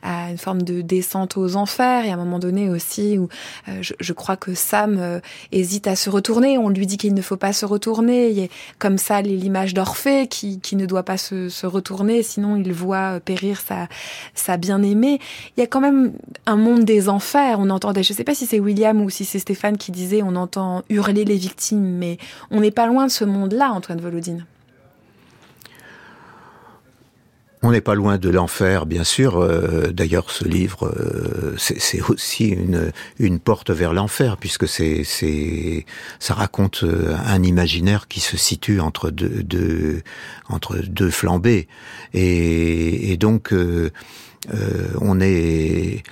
à, 0.05 0.31
une 0.31 0.39
forme 0.39 0.63
de 0.63 0.83
descente 0.83 1.37
aux 1.37 1.57
enfers, 1.57 2.05
et 2.05 2.11
à 2.11 2.15
un 2.15 2.17
moment 2.17 2.39
donné 2.39 2.71
aussi 2.71 3.19
où 3.19 3.29
euh, 3.69 3.83
je, 3.83 4.13
crois 4.13 4.37
que 4.37 4.55
Sam 4.55 4.99
euh, 5.01 5.19
hésite 5.51 5.89
à 5.89 5.97
se 5.97 6.11
retourner. 6.11 6.57
On 6.57 6.69
lui 6.69 6.87
dit 6.87 6.97
qu'il 6.97 7.13
ne 7.13 7.23
faut 7.23 7.37
pas 7.37 7.53
se 7.53 7.67
retourner. 7.67 8.45
A 8.45 8.49
comme 8.79 8.99
ça 8.99 9.21
l'image 9.21 9.75
d'Orphée 9.75 10.29
qui, 10.29 10.61
ne 10.77 10.87
doit 10.87 11.03
pas 11.03 11.19
se, 11.19 11.49
se, 11.49 11.67
retourner, 11.67 12.23
sinon 12.23 12.57
il 12.57 12.73
voit 12.73 13.19
périr 13.19 13.61
sa, 13.61 13.89
sa 14.35 14.57
bien-aimée. 14.57 15.19
Il 15.57 15.61
y 15.61 15.63
a 15.65 15.67
quand 15.67 15.81
même 15.81 16.13
un 16.47 16.57
monde 16.57 16.85
des 16.85 17.09
enfers. 17.09 17.59
On 17.59 17.71
entendait, 17.71 18.05
je 18.05 18.13
ne 18.13 18.17
sais 18.17 18.25
pas 18.25 18.37
si 18.37 18.47
c'est 18.47 18.61
William 18.61 19.01
ou 19.01 19.08
ou 19.09 19.11
si 19.11 19.25
c'est 19.25 19.39
Stéphane 19.39 19.79
qui 19.79 19.91
disait 19.91 20.21
on 20.23 20.37
entend 20.37 20.85
hurler 20.91 21.25
les 21.25 21.37
victimes, 21.37 21.97
mais 21.97 22.19
on 22.51 22.61
n'est 22.61 22.71
pas 22.71 22.87
loin 22.87 23.07
de 23.07 23.11
ce 23.11 23.25
monde-là, 23.25 23.73
Antoine 23.73 24.03
Volodine. 24.03 24.45
On 27.63 27.73
n'est 27.73 27.81
pas 27.81 27.95
loin 27.95 28.19
de 28.19 28.29
l'enfer, 28.29 28.85
bien 28.85 29.03
sûr. 29.03 29.39
Euh, 29.39 29.91
D'ailleurs, 29.91 30.31
ce 30.31 30.47
livre, 30.47 30.93
euh, 30.95 31.55
c'est 31.57 32.03
aussi 32.03 32.55
une, 33.19 33.39
porte 33.41 33.71
vers 33.71 33.95
l'enfer, 33.95 34.37
puisque 34.37 34.69
c'est 34.69 35.05
ça 36.21 36.35
raconte 36.35 36.85
euh, 36.85 37.17
un 37.27 37.43
imaginaire 37.43 38.09
qui 38.09 38.21
se 38.21 38.37
situe 38.37 38.79
entre 38.79 39.11
deux, 39.11 40.03
flambées, 41.11 41.67
et, 42.13 43.17
donc 43.17 43.55
on 45.01 45.21
est 45.21 46.03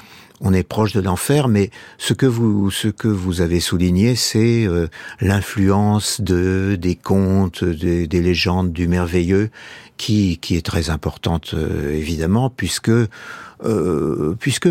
on 0.41 0.53
est 0.53 0.63
proche 0.63 0.93
de 0.93 1.01
l'enfer, 1.01 1.49
mais 1.49 1.71
ce 1.99 2.13
que 2.13 2.27
vous 2.27 2.71
ce 2.71 2.89
que 2.89 3.09
vous 3.09 3.41
avez 3.41 3.61
souligné, 3.61 4.17
c'est 4.17 4.67
euh, 4.67 4.89
l'influence 5.21 6.21
de 6.21 6.77
des 6.79 6.95
contes, 6.95 7.65
des, 7.65 8.07
des, 8.07 8.21
légendes 8.21 8.73
du 8.73 8.89
merveilleux, 8.89 9.51
qui 9.97 10.39
qui 10.39 10.57
est 10.57 10.65
très 10.65 10.91
importante 10.91 11.55
euh, 11.55 11.93
évidemment, 11.93 12.51
puisque 12.51 12.91
euh, 12.91 14.35
puisque 14.39 14.69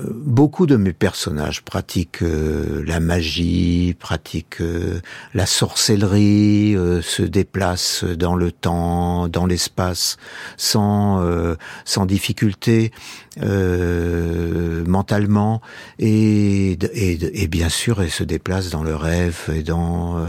beaucoup 0.00 0.66
de 0.66 0.76
mes 0.76 0.92
personnages 0.92 1.62
pratiquent 1.62 2.22
euh, 2.22 2.84
la 2.86 3.00
magie, 3.00 3.96
pratiquent 3.98 4.60
euh, 4.60 5.00
la 5.34 5.46
sorcellerie, 5.46 6.76
euh, 6.76 7.02
se 7.02 7.22
déplacent 7.22 8.04
dans 8.04 8.36
le 8.36 8.52
temps, 8.52 9.26
dans 9.28 9.46
l'espace, 9.46 10.18
sans 10.56 11.02
sans 11.84 12.06
difficulté 12.06 12.92
mentalement, 14.86 15.60
et, 15.98 16.72
et, 16.72 17.42
et, 17.42 17.48
bien 17.48 17.68
sûr, 17.68 18.02
ils 18.02 18.10
se 18.10 18.24
déplacent 18.24 18.70
dans 18.70 18.82
le 18.82 18.94
rêve 18.94 19.50
et 19.54 19.62
dans 19.62 20.26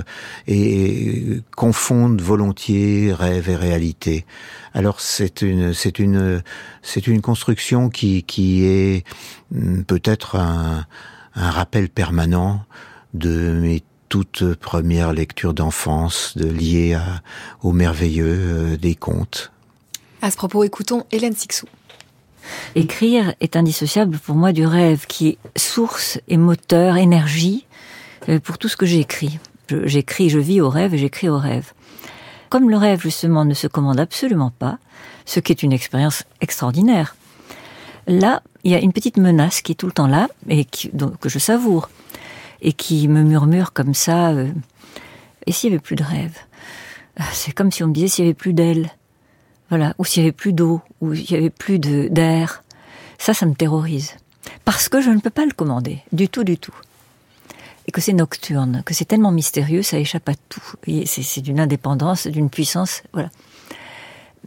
et 0.47 1.41
confondent 1.55 2.21
volontiers 2.21 3.13
rêve 3.13 3.49
et 3.49 3.55
réalité. 3.55 4.25
Alors 4.73 4.99
c'est 5.01 5.41
une 5.41 5.73
c'est 5.73 5.99
une 5.99 6.41
c'est 6.81 7.07
une 7.07 7.21
construction 7.21 7.89
qui 7.89 8.23
qui 8.23 8.65
est 8.65 9.05
hmm, 9.51 9.83
peut-être 9.83 10.35
un, 10.35 10.85
un 11.35 11.51
rappel 11.51 11.89
permanent 11.89 12.65
de 13.13 13.59
mes 13.61 13.83
toutes 14.09 14.53
premières 14.55 15.11
lectures 15.11 15.55
d'enfance 15.55 16.37
de 16.37 16.93
à, 16.93 17.21
au 17.63 17.71
merveilleux 17.71 18.25
euh, 18.27 18.77
des 18.77 18.93
contes. 18.93 19.51
À 20.21 20.29
ce 20.29 20.37
propos, 20.37 20.63
écoutons 20.63 21.05
Hélène 21.11 21.35
Sixou. 21.35 21.65
Écrire 22.75 23.33
est 23.39 23.55
indissociable 23.55 24.19
pour 24.19 24.35
moi 24.35 24.51
du 24.51 24.67
rêve 24.67 25.07
qui 25.07 25.29
est 25.29 25.37
source 25.57 26.19
et 26.27 26.37
moteur, 26.37 26.97
énergie 26.97 27.65
euh, 28.29 28.39
pour 28.39 28.59
tout 28.59 28.69
ce 28.69 28.77
que 28.77 28.85
j'écris. 28.85 29.39
J'écris, 29.85 30.29
je 30.29 30.37
vis 30.37 30.61
au 30.61 30.69
rêve 30.69 30.93
et 30.93 30.99
j'écris 30.99 31.29
au 31.29 31.39
rêve 31.39 31.73
comme 32.53 32.69
le 32.69 32.77
rêve 32.77 33.01
justement 33.01 33.45
ne 33.45 33.55
se 33.55 33.65
commande 33.65 33.99
absolument 33.99 34.51
pas, 34.51 34.77
ce 35.25 35.39
qui 35.39 35.51
est 35.51 35.63
une 35.63 35.73
expérience 35.73 36.23
extraordinaire, 36.39 37.15
là, 38.05 38.43
il 38.63 38.69
y 38.69 38.75
a 38.75 38.79
une 38.79 38.93
petite 38.93 39.17
menace 39.17 39.63
qui 39.63 39.71
est 39.71 39.75
tout 39.75 39.87
le 39.87 39.91
temps 39.91 40.05
là 40.05 40.27
et 40.47 40.65
que 40.65 41.29
je 41.29 41.39
savoure 41.39 41.89
et 42.61 42.71
qui 42.71 43.07
me 43.07 43.23
murmure 43.23 43.73
comme 43.73 43.95
ça. 43.95 44.29
euh, 44.29 44.51
et 45.47 45.51
s'il 45.51 45.71
y 45.71 45.73
avait 45.73 45.81
plus 45.81 45.95
de 45.95 46.03
rêve? 46.03 46.37
C'est 47.31 47.53
comme 47.53 47.71
si 47.71 47.83
on 47.83 47.87
me 47.87 47.93
disait 47.93 48.07
s'il 48.07 48.25
y 48.25 48.27
avait 48.27 48.35
plus 48.35 48.53
d'ailes, 48.53 48.91
voilà, 49.69 49.95
ou 49.97 50.05
s'il 50.05 50.21
y 50.21 50.25
avait 50.27 50.31
plus 50.31 50.53
d'eau, 50.53 50.79
ou 51.01 51.15
s'il 51.15 51.31
y 51.31 51.35
avait 51.35 51.49
plus 51.49 51.79
d'air. 51.79 52.61
Ça, 53.17 53.33
ça 53.33 53.47
me 53.47 53.55
terrorise 53.55 54.13
parce 54.63 54.89
que 54.89 55.01
je 55.01 55.09
ne 55.09 55.19
peux 55.19 55.31
pas 55.31 55.45
le 55.45 55.53
commander 55.53 56.03
du 56.11 56.29
tout, 56.29 56.43
du 56.43 56.59
tout. 56.59 56.75
Et 57.87 57.91
que 57.91 58.01
c'est 58.01 58.13
nocturne, 58.13 58.81
que 58.85 58.93
c'est 58.93 59.05
tellement 59.05 59.31
mystérieux, 59.31 59.81
ça 59.81 59.99
échappe 59.99 60.29
à 60.29 60.35
tout. 60.49 60.63
C'est 61.05 61.41
d'une 61.41 61.59
indépendance, 61.59 62.27
d'une 62.27 62.49
puissance, 62.49 63.03
voilà. 63.11 63.29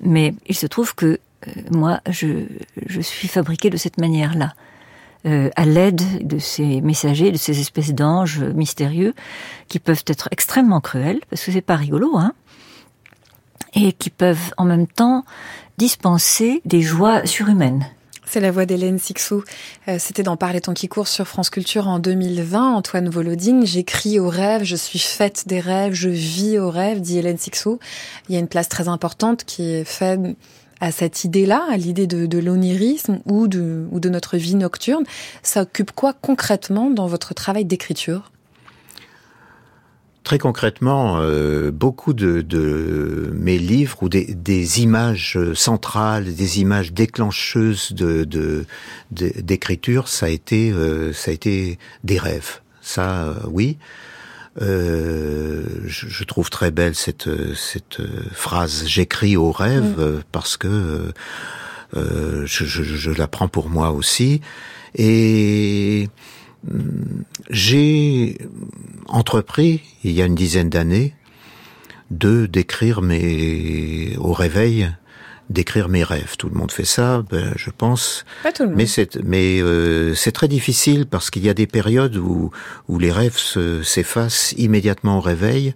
Mais 0.01 0.35
il 0.47 0.55
se 0.55 0.67
trouve 0.67 0.95
que 0.95 1.07
euh, 1.47 1.51
moi, 1.71 2.01
je, 2.09 2.47
je 2.87 3.01
suis 3.01 3.29
fabriquée 3.29 3.71
de 3.71 3.77
cette 3.77 3.99
manière-là, 3.99 4.55
euh, 5.27 5.51
à 5.57 5.65
l'aide 5.65 6.27
de 6.27 6.39
ces 6.39 6.81
messagers, 6.81 7.33
de 7.33 7.37
ces 7.37 7.59
espèces 7.59 7.93
d'anges 7.93 8.41
mystérieux, 8.41 9.13
qui 9.69 9.81
peuvent 9.81 10.05
être 10.07 10.29
extrêmement 10.31 10.81
cruels, 10.81 11.21
parce 11.31 11.45
que 11.45 11.51
c'est 11.51 11.63
pas 11.63 11.77
rigolo, 11.77 12.17
hein, 12.17 12.33
et 13.75 13.93
qui 13.93 14.11
peuvent 14.11 14.55
en 14.57 14.65
même 14.65 14.87
temps 14.87 15.25
dispenser 15.79 16.63
des 16.65 16.81
joies 16.81 17.27
surhumaines. 17.27 17.87
C'est 18.29 18.41
la 18.41 18.51
voix 18.51 18.67
d'Hélène 18.67 18.99
Sixou. 18.99 19.45
Euh, 19.87 19.97
C'était 20.01 20.25
dans 20.25 20.37
Parler 20.37 20.61
ton 20.61 20.75
qui 20.75 20.89
court 20.89 21.07
sur 21.07 21.29
France 21.29 21.49
Culture 21.49 21.87
en 21.87 22.01
2020. 22.01 22.75
Antoine 22.75 23.09
Volodine, 23.09 23.65
j'écris 23.65 24.19
au 24.19 24.29
rêve, 24.29 24.65
je 24.65 24.75
suis 24.75 24.99
faite 24.99 25.45
des 25.47 25.61
rêves, 25.61 25.95
je 25.95 26.09
vis 26.09 26.59
au 26.59 26.69
rêve, 26.69 27.01
dit 27.01 27.19
Hélène 27.19 27.39
Sixou. 27.39 27.79
Il 28.29 28.35
y 28.35 28.37
a 28.37 28.41
une 28.41 28.49
place 28.49 28.69
très 28.69 28.89
importante 28.89 29.45
qui 29.45 29.71
est 29.71 29.85
faite 29.85 30.21
à 30.81 30.91
cette 30.91 31.25
idée-là, 31.25 31.65
à 31.71 31.77
l'idée 31.77 32.09
de, 32.09 32.27
de 32.27 32.39
l'onirisme 32.39 33.21
ou 33.27 33.47
de, 33.47 33.87
ou 33.93 34.01
de 34.01 34.09
notre 34.09 34.37
vie 34.37 34.57
nocturne. 34.57 35.05
Ça 35.45 35.63
occupe 35.63 35.93
quoi 35.93 36.13
concrètement 36.13 36.91
dans 36.91 37.07
votre 37.07 37.33
travail 37.33 37.65
d'écriture? 37.65 38.33
Très 40.27 40.39
concrètement, 40.39 41.19
euh, 41.21 41.71
beaucoup 41.71 42.13
de, 42.13 42.41
de 42.41 43.31
mes 43.33 43.59
livres 43.59 44.03
ou 44.03 44.09
des, 44.09 44.35
des 44.35 44.81
images 44.83 45.39
centrales, 45.55 46.35
des 46.35 46.61
images 46.61 46.93
déclencheuses 46.93 47.93
de 47.93 48.25
de- 48.25 48.65
de- 49.13 49.33
d'écriture, 49.41 50.09
ça 50.09 50.27
a 50.27 50.29
été 50.31 50.73
euh, 50.73 51.13
ça 51.13 51.31
a 51.31 51.35
été 51.35 51.79
des 52.03 52.19
rêves. 52.19 52.59
Ça, 52.83 53.27
euh, 53.29 53.35
oui. 53.53 53.79
Euh, 54.61 55.63
je, 55.85 56.09
je 56.09 56.25
trouve 56.25 56.51
très 56.51 56.73
belle 56.73 56.97
cette 56.97 57.31
cette 57.55 57.99
phrase. 58.33 58.83
J'écris 58.89 59.37
au 59.37 59.53
rêve 59.53 59.95
euh, 60.01 60.23
parce 60.33 60.57
que 60.57 61.13
je, 61.95 62.65
je, 62.65 62.83
je 62.83 63.11
la 63.13 63.29
prends 63.29 63.47
pour 63.47 63.69
moi 63.69 63.93
aussi. 63.93 64.41
Et 64.97 66.09
j'ai 67.51 68.39
entrepris, 69.07 69.83
il 70.05 70.13
y 70.13 70.23
a 70.23 70.27
une 70.27 70.35
dizaine 70.35 70.69
d'années, 70.71 71.15
de 72.11 72.47
d'écrire 72.47 73.03
mes 73.03 74.17
au 74.19 74.33
réveil, 74.33 74.91
d'écrire 75.51 75.89
mes 75.89 76.03
rêves. 76.03 76.37
Tout 76.39 76.49
le 76.49 76.55
monde 76.59 76.73
fait 76.73 76.85
ça, 76.85 77.25
ben, 77.31 77.53
je 77.57 77.71
pense. 77.71 78.25
Pas 78.43 78.53
tout 78.53 78.63
le 78.65 78.69
monde. 78.71 78.79
Mais 78.79 78.87
c'est 78.87 79.17
mais 79.25 79.61
euh, 79.61 80.15
c'est 80.15 80.33
très 80.33 80.49
difficile 80.49 81.07
parce 81.07 81.31
qu'il 81.31 81.45
y 81.45 81.49
a 81.49 81.55
des 81.55 81.67
périodes 81.67 82.17
où 82.17 82.51
où 82.89 82.99
les 82.99 83.13
rêves 83.13 83.37
se- 83.39 83.83
s'effacent 83.83 84.55
immédiatement 84.57 85.19
au 85.19 85.21
réveil 85.21 85.75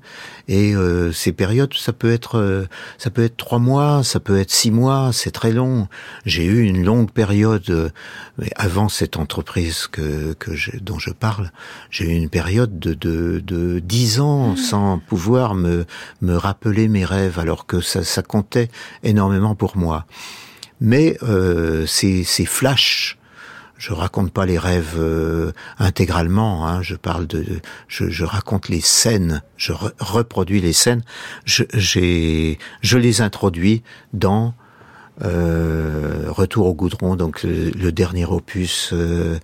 et 0.51 0.75
euh, 0.75 1.13
ces 1.13 1.33
périodes 1.33 1.73
ça 1.75 1.93
peut 1.93 2.11
être 2.11 2.37
euh, 2.37 2.67
ça 2.99 3.09
peut 3.11 3.23
être 3.23 3.37
trois 3.37 3.61
mois, 3.61 4.03
ça 4.03 4.19
peut 4.19 4.39
être 4.39 4.51
six 4.51 4.73
mois, 4.73 5.11
c'est 5.13 5.31
très 5.31 5.53
long. 5.53 5.87
J'ai 6.27 6.45
eu 6.45 6.63
une 6.65 6.85
longue 6.85 7.13
période 7.13 7.71
euh, 7.71 7.89
avant 8.57 8.89
cette 8.89 9.17
entreprise 9.17 9.87
que 9.87 10.33
que 10.35 10.57
je, 10.57 10.73
dont 10.83 10.99
je 10.99 11.11
parle, 11.11 11.53
j'ai 11.91 12.07
eu 12.07 12.15
une 12.15 12.29
période 12.29 12.81
de 12.81 12.95
de 12.95 13.41
de 13.45 13.79
dix 13.79 14.21
ans 14.21 14.57
sans 14.57 14.99
pouvoir 14.99 15.55
me 15.55 15.87
me 16.21 16.35
rappeler 16.35 16.89
mes 16.89 17.05
rêves 17.05 17.39
alors 17.39 17.65
que 17.67 17.81
ça 17.81 18.03
ça 18.03 18.23
comptait 18.23 18.69
énormément 19.05 19.55
pour 19.55 19.77
moi. 19.77 20.05
Mais 20.81 21.17
euh, 21.23 21.87
ces, 21.87 22.25
ces 22.25 22.47
flashs, 22.47 23.19
je 23.81 23.95
raconte 23.95 24.31
pas 24.31 24.45
les 24.45 24.59
rêves 24.59 24.97
euh, 24.99 25.53
intégralement. 25.79 26.69
Hein, 26.69 26.83
je 26.83 26.95
parle 26.95 27.27
de, 27.27 27.45
je, 27.89 28.11
je 28.11 28.25
raconte 28.25 28.69
les 28.69 28.83
scènes, 28.83 29.43
je 29.57 29.73
re- 29.73 29.95
reproduis 29.99 30.61
les 30.61 30.75
scènes. 30.75 31.03
Je, 31.47 31.65
je 31.73 32.99
les 32.99 33.21
introduis 33.23 33.83
dans 34.13 34.55
euh, 35.23 36.27
Retour 36.29 36.67
au 36.67 36.75
goudron, 36.75 37.17
donc 37.17 37.43
le, 37.43 37.71
le 37.71 37.91
dernier 37.91 38.27
opus 38.27 38.91
euh, 38.93 39.39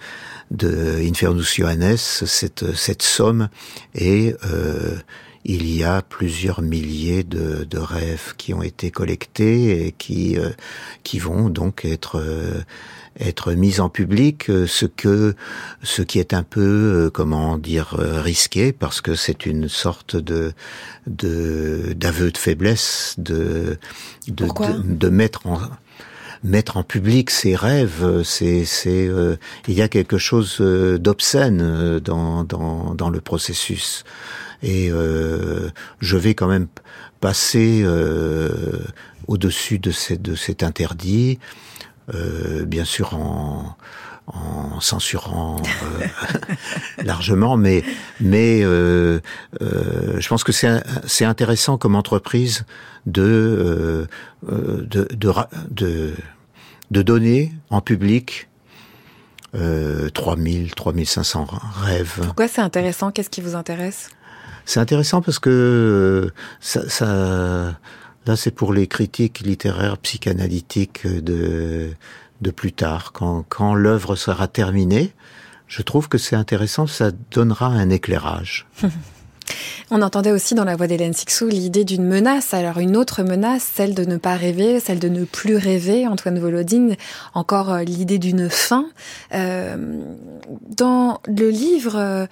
de 0.51 1.01
Infernus 1.03 1.55
Johannes, 1.57 1.97
cette, 1.97 2.75
cette 2.75 3.03
somme 3.03 3.49
et 3.95 4.35
euh, 4.45 4.97
il 5.45 5.65
y 5.73 5.85
a 5.85 6.03
plusieurs 6.03 6.61
milliers 6.61 7.25
de, 7.25 7.65
de 7.65 7.79
rêves 7.79 8.35
qui 8.37 8.53
ont 8.53 8.63
été 8.63 8.91
collectés 8.91 9.87
et 9.87 9.93
qui 9.93 10.37
euh, 10.39 10.51
qui 11.05 11.19
vont 11.21 11.49
donc 11.49 11.85
être 11.85 12.19
euh, 12.19 12.63
être 13.19 13.53
mis 13.53 13.81
en 13.81 13.89
public, 13.89 14.51
euh, 14.51 14.67
ce 14.67 14.87
que 14.87 15.35
ce 15.83 16.03
qui 16.03 16.19
est 16.19 16.35
un 16.35 16.43
peu 16.43 16.61
euh, 17.07 17.11
comment 17.11 17.57
dire 17.59 17.97
euh, 17.99 18.21
risqué 18.21 18.73
parce 18.73 19.01
que 19.01 19.15
c'est 19.15 19.47
une 19.47 19.69
sorte 19.69 20.17
de 20.17 20.53
de 21.07 21.95
d'aveu 21.97 22.31
de 22.31 22.39
faiblesse 22.39 23.15
de 23.19 23.79
de, 24.29 24.45
de, 24.45 24.83
de 24.95 25.09
mettre 25.09 25.47
en 25.47 25.61
mettre 26.45 26.77
en 26.77 26.83
public 26.83 27.31
ses 27.31 27.57
rêves, 27.57 28.23
c'est 28.23 28.65
c'est 28.65 29.07
euh, 29.09 29.37
il 29.67 29.75
y 29.75 29.83
a 29.83 29.89
quelque 29.89 30.19
chose 30.19 30.61
d'obscène 30.61 31.99
dans 32.01 32.45
dans 32.45 32.95
dans 32.95 33.11
le 33.11 33.21
processus. 33.21 34.05
Et 34.63 34.91
euh, 34.91 35.71
je 36.01 36.17
vais 36.17 36.35
quand 36.35 36.47
même 36.49 36.67
passer 37.21 37.83
euh, 37.85 38.79
au-dessus 39.27 39.79
de, 39.79 39.91
cette- 39.91 40.23
de 40.23 40.35
cet 40.35 40.63
interdit, 40.63 41.39
euh, 42.15 42.65
bien 42.65 42.85
sûr 42.85 43.15
en, 43.15 43.77
en 44.27 44.81
censurant 44.81 45.57
euh, 45.85 46.07
largement, 47.05 47.57
mais 47.57 47.85
mais 48.21 48.61
euh, 48.63 49.21
euh, 49.63 50.21
je 50.21 50.29
pense 50.29 50.45
que 50.45 50.53
c'est 50.53 50.83
c'est 51.07 51.25
intéressant 51.25 51.79
comme 51.79 51.95
entreprise 51.95 52.65
de 53.07 53.23
euh, 53.23 54.07
de, 54.83 55.09
de 55.15 55.33
de 55.71 56.15
de 56.91 57.03
donner 57.03 57.53
en 57.71 57.81
public 57.81 58.49
euh, 59.55 60.09
3000 60.11 60.75
3500 60.75 61.47
rêves. 61.83 62.21
Pourquoi 62.23 62.49
c'est 62.49 62.61
intéressant? 62.61 63.11
Qu'est-ce 63.11 63.31
qui 63.31 63.41
vous 63.41 63.55
intéresse? 63.55 64.11
C'est 64.65 64.81
intéressant 64.81 65.23
parce 65.23 65.39
que 65.39 66.33
ça, 66.61 66.89
ça 66.89 67.79
là 68.27 68.37
c'est 68.37 68.51
pour 68.51 68.73
les 68.73 68.87
critiques 68.87 69.41
littéraires 69.41 69.99
psychanalytiques 69.99 71.07
de 71.07 71.91
de 72.43 72.51
plus 72.51 72.73
tard 72.73 73.13
quand 73.13 73.45
quand 73.49 73.75
l'œuvre 73.75 74.17
sera 74.17 74.49
terminée. 74.49 75.13
Je 75.69 75.83
trouve 75.83 76.09
que 76.09 76.19
c'est 76.19 76.37
intéressant, 76.37 76.87
ça 76.87 77.11
donnera 77.33 77.67
un 77.67 77.91
éclairage. 77.91 78.67
On 79.91 80.03
entendait 80.03 80.33
aussi 80.33 80.55
dans 80.55 80.65
la 80.65 80.77
voix 80.77 80.87
d'Hélène 80.87 81.13
Sixou 81.13 81.47
l'idée 81.47 81.85
d'une 81.85 82.05
menace. 82.05 82.55
Alors 82.55 82.79
une 82.79 82.97
autre 82.97 83.23
menace, 83.23 83.71
celle 83.75 83.95
de 83.95 84.05
ne 84.05 84.17
pas 84.17 84.35
rêver, 84.35 84.81
celle 84.81 84.99
de 84.99 85.09
ne 85.09 85.25
plus 85.25 85.57
rêver. 85.57 86.07
Antoine 86.07 86.39
Volodine, 86.39 86.97
encore 87.35 87.73
euh, 87.73 87.83
l'idée 87.83 88.19
d'une 88.19 88.51
fin. 88.51 88.87
Euh, 89.33 90.01
dans 90.77 91.21
le 91.29 91.51
livre, 91.51 91.97
euh, 91.97 92.27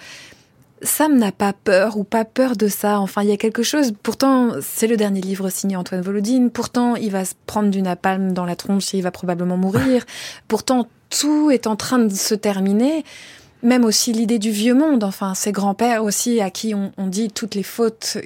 Sam 0.83 1.16
n'a 1.16 1.33
pas 1.33 1.53
peur 1.53 1.97
ou 1.97 2.05
pas 2.05 2.25
peur 2.25 2.57
de 2.57 2.68
ça. 2.68 3.01
Enfin, 3.01 3.22
il 3.22 3.29
y 3.29 3.33
a 3.33 3.37
quelque 3.37 3.62
chose. 3.62 3.93
Pourtant, 4.03 4.53
c'est 4.61 4.87
le 4.87 4.97
dernier 4.97 5.20
livre 5.20 5.49
signé 5.49 5.77
Antoine 5.77 6.03
Volodine. 6.03 6.51
Pourtant, 6.51 6.97
il 6.97 7.11
va 7.11 7.25
se 7.25 7.35
prendre 7.47 7.70
du 7.70 7.81
napalm 7.81 8.33
dans 8.33 8.45
la 8.45 8.57
tronche 8.57 8.95
et 8.95 8.99
il 8.99 9.03
va 9.03 9.11
probablement 9.11 9.57
mourir. 9.57 10.05
Pourtant, 10.49 10.87
tout 11.11 11.51
est 11.51 11.66
en 11.66 11.77
train 11.77 11.99
de 11.99 12.12
se 12.12 12.35
terminer. 12.35 13.05
Même 13.62 13.85
aussi 13.85 14.12
l'idée 14.12 14.39
du 14.39 14.51
vieux 14.51 14.75
monde. 14.75 15.05
Enfin, 15.05 15.35
ses 15.35 15.53
grands-pères 15.53 16.05
aussi, 16.05 16.41
à 16.41 16.51
qui 16.51 16.75
on, 16.75 16.93
on 16.99 17.07
dit 17.07 17.31
toutes 17.31 17.55
les 17.55 17.62
fautes 17.62 18.18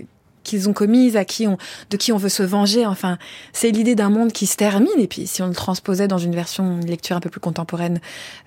qu'ils 0.48 0.68
ont 0.68 0.72
commises, 0.72 1.16
à 1.16 1.24
qui 1.24 1.46
on, 1.46 1.58
de 1.90 1.96
qui 1.96 2.12
on 2.12 2.16
veut 2.16 2.28
se 2.28 2.42
venger. 2.42 2.86
Enfin, 2.86 3.18
c'est 3.52 3.70
l'idée 3.70 3.94
d'un 3.94 4.10
monde 4.10 4.32
qui 4.32 4.46
se 4.46 4.56
termine. 4.56 4.98
Et 4.98 5.06
puis, 5.06 5.26
si 5.26 5.42
on 5.42 5.48
le 5.48 5.54
transposait 5.54 6.08
dans 6.08 6.18
une 6.18 6.34
version, 6.34 6.80
une 6.80 6.86
lecture 6.86 7.16
un 7.16 7.20
peu 7.20 7.30
plus 7.30 7.40
contemporaine, 7.40 8.00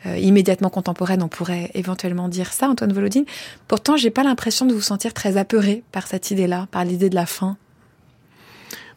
euh, 0.05 0.17
immédiatement 0.17 0.69
contemporaine, 0.69 1.23
on 1.23 1.27
pourrait 1.27 1.71
éventuellement 1.73 2.27
dire 2.27 2.53
ça, 2.53 2.67
Antoine 2.67 2.93
Volodine. 2.93 3.25
Pourtant, 3.67 3.97
j'ai 3.97 4.09
pas 4.09 4.23
l'impression 4.23 4.65
de 4.65 4.73
vous 4.73 4.81
sentir 4.81 5.13
très 5.13 5.37
apeuré 5.37 5.83
par 5.91 6.07
cette 6.07 6.31
idée-là, 6.31 6.67
par 6.71 6.85
l'idée 6.85 7.09
de 7.09 7.15
la 7.15 7.25
fin. 7.25 7.57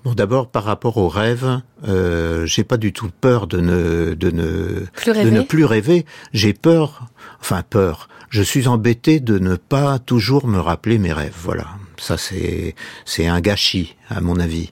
Bon, 0.04 0.12
d'abord 0.12 0.48
par 0.48 0.64
rapport 0.64 0.98
au 0.98 1.08
rêve, 1.08 1.62
euh, 1.88 2.44
j'ai 2.44 2.62
pas 2.62 2.76
du 2.76 2.92
tout 2.92 3.08
peur 3.22 3.46
de 3.46 3.58
ne 3.58 4.12
de 4.12 4.30
ne 4.30 4.84
Plus 4.92 5.14
de 5.14 5.30
ne 5.30 5.40
plus 5.40 5.64
rêver. 5.64 6.04
J'ai 6.34 6.52
peur, 6.52 7.06
enfin 7.40 7.62
peur. 7.62 8.08
Je 8.28 8.42
suis 8.42 8.68
embêté 8.68 9.18
de 9.20 9.38
ne 9.38 9.56
pas 9.56 9.98
toujours 9.98 10.46
me 10.46 10.58
rappeler 10.58 10.98
mes 10.98 11.12
rêves. 11.12 11.36
Voilà. 11.42 11.68
Ça, 11.98 12.16
c'est 12.18 12.74
c'est 13.04 13.26
un 13.26 13.40
gâchis, 13.40 13.96
à 14.08 14.20
mon 14.20 14.38
avis, 14.40 14.70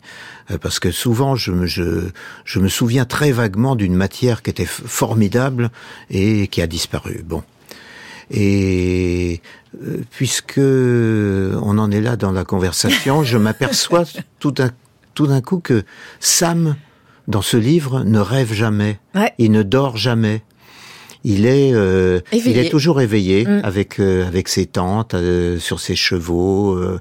Euh, 0.51 0.59
parce 0.59 0.81
que 0.81 0.91
souvent, 0.91 1.37
je 1.37 1.53
me 1.53 1.67
je, 1.67 2.11
je 2.45 2.59
me 2.59 2.69
souviens 2.69 3.05
très 3.05 3.31
vaguement 3.33 3.77
d'une 3.77 3.95
matière 3.95 4.43
qui 4.43 4.51
était 4.51 4.67
formidable 4.67 5.71
et 6.11 6.49
qui 6.49 6.61
a 6.61 6.67
disparu. 6.67 7.23
Bon. 7.25 7.43
Et 8.31 9.41
euh, 9.83 10.03
puisque 10.11 10.59
on 10.59 11.79
en 11.79 11.91
est 11.91 12.01
là 12.01 12.17
dans 12.17 12.33
la 12.33 12.45
conversation, 12.45 13.23
je 13.25 13.39
m'aperçois 13.47 14.05
tout 14.41 14.51
d'un 14.53 14.71
tout 15.15 15.27
d'un 15.27 15.43
coup 15.43 15.61
que 15.61 15.85
Sam, 16.21 16.77
dans 17.29 17.43
ce 17.43 17.57
livre, 17.59 18.03
ne 18.05 18.19
rêve 18.19 18.53
jamais. 18.53 18.99
Ouais. 19.15 19.33
Il 19.39 19.51
ne 19.53 19.63
dort 19.63 19.97
jamais. 19.97 20.43
Il 21.25 21.47
est, 21.47 21.73
euh, 21.73 22.21
il 22.33 22.59
est 22.59 22.69
toujours 22.71 23.01
éveillé 23.01 23.45
Mm. 23.45 23.61
avec 23.65 24.01
euh, 24.01 24.27
avec 24.27 24.49
ses 24.49 24.67
tantes, 24.67 25.15
euh, 25.15 25.59
sur 25.59 25.79
ses 25.81 25.95
chevaux, 25.97 26.75
euh, 26.75 26.99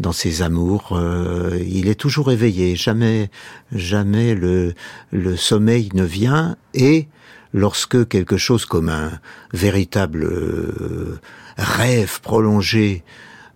dans 0.00 0.12
ses 0.12 0.40
amours. 0.42 0.92
euh, 0.96 1.58
il 1.68 1.88
est 1.88 1.94
toujours 2.00 2.30
éveillé. 2.32 2.76
Jamais, 2.76 3.30
jamais 3.72 4.34
le 4.34 4.74
le 5.12 5.36
sommeil 5.36 5.90
ne 5.94 6.04
vient. 6.04 6.56
Et 6.74 7.08
lorsque 7.52 8.08
quelque 8.08 8.36
chose 8.36 8.64
comme 8.64 8.88
un 8.88 9.10
véritable 9.52 10.24
euh, 10.24 11.18
rêve 11.58 12.20
prolongé 12.22 13.02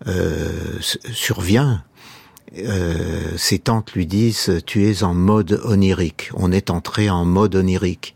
euh, 0.08 0.48
survient, 1.12 1.84
euh, 2.58 3.20
ses 3.36 3.58
tantes 3.58 3.92
lui 3.92 4.04
disent 4.06 4.60
tu 4.66 4.84
es 4.86 5.02
en 5.04 5.14
mode 5.14 5.60
onirique. 5.64 6.30
On 6.34 6.52
est 6.52 6.68
entré 6.70 7.08
en 7.08 7.24
mode 7.24 7.54
onirique, 7.54 8.14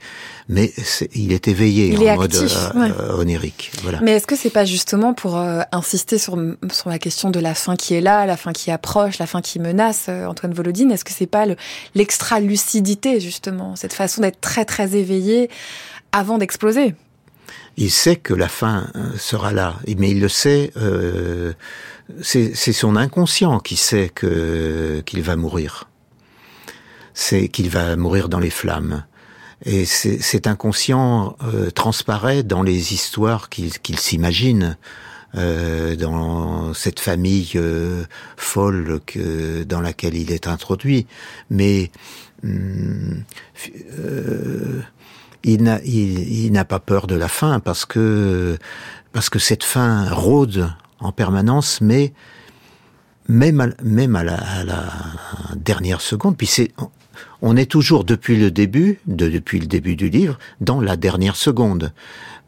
mais 0.49 0.73
il 1.15 1.33
est 1.33 1.49
éveillé 1.49 1.89
Il 1.89 1.99
en 1.99 2.03
est 2.03 2.17
mode 2.17 2.35
actif, 2.35 2.57
euh, 2.75 2.81
ouais. 2.81 2.91
euh, 3.01 3.17
onirique. 3.19 3.73
Voilà. 3.83 4.01
Mais 4.03 4.13
est-ce 4.13 4.27
que 4.27 4.37
c'est 4.37 4.51
pas 4.51 4.65
justement 4.65 5.13
pour 5.15 5.37
euh, 5.37 5.63
insister 5.73 6.19
sur, 6.19 6.39
sur 6.73 6.89
la 6.91 6.99
question 6.99 7.31
de 7.31 7.41
la 7.41 7.55
fin 7.55 7.75
qui 7.77 7.95
est 7.95 8.01
là, 8.01 8.27
la 8.27 8.37
fin 8.37 8.53
qui 8.53 8.71
approche, 8.71 9.19
la 9.19 9.27
fin 9.27 9.41
qui 9.43 9.59
menace, 9.59 10.07
euh, 10.09 10.27
Antoine 10.27 10.55
Volodine? 10.55 10.93
Est-ce 10.93 11.05
que 11.05 11.13
c'est 11.13 11.27
pas 11.27 11.47
le- 11.47 11.57
l'extra-lucidité, 11.95 13.21
justement, 13.21 13.77
cette 13.77 13.93
façon 13.93 14.23
d'être 14.23 14.41
très 14.41 14.65
très 14.65 14.95
éveillé 14.95 15.51
avant 16.13 16.39
d'exploser? 16.39 16.95
Il 17.77 17.91
sait 17.91 18.17
que 18.17 18.33
la 18.33 18.49
fin 18.49 18.91
sera 19.19 19.53
là, 19.53 19.75
mais 19.99 20.11
il 20.11 20.21
le 20.21 20.29
sait. 20.29 20.71
euh, 20.77 21.53
c'est 22.23 22.55
c'est 22.55 22.73
son 22.73 22.95
inconscient 22.97 23.59
qui 23.59 23.77
sait 23.77 24.09
que 24.15 25.03
qu'il 25.05 25.23
va 25.23 25.37
mourir. 25.37 25.89
C'est 27.15 27.49
qu'il 27.49 27.69
va 27.69 27.97
mourir 27.97 28.29
dans 28.29 28.39
les 28.39 28.51
flammes. 28.51 29.05
Et 29.65 29.85
cet 29.87 30.47
inconscient 30.47 31.37
euh, 31.43 31.71
transparaît 31.71 32.43
dans 32.43 32.63
les 32.63 32.93
histoires 32.93 33.49
qu'il 33.49 33.79
qu'il 33.79 33.99
s'imagine, 33.99 34.77
euh, 35.35 35.97
dans 35.97 36.73
cette 36.73 37.01
famille 37.01 37.53
euh, 37.57 38.05
folle 38.37 39.01
que, 39.07 39.65
dans 39.65 39.81
laquelle 39.81 40.15
il 40.15 40.31
est 40.31 40.47
introduit. 40.47 41.07
Mais 41.51 41.91
hum, 42.45 43.25
il 45.43 45.63
n'a 46.53 46.65
pas 46.65 46.79
peur 46.79 47.07
de 47.07 47.15
la 47.15 47.29
fin 47.29 47.61
parce 47.61 47.87
que 47.87 48.59
parce 49.13 49.31
que 49.31 49.39
cette 49.39 49.65
fin 49.65 50.09
rôde 50.11 50.71
en 51.01 51.13
permanence, 51.13 51.81
mais 51.81 52.13
même 53.29 53.61
à, 53.61 53.69
même 53.83 54.17
à 54.17 54.25
la, 54.25 54.37
à 54.37 54.65
la 54.65 54.85
dernière 55.55 56.01
seconde. 56.01 56.37
Puis 56.37 56.47
c'est 56.47 56.73
on 57.43 57.57
est 57.57 57.71
toujours 57.71 58.05
depuis 58.05 58.37
le 58.37 58.51
début, 58.51 59.01
de, 59.07 59.29
depuis 59.29 59.59
le 59.61 59.67
début 59.67 59.97
du 59.97 60.09
livre, 60.09 60.39
dans 60.61 60.81
la 60.81 60.97
dernière 60.97 61.37
seconde. 61.37 61.93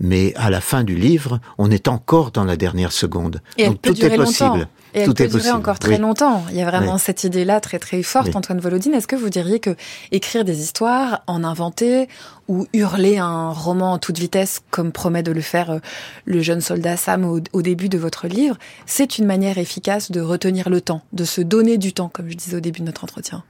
Mais 0.00 0.32
à 0.36 0.48
la 0.50 0.60
fin 0.60 0.84
du 0.84 0.94
livre, 0.94 1.40
on 1.58 1.70
est 1.72 1.88
encore 1.88 2.30
dans 2.30 2.44
la 2.44 2.56
dernière 2.56 2.92
seconde. 2.92 3.40
Et 3.56 3.62
elle 3.62 3.68
Donc 3.70 3.80
peut 3.80 3.94
tout 3.94 4.04
est 4.04 4.14
possible. 4.16 4.48
longtemps. 4.50 4.68
Et 4.94 5.00
elle 5.00 5.06
tout 5.06 5.14
peut 5.14 5.24
est 5.24 5.26
durer 5.26 5.38
possible. 5.40 5.56
encore 5.56 5.78
très 5.80 5.94
oui. 5.96 5.98
longtemps. 6.00 6.44
Il 6.50 6.56
y 6.56 6.62
a 6.62 6.66
vraiment 6.70 6.94
Oui. 6.94 7.00
cette 7.00 7.24
idée-là 7.24 7.60
très 7.60 7.78
très 7.80 8.02
forte, 8.04 8.28
Oui. 8.28 8.36
Antoine 8.36 8.60
Volodine. 8.60 8.94
Est-ce 8.94 9.08
que 9.08 9.16
vous 9.16 9.28
diriez 9.28 9.58
que 9.58 9.74
écrire 10.12 10.44
des 10.44 10.60
histoires, 10.62 11.22
en 11.26 11.42
inventer 11.42 12.08
ou 12.46 12.66
hurler 12.72 13.18
un 13.18 13.50
roman 13.50 13.94
en 13.94 13.98
toute 13.98 14.18
vitesse, 14.18 14.62
comme 14.70 14.92
promet 14.92 15.22
de 15.24 15.32
le 15.32 15.40
faire 15.42 15.70
euh, 15.72 15.78
le 16.26 16.40
jeune 16.42 16.60
soldat 16.60 16.96
Sam 16.96 17.24
au, 17.24 17.40
au 17.52 17.60
début 17.62 17.88
de 17.88 17.98
votre 17.98 18.28
livre, 18.28 18.56
c'est 18.86 19.18
une 19.18 19.26
manière 19.26 19.58
efficace 19.58 20.10
de 20.12 20.20
retenir 20.20 20.70
le 20.70 20.80
temps, 20.80 21.02
de 21.12 21.24
se 21.24 21.40
donner 21.40 21.76
du 21.76 21.92
temps, 21.92 22.08
comme 22.08 22.30
je 22.30 22.36
disais 22.36 22.56
au 22.56 22.60
début 22.60 22.80
de 22.80 22.86
notre 22.86 23.02
entretien? 23.04 23.42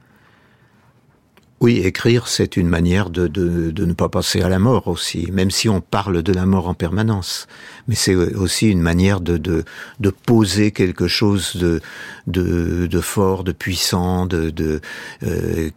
Oui, 1.61 1.79
écrire, 1.79 2.29
c'est 2.29 2.55
une 2.55 2.69
manière 2.69 3.09
de, 3.09 3.27
de, 3.27 3.71
de 3.71 3.85
ne 3.85 3.91
pas 3.91 4.07
passer 4.07 4.41
à 4.41 4.47
la 4.47 4.59
mort 4.59 4.87
aussi, 4.87 5.29
même 5.33 5.51
si 5.51 5.67
on 5.67 5.81
parle 5.81 6.23
de 6.23 6.31
la 6.31 6.45
mort 6.45 6.69
en 6.69 6.73
permanence. 6.73 7.47
Mais 7.89 7.95
c'est 7.95 8.15
aussi 8.15 8.69
une 8.69 8.81
manière 8.81 9.19
de, 9.19 9.37
de, 9.37 9.65
de 9.99 10.09
poser 10.09 10.71
quelque 10.71 11.09
chose 11.09 11.57
de, 11.57 11.81
de, 12.27 12.87
de 12.87 13.01
fort, 13.01 13.43
de 13.43 13.51
puissant, 13.51 14.25
de, 14.25 14.51
de 14.51 14.79
euh, 15.23 15.69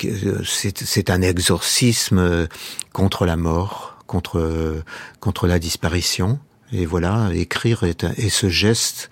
c'est 0.44 1.10
un 1.10 1.20
exorcisme 1.20 2.46
contre 2.92 3.26
la 3.26 3.36
mort, 3.36 3.96
contre, 4.06 4.84
contre 5.18 5.48
la 5.48 5.58
disparition. 5.58 6.38
Et 6.72 6.86
voilà, 6.86 7.30
écrire 7.34 7.82
est, 7.82 8.04
est 8.04 8.30
ce 8.30 8.48
geste, 8.48 9.10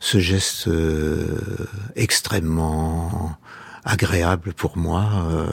ce 0.00 0.18
geste 0.18 0.68
euh, 0.68 1.38
extrêmement 1.96 3.38
agréable 3.86 4.52
pour 4.52 4.76
moi, 4.76 5.08
euh, 5.30 5.46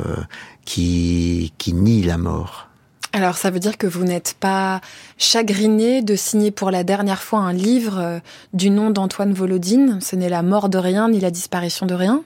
qui, 0.65 1.53
qui 1.57 1.73
nie 1.73 2.03
la 2.03 2.17
mort. 2.17 2.67
Alors 3.15 3.37
ça 3.37 3.51
veut 3.51 3.59
dire 3.59 3.77
que 3.77 3.85
vous 3.85 4.03
n'êtes 4.03 4.35
pas 4.39 4.81
chagriné 5.19 6.01
de 6.01 6.15
signer 6.15 6.49
pour 6.49 6.71
la 6.71 6.83
dernière 6.83 7.21
fois 7.21 7.39
un 7.39 7.53
livre 7.53 7.99
euh, 7.99 8.19
du 8.53 8.71
nom 8.71 8.89
d'Antoine 8.89 9.33
Volodine 9.33 9.99
Ce 10.01 10.15
n'est 10.15 10.29
la 10.29 10.41
mort 10.41 10.67
de 10.67 10.79
rien 10.79 11.09
ni 11.09 11.19
la 11.19 11.29
disparition 11.29 11.85
de 11.85 11.93
rien 11.93 12.23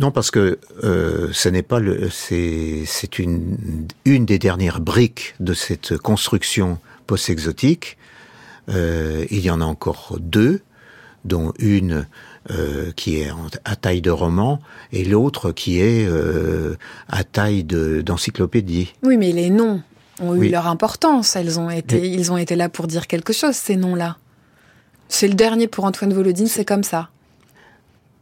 Non, 0.00 0.10
parce 0.10 0.30
que 0.30 0.58
euh, 0.82 1.28
ce 1.32 1.50
n'est 1.50 1.62
pas 1.62 1.78
le, 1.78 2.08
c'est, 2.08 2.84
c'est 2.86 3.18
une, 3.18 3.86
une 4.06 4.24
des 4.24 4.38
dernières 4.38 4.80
briques 4.80 5.34
de 5.40 5.52
cette 5.52 5.98
construction 5.98 6.78
post-exotique. 7.06 7.98
Euh, 8.70 9.26
il 9.30 9.40
y 9.40 9.50
en 9.50 9.60
a 9.60 9.64
encore 9.66 10.16
deux, 10.18 10.62
dont 11.26 11.52
une 11.58 12.06
euh, 12.50 12.90
qui 12.96 13.16
est 13.20 13.30
à 13.64 13.76
taille 13.76 14.00
de 14.00 14.10
roman 14.10 14.60
et 14.92 15.04
l'autre 15.04 15.52
qui 15.52 15.80
est 15.80 16.06
euh, 16.06 16.76
à 17.08 17.22
taille 17.24 17.62
de, 17.64 18.00
d'encyclopédie. 18.02 18.92
Oui, 19.02 19.16
mais 19.16 19.32
les 19.32 19.48
noms 19.50 19.80
ont 20.20 20.34
eu 20.34 20.38
Oui. 20.40 20.48
leur 20.48 20.66
importance. 20.66 21.36
Elles 21.36 21.60
ont 21.60 21.70
été. 21.70 22.08
Ils 22.08 22.32
ont 22.32 22.36
été 22.36 22.56
là 22.56 22.68
pour 22.68 22.86
dire 22.86 23.06
quelque 23.06 23.32
chose, 23.32 23.54
ces 23.54 23.76
noms-là. 23.76 24.16
C'est 25.08 25.28
le 25.28 25.34
dernier 25.34 25.68
pour 25.68 25.84
Antoine 25.84 26.12
Volodine, 26.12 26.46
c'est 26.46 26.64
comme 26.64 26.82
ça. 26.84 27.10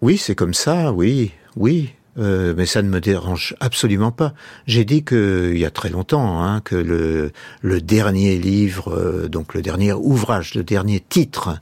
Oui, 0.03 0.19
c'est 0.19 0.35
comme 0.35 0.55
ça, 0.55 0.93
oui, 0.93 1.33
oui. 1.57 1.91
Euh, 2.19 2.55
mais 2.57 2.67
ça 2.67 2.83
ne 2.83 2.89
me 2.89 3.01
dérange 3.01 3.55
absolument 3.61 4.11
pas. 4.11 4.35
J'ai 4.67 4.85
dit 4.85 5.05
que 5.05 5.53
il 5.55 5.61
y 5.61 5.65
a 5.65 5.71
très 5.71 5.89
longtemps 5.91 6.43
hein, 6.43 6.61
que 6.61 6.75
le, 6.75 7.31
le 7.63 7.81
dernier 7.81 8.37
livre, 8.37 8.93
euh, 8.93 9.29
donc 9.29 9.55
le 9.55 9.63
dernier 9.63 9.93
ouvrage, 9.93 10.55
le 10.55 10.65
dernier 10.65 10.99
titre, 11.01 11.61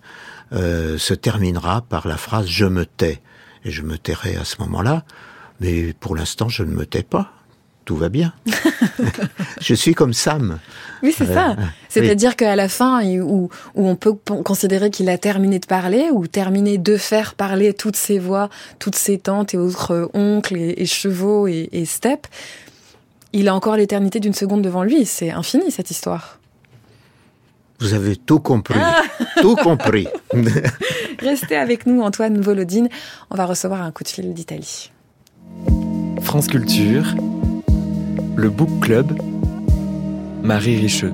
euh, 0.53 0.99
se 0.99 1.15
terminera 1.15 1.83
par 1.83 2.07
la 2.09 2.17
phrase 2.17 2.47
"Je 2.47 2.65
me 2.67 2.85
tais" 2.87 3.21
et 3.65 3.71
je 3.71 3.83
me 3.83 3.99
tairai 3.99 4.37
à 4.37 4.45
ce 4.45 4.57
moment-là. 4.61 5.05
Mais 5.61 5.93
pour 5.99 6.15
l'instant, 6.17 6.49
je 6.49 6.63
ne 6.63 6.71
me 6.73 6.87
tais 6.87 7.03
pas. 7.03 7.33
Tout 7.85 7.97
va 7.97 8.09
bien. 8.11 8.33
je 9.61 9.75
suis 9.75 9.95
comme 9.95 10.13
Sam. 10.13 10.59
Oui, 11.03 11.15
c'est 11.17 11.29
Euh, 11.31 11.35
ça. 11.35 11.57
oui. 11.59 11.65
C'est-à-dire 11.89 12.37
qu'à 12.37 12.55
la 12.55 12.69
fin, 12.69 13.05
où, 13.21 13.49
où 13.75 13.89
on 13.89 13.97
peut 13.97 14.13
considérer 14.45 14.91
qu'il 14.91 15.09
a 15.09 15.19
terminé 15.19 15.59
de 15.59 15.67
parler, 15.67 16.09
ou 16.13 16.27
terminé 16.27 16.79
de 16.79 16.97
faire 16.97 17.35
parler 17.35 17.73
toutes 17.75 17.97
ses 17.97 18.19
voix, 18.19 18.51
toutes 18.79 18.95
ses 18.97 19.19
tantes 19.19 19.55
et 19.55 19.59
autres 19.59 19.93
euh, 19.95 20.07
oncles 20.15 20.57
et, 20.57 20.75
et 20.77 20.87
chevaux 20.87 21.47
et, 21.49 21.69
et 21.73 21.85
steppes, 21.87 22.27
il 23.33 23.49
a 23.49 23.55
encore 23.55 23.77
l'éternité 23.77 24.21
d'une 24.21 24.35
seconde 24.35 24.63
devant 24.63 24.83
lui. 24.83 25.05
C'est 25.05 25.31
infini, 25.31 25.71
cette 25.71 25.91
histoire. 25.91 26.38
Vous 27.81 27.95
avez 27.95 28.17
tout 28.17 28.41
compris. 28.41 28.81
Tout 29.41 29.55
compris. 29.55 30.09
Restez 31.21 31.57
avec 31.57 31.87
nous, 31.87 32.03
Antoine 32.03 32.41
Volodine. 32.41 32.89
On 33.31 33.37
va 33.37 33.47
recevoir 33.47 33.83
un 33.83 33.93
coup 33.93 34.03
de 34.03 34.09
fil 34.09 34.35
d'Italie. 34.35 34.91
France 36.23 36.49
Culture, 36.49 37.15
le 38.37 38.51
Book 38.51 38.81
Club, 38.81 39.17
Marie 40.43 40.77
Richeux. 40.77 41.13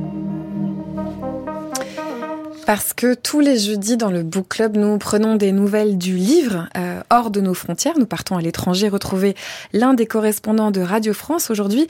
Parce 2.66 2.94
que 2.94 3.12
tous 3.12 3.40
les 3.40 3.58
jeudis 3.58 3.98
dans 3.98 4.10
le 4.10 4.22
Book 4.22 4.48
Club, 4.48 4.76
nous 4.78 4.96
prenons 4.96 5.36
des 5.36 5.52
nouvelles 5.52 5.98
du 5.98 6.16
livre 6.16 6.66
euh, 6.78 7.00
hors 7.10 7.30
de 7.30 7.42
nos 7.42 7.52
frontières. 7.52 7.98
Nous 7.98 8.06
partons 8.06 8.38
à 8.38 8.40
l'étranger 8.40 8.88
retrouver 8.88 9.34
l'un 9.74 9.92
des 9.92 10.06
correspondants 10.06 10.70
de 10.70 10.80
Radio 10.80 11.12
France. 11.12 11.50
Aujourd'hui, 11.50 11.86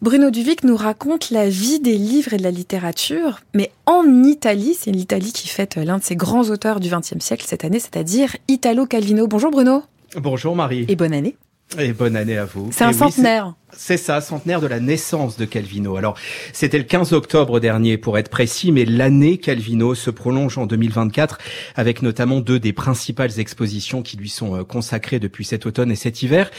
Bruno 0.00 0.30
Duvic 0.30 0.64
nous 0.64 0.76
raconte 0.76 1.30
la 1.30 1.48
vie 1.50 1.78
des 1.78 1.98
livres 1.98 2.32
et 2.32 2.38
de 2.38 2.42
la 2.42 2.50
littérature, 2.50 3.40
mais 3.52 3.70
en 3.84 4.24
Italie. 4.24 4.74
C'est 4.78 4.92
l'Italie 4.92 5.32
qui 5.32 5.48
fête 5.48 5.76
l'un 5.76 5.98
de 5.98 6.02
ses 6.04 6.16
grands 6.16 6.48
auteurs 6.48 6.80
du 6.80 6.88
XXe 6.88 7.18
siècle 7.22 7.44
cette 7.46 7.64
année, 7.64 7.78
c'est-à-dire 7.80 8.34
Italo 8.48 8.86
Calvino. 8.86 9.26
Bonjour 9.26 9.50
Bruno 9.50 9.82
Bonjour 10.16 10.56
Marie. 10.56 10.86
et 10.88 10.96
bonne 10.96 11.12
année. 11.12 11.36
Et 11.78 11.92
bonne 11.92 12.16
année 12.16 12.36
à 12.36 12.44
vous. 12.44 12.68
C'est 12.72 12.84
un 12.84 12.88
oui, 12.88 12.94
centenaire. 12.94 13.54
c'est 13.72 13.96
ça, 13.96 14.20
centenaire 14.20 14.60
de 14.60 14.66
la 14.66 14.78
naissance 14.78 15.36
de 15.36 15.44
Calvino. 15.44 15.96
Alors, 15.96 16.16
c'était 16.52 16.78
le 16.78 16.84
15 16.84 17.12
octobre 17.12 17.58
dernier 17.58 17.96
pour 17.96 18.16
être 18.18 18.28
précis, 18.28 18.70
mais 18.70 18.84
l'année 18.84 19.38
Calvino 19.38 19.94
se 19.94 20.10
prolonge 20.10 20.56
en 20.56 20.66
2024 20.66 21.38
avec 21.74 22.02
notamment 22.02 22.40
deux 22.40 22.60
des 22.60 22.72
principales 22.72 23.40
expositions 23.40 24.02
qui 24.02 24.16
lui 24.16 24.28
sont 24.28 24.56
euh, 24.56 24.64
consacrées 24.64 25.18
depuis 25.18 25.44
cet 25.44 25.66
automne 25.66 25.90
et 25.90 25.96
cet 25.96 26.22
hiver. 26.22 26.50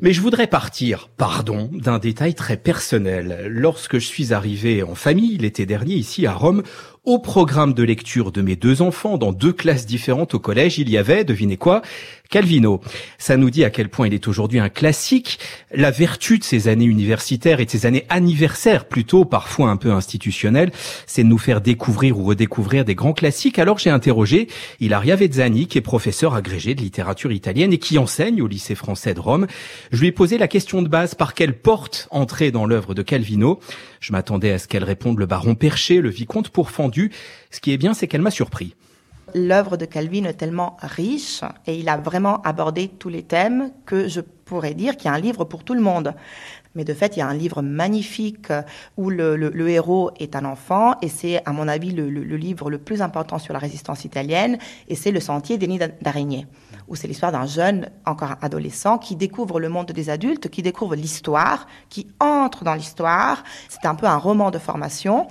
Mais 0.00 0.12
je 0.12 0.20
voudrais 0.20 0.46
partir, 0.46 1.08
pardon, 1.16 1.70
d'un 1.72 1.98
détail 1.98 2.34
très 2.34 2.58
personnel. 2.58 3.46
Lorsque 3.48 3.98
je 3.98 4.04
suis 4.04 4.34
arrivé 4.34 4.82
en 4.82 4.94
famille 4.94 5.38
l'été 5.38 5.64
dernier 5.64 5.94
ici 5.94 6.26
à 6.26 6.34
Rome, 6.34 6.62
au 7.04 7.18
programme 7.18 7.72
de 7.72 7.82
lecture 7.82 8.30
de 8.30 8.42
mes 8.42 8.56
deux 8.56 8.82
enfants 8.82 9.16
dans 9.16 9.32
deux 9.32 9.52
classes 9.52 9.86
différentes 9.86 10.34
au 10.34 10.38
collège, 10.38 10.78
il 10.78 10.90
y 10.90 10.98
avait, 10.98 11.24
devinez 11.24 11.56
quoi, 11.56 11.80
Calvino. 12.28 12.80
Ça 13.18 13.36
nous 13.36 13.50
dit 13.50 13.64
à 13.64 13.70
quel 13.70 13.88
point 13.88 14.06
il 14.06 14.14
est 14.14 14.28
aujourd'hui 14.28 14.58
un 14.58 14.68
classique. 14.68 15.38
La 15.72 15.90
vertu 15.90 16.38
de 16.38 16.44
ces 16.44 16.68
années 16.68 16.84
universitaires 16.84 17.60
et 17.60 17.64
de 17.64 17.70
ces 17.70 17.86
années 17.86 18.06
anniversaires, 18.08 18.86
plutôt 18.86 19.24
parfois 19.24 19.70
un 19.70 19.76
peu 19.76 19.92
institutionnelles, 19.92 20.70
c'est 21.06 21.22
de 21.22 21.28
nous 21.28 21.38
faire 21.38 21.60
découvrir 21.60 22.18
ou 22.18 22.24
redécouvrir 22.24 22.84
des 22.84 22.94
grands 22.94 23.12
classiques. 23.12 23.58
Alors 23.58 23.78
j'ai 23.78 23.90
interrogé 23.90 24.48
Ilaria 24.80 25.16
Vezzani, 25.16 25.66
qui 25.66 25.78
est 25.78 25.82
professeur 25.82 26.34
agrégé 26.34 26.74
de 26.74 26.80
littérature 26.80 27.32
italienne 27.32 27.72
et 27.72 27.78
qui 27.78 27.98
enseigne 27.98 28.42
au 28.42 28.46
lycée 28.46 28.74
français 28.74 29.14
de 29.14 29.20
Rome. 29.20 29.46
Je 29.92 30.00
lui 30.00 30.08
ai 30.08 30.12
posé 30.12 30.38
la 30.38 30.48
question 30.48 30.82
de 30.82 30.88
base 30.88 31.14
par 31.14 31.34
quelle 31.34 31.58
porte 31.58 32.08
entrer 32.10 32.50
dans 32.50 32.66
l'œuvre 32.66 32.94
de 32.94 33.02
Calvino? 33.02 33.60
Je 34.00 34.12
m'attendais 34.12 34.52
à 34.52 34.58
ce 34.58 34.68
qu'elle 34.68 34.84
réponde 34.84 35.18
le 35.18 35.26
baron 35.26 35.54
Perché, 35.54 36.00
le 36.00 36.10
vicomte 36.10 36.50
pourfendu. 36.50 37.10
Ce 37.50 37.60
qui 37.60 37.72
est 37.72 37.78
bien, 37.78 37.94
c'est 37.94 38.06
qu'elle 38.06 38.22
m'a 38.22 38.30
surpris. 38.30 38.74
L'œuvre 39.34 39.76
de 39.76 39.84
Calvin 39.84 40.24
est 40.24 40.34
tellement 40.34 40.76
riche 40.80 41.42
et 41.66 41.76
il 41.78 41.88
a 41.88 41.96
vraiment 41.96 42.40
abordé 42.42 42.88
tous 42.88 43.08
les 43.08 43.22
thèmes 43.24 43.70
que 43.84 44.08
je 44.08 44.20
pourrais 44.20 44.74
dire 44.74 44.96
qu'il 44.96 45.06
y 45.06 45.08
a 45.08 45.14
un 45.14 45.18
livre 45.20 45.44
pour 45.44 45.64
tout 45.64 45.74
le 45.74 45.80
monde. 45.80 46.14
Mais 46.76 46.84
de 46.84 46.94
fait, 46.94 47.16
il 47.16 47.20
y 47.20 47.22
a 47.22 47.26
un 47.26 47.34
livre 47.34 47.62
magnifique 47.62 48.52
où 48.96 49.10
le, 49.10 49.68
héros 49.68 50.10
est 50.20 50.36
un 50.36 50.44
enfant 50.44 50.94
et 51.02 51.08
c'est, 51.08 51.42
à 51.44 51.52
mon 51.52 51.66
avis, 51.68 51.90
le, 51.90 52.08
le- 52.10 52.22
le 52.22 52.36
livre 52.36 52.70
le 52.70 52.78
plus 52.78 53.02
important 53.02 53.38
sur 53.38 53.52
la 53.54 53.58
résistance 53.58 54.04
italienne 54.04 54.58
et 54.88 54.94
c'est 54.94 55.10
Le 55.10 55.20
Sentier 55.20 55.58
des 55.58 55.66
nids 55.66 55.80
d'araignée, 56.02 56.46
où 56.86 56.94
c'est 56.94 57.08
l'histoire 57.08 57.32
d'un 57.32 57.46
jeune, 57.46 57.90
encore 58.04 58.34
adolescent, 58.42 58.98
qui 58.98 59.16
découvre 59.16 59.58
le 59.58 59.70
monde 59.70 59.86
des 59.90 60.10
adultes, 60.10 60.50
qui 60.50 60.62
découvre 60.62 60.94
l'histoire, 60.94 61.66
qui 61.88 62.06
entre 62.20 62.62
dans 62.62 62.74
l'histoire. 62.74 63.42
C'est 63.70 63.86
un 63.86 63.94
peu 63.94 64.06
un 64.06 64.18
roman 64.18 64.50
de 64.50 64.58
formation. 64.58 65.26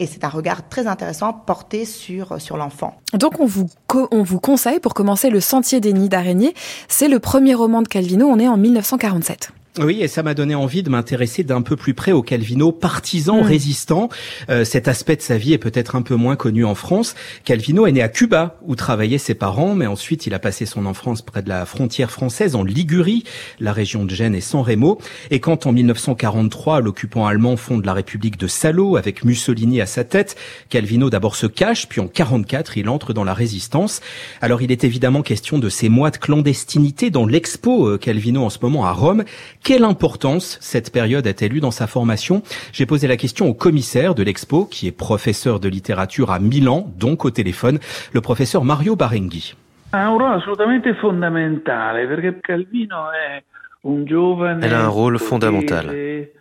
Et 0.00 0.06
c'est 0.06 0.24
un 0.24 0.28
regard 0.28 0.66
très 0.68 0.86
intéressant 0.86 1.32
porté 1.32 1.84
sur, 1.84 2.40
sur 2.40 2.56
l'enfant. 2.56 2.96
Donc 3.12 3.38
on 3.38 3.44
vous, 3.44 3.68
on 4.10 4.22
vous 4.22 4.40
conseille 4.40 4.80
pour 4.80 4.94
commencer 4.94 5.28
Le 5.28 5.40
Sentier 5.40 5.80
des 5.80 5.92
Nids 5.92 6.08
d'araignées. 6.08 6.54
C'est 6.88 7.08
le 7.08 7.20
premier 7.20 7.54
roman 7.54 7.82
de 7.82 7.88
Calvino, 7.88 8.26
on 8.26 8.38
est 8.38 8.48
en 8.48 8.56
1947. 8.56 9.52
Oui, 9.78 9.98
et 10.00 10.08
ça 10.08 10.24
m'a 10.24 10.34
donné 10.34 10.56
envie 10.56 10.82
de 10.82 10.90
m'intéresser 10.90 11.44
d'un 11.44 11.62
peu 11.62 11.76
plus 11.76 11.94
près 11.94 12.10
au 12.10 12.22
Calvino 12.22 12.72
partisan, 12.72 13.40
résistant. 13.40 14.08
Euh, 14.48 14.64
cet 14.64 14.88
aspect 14.88 15.14
de 15.14 15.22
sa 15.22 15.38
vie 15.38 15.52
est 15.52 15.58
peut-être 15.58 15.94
un 15.94 16.02
peu 16.02 16.16
moins 16.16 16.34
connu 16.34 16.64
en 16.64 16.74
France. 16.74 17.14
Calvino 17.44 17.86
est 17.86 17.92
né 17.92 18.02
à 18.02 18.08
Cuba, 18.08 18.56
où 18.62 18.74
travaillaient 18.74 19.16
ses 19.16 19.34
parents, 19.34 19.76
mais 19.76 19.86
ensuite 19.86 20.26
il 20.26 20.34
a 20.34 20.40
passé 20.40 20.66
son 20.66 20.86
enfance 20.86 21.22
près 21.22 21.42
de 21.42 21.48
la 21.48 21.66
frontière 21.66 22.10
française, 22.10 22.56
en 22.56 22.64
Ligurie, 22.64 23.22
la 23.60 23.72
région 23.72 24.04
de 24.04 24.10
Gênes 24.12 24.34
et 24.34 24.40
San 24.40 24.62
Remo. 24.62 24.98
Et 25.30 25.38
quand 25.38 25.66
en 25.66 25.72
1943, 25.72 26.80
l'occupant 26.80 27.28
allemand 27.28 27.56
fonde 27.56 27.86
la 27.86 27.94
République 27.94 28.38
de 28.38 28.48
Salo, 28.48 28.96
avec 28.96 29.24
Mussolini 29.24 29.80
à 29.80 29.86
sa 29.86 30.02
tête, 30.02 30.34
Calvino 30.68 31.10
d'abord 31.10 31.36
se 31.36 31.46
cache, 31.46 31.88
puis 31.88 32.00
en 32.00 32.08
44, 32.08 32.76
il 32.76 32.88
entre 32.88 33.12
dans 33.12 33.24
la 33.24 33.34
résistance. 33.34 34.00
Alors 34.40 34.62
il 34.62 34.72
est 34.72 34.82
évidemment 34.82 35.22
question 35.22 35.60
de 35.60 35.68
ces 35.68 35.88
mois 35.88 36.10
de 36.10 36.16
clandestinité 36.16 37.10
dans 37.10 37.24
l'expo 37.24 37.86
euh, 37.86 37.98
Calvino 37.98 38.42
en 38.42 38.50
ce 38.50 38.58
moment 38.62 38.84
à 38.84 38.90
Rome. 38.90 39.22
Quelle 39.62 39.84
importance 39.84 40.58
cette 40.60 40.90
période 40.90 41.26
a-t-elle 41.26 41.54
eu 41.54 41.60
dans 41.60 41.70
sa 41.70 41.86
formation? 41.86 42.42
J'ai 42.72 42.86
posé 42.86 43.06
la 43.06 43.16
question 43.16 43.46
au 43.46 43.54
commissaire 43.54 44.14
de 44.14 44.22
l'expo, 44.22 44.64
qui 44.64 44.86
est 44.86 44.92
professeur 44.92 45.60
de 45.60 45.68
littérature 45.68 46.30
à 46.30 46.38
Milan, 46.38 46.90
donc 46.96 47.24
au 47.24 47.30
téléphone, 47.30 47.78
le 48.12 48.20
professeur 48.20 48.64
Mario 48.64 48.96
Barenghi. 48.96 49.54
Ha 49.92 50.06
un 50.06 50.10
ruolo 50.10 50.26
assolutamente 50.26 50.94
fondamentale 50.94 52.06
perché 52.06 52.38
Calvino 52.40 53.10
è 53.10 53.42
un 53.82 54.04
giovane 54.04 54.64
Elle 54.64 54.74
a 54.74 54.84
un 54.84 54.88
rôle 54.88 55.18
fondamental. 55.18 55.86
potere, 55.86 56.32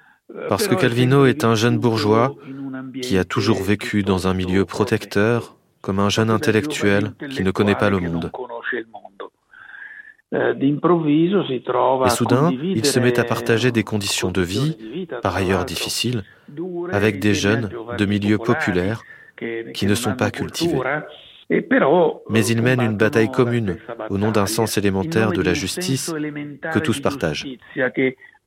Parce 0.48 0.68
que 0.68 0.76
Calvino 0.76 1.26
est 1.26 1.44
un 1.44 1.56
jeune 1.56 1.80
bourgeois 1.80 2.36
qui 3.02 3.18
a 3.18 3.24
toujours 3.24 3.62
vécu 3.64 4.04
dans 4.04 4.28
un 4.28 4.36
milieu 4.36 4.66
protecteur, 4.66 5.56
comme 5.82 6.00
un 6.00 6.10
jeune 6.10 6.30
intellectuel 6.30 7.14
qui 7.32 7.44
ne 7.44 7.52
connaît 7.52 7.76
pas 7.76 7.90
le 7.90 8.00
monde. 8.00 8.32
Et 10.32 10.38
a 10.38 12.10
soudain, 12.10 12.52
il 12.52 12.86
se 12.86 13.00
met 13.00 13.20
à 13.20 13.24
partager 13.24 13.72
des 13.72 13.84
conditions 13.84 14.32
de 14.32 14.42
vie, 14.42 15.08
par 15.24 15.36
ailleurs 15.36 15.66
difficiles, 15.66 16.24
avec 16.92 17.20
des 17.20 17.34
jeunes 17.34 17.70
de 17.98 18.06
milieux 18.06 18.38
populaires 18.38 19.02
qui 19.74 19.88
ne 19.88 19.96
sont 19.96 20.16
pas 20.16 20.30
cultivés. 20.30 20.78
e 21.52 21.64
però 21.64 22.22
Mais 22.30 22.46
il 22.46 22.62
mène 22.62 22.80
une 22.80 22.96
bataille 22.96 23.32
commune 23.32 23.78
au 24.12 24.20
nom 24.20 24.32
d'un 24.32 24.46
sens 24.46 24.78
élémentaire 24.78 25.32
de 25.32 25.42
la 25.42 25.56
justice 25.56 26.14
que 26.74 26.80
tous 26.80 27.00
partagent. 27.00 27.48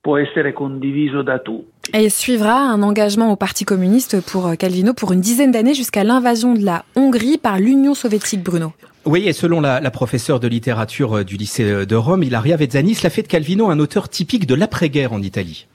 Può 0.03 0.18
essere 0.18 0.53
condiviso 0.53 1.22
da 1.22 1.38
tutti. 1.38 1.90
Et 1.92 2.11
suivra 2.11 2.57
un 2.57 2.82
engagement 2.82 3.30
au 3.30 3.36
Parti 3.36 3.64
communiste 3.64 4.20
pour 4.20 4.48
euh, 4.48 4.55
Calvino 4.57 4.94
pour 4.94 5.12
une 5.12 5.20
dizaine 5.20 5.53
d'années 5.53 5.74
jusqu'à 5.74 6.03
l'invasion 6.03 6.55
de 6.55 6.64
la 6.64 6.84
Hongrie 6.96 7.38
par 7.38 7.59
l'Union 7.59 7.94
soviétique, 7.94 8.42
Bruno. 8.42 8.72
Oui, 9.05 9.28
et 9.28 9.32
selon 9.32 9.61
la, 9.61 9.80
la 9.80 9.90
professeure 9.92 10.40
de 10.40 10.48
littérature 10.48 11.18
euh, 11.18 11.24
du 11.24 11.36
lycée 11.36 11.70
euh, 11.70 11.86
de 11.86 11.94
Rome, 11.94 12.24
Ilaria 12.24 12.57
Vezzani, 12.57 12.96
cela 12.96 13.11
fait 13.11 13.22
de 13.22 13.28
Calvino 13.28 13.70
un 13.70 13.78
auteur 13.78 14.09
typique 14.09 14.46
de 14.46 14.57
l'après-guerre 14.57 15.12
en 15.12 15.22
Italie. 15.22 15.68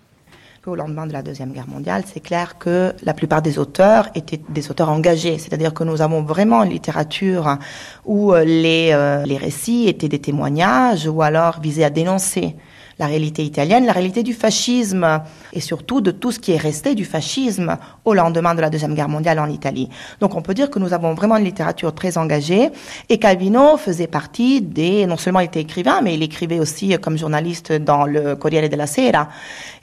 Au 0.65 0.75
lendemain 0.75 1.07
de 1.07 1.13
la 1.13 1.21
Deuxième 1.21 1.53
Guerre 1.53 1.69
mondiale, 1.69 2.03
c'est 2.05 2.19
clair 2.19 2.57
que 2.57 2.91
la 3.01 3.13
plupart 3.13 3.41
des 3.41 3.57
auteurs 3.57 4.09
étaient 4.15 4.41
des 4.49 4.69
auteurs 4.69 4.89
engagés. 4.89 5.37
C'est-à-dire 5.37 5.73
que 5.73 5.85
nous 5.85 6.01
avons 6.01 6.23
vraiment 6.23 6.61
une 6.63 6.71
littérature 6.71 7.57
où 8.03 8.33
les, 8.33 8.89
euh, 8.91 9.23
les 9.23 9.37
récits 9.37 9.87
étaient 9.87 10.09
des 10.09 10.19
témoignages 10.19 11.07
ou 11.07 11.21
alors 11.21 11.61
visaient 11.61 11.85
à 11.85 11.89
dénoncer 11.89 12.57
la 12.99 13.05
réalité 13.05 13.43
italienne, 13.43 13.85
la 13.85 13.93
réalité 13.93 14.23
du 14.23 14.33
fascisme 14.33 15.21
et 15.53 15.59
surtout 15.59 16.01
de 16.01 16.11
tout 16.11 16.31
ce 16.31 16.39
qui 16.39 16.51
est 16.51 16.57
resté 16.57 16.95
du 16.95 17.05
fascisme 17.05 17.77
au 18.05 18.13
lendemain 18.13 18.55
de 18.55 18.61
la 18.61 18.69
Deuxième 18.69 18.95
Guerre 18.95 19.09
mondiale 19.09 19.39
en 19.39 19.49
Italie. 19.49 19.89
Donc 20.19 20.35
on 20.35 20.41
peut 20.41 20.53
dire 20.53 20.69
que 20.69 20.79
nous 20.79 20.93
avons 20.93 21.13
vraiment 21.13 21.37
une 21.37 21.45
littérature 21.45 21.93
très 21.93 22.17
engagée 22.17 22.69
et 23.09 23.17
Calvino 23.19 23.77
faisait 23.77 24.07
partie 24.07 24.61
des, 24.61 25.05
non 25.05 25.17
seulement 25.17 25.39
il 25.41 25.45
était 25.45 25.61
écrivain, 25.61 26.01
mais 26.01 26.15
il 26.15 26.23
écrivait 26.23 26.59
aussi 26.59 26.97
comme 26.99 27.17
journaliste 27.17 27.71
dans 27.71 28.05
le 28.05 28.35
Corriere 28.35 28.69
della 28.69 28.87
Sera. 28.87 29.29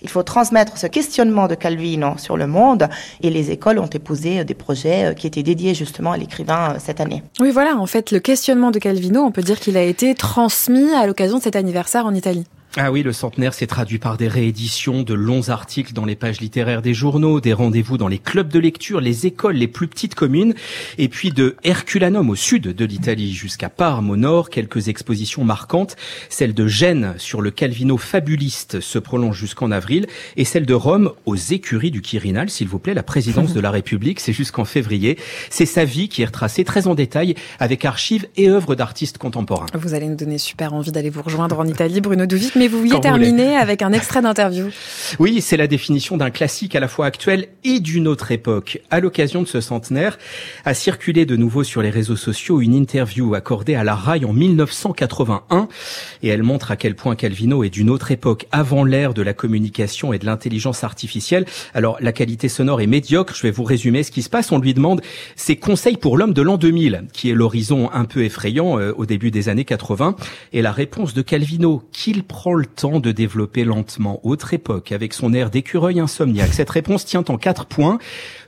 Il 0.02 0.08
faut 0.08 0.22
transmettre 0.22 0.76
ce 0.76 0.86
questionnement 0.86 1.46
de 1.46 1.54
Calvino 1.54 2.18
sur 2.18 2.36
le 2.36 2.46
monde 2.46 2.88
et 3.22 3.30
les 3.30 3.50
écoles 3.50 3.78
ont 3.78 3.86
épousé 3.86 4.44
des 4.44 4.54
projets 4.54 5.06
euh, 5.06 5.14
qui 5.14 5.26
étaient 5.26 5.42
dédiés 5.42 5.74
justement 5.74 6.12
à 6.12 6.16
l'écrivain 6.16 6.74
euh, 6.74 6.78
cette 6.78 7.00
année. 7.00 7.22
Oui, 7.40 7.50
voilà, 7.50 7.76
en 7.76 7.86
fait, 7.86 8.10
le 8.10 8.20
questionnement 8.20 8.70
de 8.70 8.78
Calvino, 8.78 9.22
on 9.22 9.30
peut 9.30 9.42
dire 9.42 9.60
qu'il 9.60 9.76
a 9.76 9.82
été 9.82 10.14
transmis 10.14 10.92
à 10.94 11.06
l'occasion 11.06 11.38
de 11.38 11.42
cet 11.42 11.56
anniversaire 11.56 12.06
en 12.06 12.14
Italie. 12.14 12.44
Ah 12.76 12.90
oui, 12.90 13.04
le 13.04 13.12
centenaire 13.12 13.54
s'est 13.54 13.68
traduit 13.68 14.00
par 14.00 14.16
des 14.16 14.26
rééditions, 14.26 15.04
de 15.04 15.14
longs 15.14 15.48
articles 15.48 15.92
dans 15.92 16.04
les 16.04 16.16
pages 16.16 16.40
littéraires 16.40 16.82
des 16.82 16.92
journaux, 16.92 17.40
des 17.40 17.52
rendez-vous 17.52 17.98
dans 17.98 18.08
les 18.08 18.18
clubs 18.18 18.48
de 18.48 18.58
lecture, 18.58 19.00
les 19.00 19.26
écoles, 19.26 19.54
les 19.54 19.68
plus 19.68 19.86
petites 19.86 20.16
communes, 20.16 20.54
et 20.98 21.08
puis 21.08 21.30
de 21.30 21.54
Herculanum 21.62 22.30
au 22.30 22.34
sud 22.34 22.64
de 22.64 22.84
l'Italie 22.84 23.32
jusqu'à 23.32 23.68
Parme 23.68 24.10
au 24.10 24.16
nord, 24.16 24.50
quelques 24.50 24.88
expositions 24.88 25.44
marquantes. 25.44 25.94
Celle 26.28 26.52
de 26.52 26.66
Gênes 26.66 27.14
sur 27.16 27.42
le 27.42 27.52
Calvino 27.52 27.96
fabuliste 27.96 28.80
se 28.80 28.98
prolonge 28.98 29.38
jusqu'en 29.38 29.70
avril, 29.70 30.08
et 30.36 30.44
celle 30.44 30.66
de 30.66 30.74
Rome 30.74 31.12
aux 31.26 31.36
écuries 31.36 31.92
du 31.92 32.02
Quirinal, 32.02 32.50
s'il 32.50 32.66
vous 32.66 32.80
plaît, 32.80 32.94
la 32.94 33.04
présidence 33.04 33.54
de 33.54 33.60
la 33.60 33.70
République, 33.70 34.18
c'est 34.18 34.32
jusqu'en 34.32 34.64
février. 34.64 35.16
C'est 35.48 35.66
sa 35.66 35.84
vie 35.84 36.08
qui 36.08 36.22
est 36.22 36.26
retracée 36.26 36.64
très 36.64 36.88
en 36.88 36.96
détail 36.96 37.36
avec 37.60 37.84
archives 37.84 38.26
et 38.36 38.48
œuvres 38.50 38.74
d'artistes 38.74 39.18
contemporains. 39.18 39.66
Vous 39.74 39.94
allez 39.94 40.08
nous 40.08 40.16
donner 40.16 40.38
super 40.38 40.74
envie 40.74 40.90
d'aller 40.90 41.10
vous 41.10 41.22
rejoindre 41.22 41.60
en 41.60 41.66
Italie, 41.66 42.00
Bruno 42.00 42.26
Douvic, 42.26 42.56
mais 42.64 42.68
vous 42.68 42.78
vouliez 42.78 42.94
vous 42.94 43.00
terminer 43.00 43.56
avec 43.56 43.82
un 43.82 43.92
extrait 43.92 44.22
d'interview. 44.22 44.70
Oui, 45.20 45.42
c'est 45.42 45.56
la 45.56 45.66
définition 45.66 46.16
d'un 46.16 46.30
classique 46.30 46.74
à 46.74 46.80
la 46.80 46.88
fois 46.88 47.06
actuel 47.06 47.48
et 47.62 47.78
d'une 47.78 48.08
autre 48.08 48.32
époque. 48.32 48.80
À 48.90 49.00
l'occasion 49.00 49.42
de 49.42 49.46
ce 49.46 49.60
centenaire, 49.60 50.18
a 50.64 50.74
circulé 50.74 51.26
de 51.26 51.36
nouveau 51.36 51.62
sur 51.62 51.82
les 51.82 51.90
réseaux 51.90 52.16
sociaux 52.16 52.60
une 52.60 52.74
interview 52.74 53.34
accordée 53.34 53.74
à 53.74 53.84
la 53.84 53.94
RAI 53.94 54.24
en 54.24 54.32
1981 54.32 55.68
et 56.22 56.28
elle 56.28 56.42
montre 56.42 56.70
à 56.70 56.76
quel 56.76 56.94
point 56.96 57.16
Calvino 57.16 57.62
est 57.64 57.70
d'une 57.70 57.90
autre 57.90 58.10
époque, 58.10 58.46
avant 58.50 58.82
l'ère 58.82 59.14
de 59.14 59.22
la 59.22 59.34
communication 59.34 60.12
et 60.12 60.18
de 60.18 60.26
l'intelligence 60.26 60.84
artificielle. 60.84 61.44
Alors, 61.74 61.98
la 62.00 62.12
qualité 62.12 62.48
sonore 62.48 62.80
est 62.80 62.86
médiocre. 62.86 63.34
Je 63.34 63.42
vais 63.42 63.50
vous 63.50 63.64
résumer 63.64 64.02
ce 64.02 64.10
qui 64.10 64.22
se 64.22 64.30
passe. 64.30 64.52
On 64.52 64.58
lui 64.58 64.74
demande 64.74 65.02
ses 65.36 65.56
conseils 65.56 65.96
pour 65.96 66.16
l'homme 66.16 66.32
de 66.32 66.42
l'an 66.42 66.56
2000, 66.56 67.04
qui 67.12 67.30
est 67.30 67.34
l'horizon 67.34 67.90
un 67.92 68.06
peu 68.06 68.24
effrayant 68.24 68.78
euh, 68.78 68.92
au 68.96 69.06
début 69.06 69.30
des 69.30 69.48
années 69.48 69.66
80. 69.66 70.16
Et 70.52 70.62
la 70.62 70.72
réponse 70.72 71.14
de 71.14 71.22
Calvino, 71.22 71.82
qu'il 71.92 72.24
prend 72.24 72.53
le 72.54 72.66
temps 72.66 73.00
de 73.00 73.12
développer 73.12 73.64
lentement 73.64 74.20
Autre 74.24 74.54
époque, 74.54 74.92
avec 74.92 75.12
son 75.12 75.32
air 75.32 75.50
d'écureuil 75.50 76.00
insomniaque. 76.00 76.52
Cette 76.52 76.70
réponse 76.70 77.04
tient 77.04 77.24
en 77.28 77.36
quatre 77.36 77.66
points. 77.66 77.98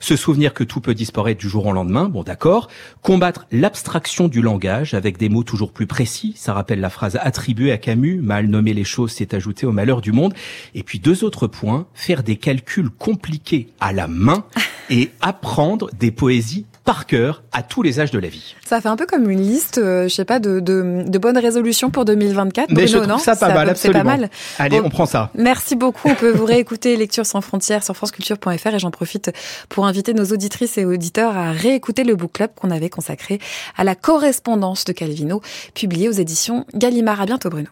Se 0.01 0.17
souvenir 0.17 0.55
que 0.55 0.65
tout 0.65 0.81
peut 0.81 0.95
disparaître 0.95 1.41
du 1.41 1.49
jour 1.49 1.67
au 1.67 1.73
lendemain, 1.73 2.09
bon 2.09 2.23
d'accord. 2.23 2.69
Combattre 3.03 3.47
l'abstraction 3.51 4.29
du 4.29 4.43
langage 4.43 4.95
avec 4.95 5.19
des 5.19 5.29
mots 5.29 5.43
toujours 5.43 5.73
plus 5.73 5.87
précis, 5.87 6.35
ça 6.37 6.53
rappelle 6.53 6.81
la 6.81 6.91
phrase 6.91 7.19
attribuée 7.21 7.73
à 7.73 7.79
Camus, 7.79 8.21
mal 8.21 8.47
nommer 8.47 8.75
les 8.75 8.85
choses 8.85 9.13
c'est 9.13 9.35
ajouter 9.35 9.67
au 9.67 9.73
malheur 9.73 10.01
du 10.01 10.13
monde. 10.13 10.35
Et 10.75 10.83
puis 10.83 10.99
deux 10.99 11.25
autres 11.25 11.47
points, 11.47 11.87
faire 11.95 12.23
des 12.23 12.37
calculs 12.37 12.91
compliqués 12.91 13.69
à 13.81 13.93
la 13.93 14.07
main 14.07 14.45
et 14.91 15.11
apprendre 15.21 15.91
des 15.99 16.11
poésies 16.11 16.67
par 16.87 17.05
cœur 17.05 17.43
à 17.53 17.63
tous 17.63 17.83
les 17.83 18.01
âges 18.01 18.13
de 18.13 18.19
la 18.19 18.29
vie. 18.29 18.55
Ça 18.67 18.81
fait 18.81 18.89
un 18.89 18.97
peu 18.97 19.05
comme 19.05 19.29
une 19.29 19.43
liste, 19.43 19.77
euh, 19.79 20.05
je 20.09 20.15
sais 20.15 20.25
pas, 20.25 20.39
de, 20.39 20.61
de, 20.61 21.05
de 21.07 21.19
bonnes 21.19 21.37
résolutions 21.37 21.91
pour 21.91 22.07
2024. 22.07 22.71
Mais 22.71 22.75
Bruno, 22.75 22.87
je 22.89 22.97
trouve 22.97 23.07
non 23.09 23.19
ça 23.19 23.37
pas 23.37 23.49
mal, 23.53 23.73
C'est 23.77 23.91
pas 23.93 23.99
absolument. 23.99 24.05
mal. 24.05 24.31
Allez, 24.59 24.81
Bon, 24.81 24.87
on 24.87 24.91
prend 24.91 25.05
ça. 25.05 25.31
Merci 25.35 25.77
beaucoup. 25.77 26.09
On 26.09 26.15
peut 26.15 26.31
vous 26.31 26.45
réécouter 26.47 26.97
Lecture 26.97 27.27
sans 27.27 27.43
frontières 27.43 27.83
sur 27.85 27.95
franceculture.fr 27.97 28.69
et 28.75 28.79
j'en 28.79 28.91
profite 28.91 29.31
pour 29.69 29.87
inviter 29.87 30.15
nos 30.15 30.25
auditrices 30.25 30.79
et 30.79 30.85
auditeurs 30.87 31.37
à 31.37 31.53
réécouter 31.53 32.05
le 32.05 32.15
book 32.17 32.33
club 32.33 32.51
qu'on 32.55 32.71
avait 32.71 32.89
consacré 32.91 33.41
à 33.77 33.85
la 33.85 33.95
correspondance 33.95 34.85
de 34.87 34.93
Calvino, 34.93 35.43
publié 35.75 36.09
aux 36.09 36.13
éditions 36.13 36.65
Gallimard. 36.75 37.21
À 37.21 37.27
bientôt 37.27 37.51
Bruno. 37.51 37.69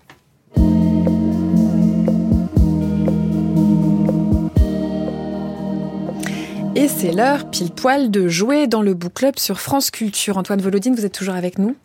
Et 6.76 6.88
c'est 6.88 7.12
l'heure 7.12 7.48
pile 7.50 7.70
poil 7.70 8.10
de 8.10 8.26
jouer 8.26 8.66
dans 8.66 8.82
le 8.82 8.94
book 8.94 9.14
club 9.14 9.38
sur 9.38 9.60
France 9.60 9.92
Culture. 9.92 10.38
Antoine 10.38 10.60
Volodine, 10.60 10.96
vous 10.96 11.04
êtes 11.04 11.14
toujours 11.14 11.34
avec 11.34 11.58
nous? 11.58 11.76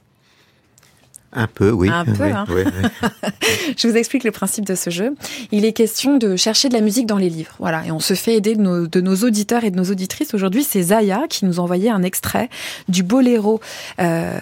Un 1.31 1.45
peu, 1.45 1.69
oui. 1.69 1.89
Un 1.91 2.05
peu, 2.05 2.23
oui, 2.23 2.31
hein. 2.31 2.45
oui, 2.49 2.63
oui. 2.65 3.09
Je 3.77 3.87
vous 3.87 3.95
explique 3.95 4.23
le 4.23 4.31
principe 4.31 4.65
de 4.65 4.73
ce 4.73 4.89
jeu. 4.89 5.13
Il 5.51 5.63
est 5.63 5.73
question 5.73 6.17
de 6.17 6.35
chercher 6.35 6.69
de 6.69 6.73
la 6.73 6.81
musique 6.81 7.05
dans 7.05 7.19
les 7.19 7.29
livres. 7.29 7.51
Voilà. 7.59 7.85
Et 7.85 7.91
on 7.91 7.99
se 7.99 8.15
fait 8.15 8.33
aider 8.33 8.55
de 8.55 8.61
nos, 8.61 8.87
de 8.87 8.99
nos 8.99 9.15
auditeurs 9.17 9.63
et 9.63 9.69
de 9.69 9.77
nos 9.77 9.91
auditrices. 9.91 10.33
Aujourd'hui, 10.33 10.63
c'est 10.63 10.81
Zaya 10.81 11.27
qui 11.29 11.45
nous 11.45 11.59
a 11.59 11.63
envoyé 11.63 11.91
un 11.91 12.01
extrait 12.01 12.49
du 12.87 13.03
boléro, 13.03 13.59
euh, 14.01 14.39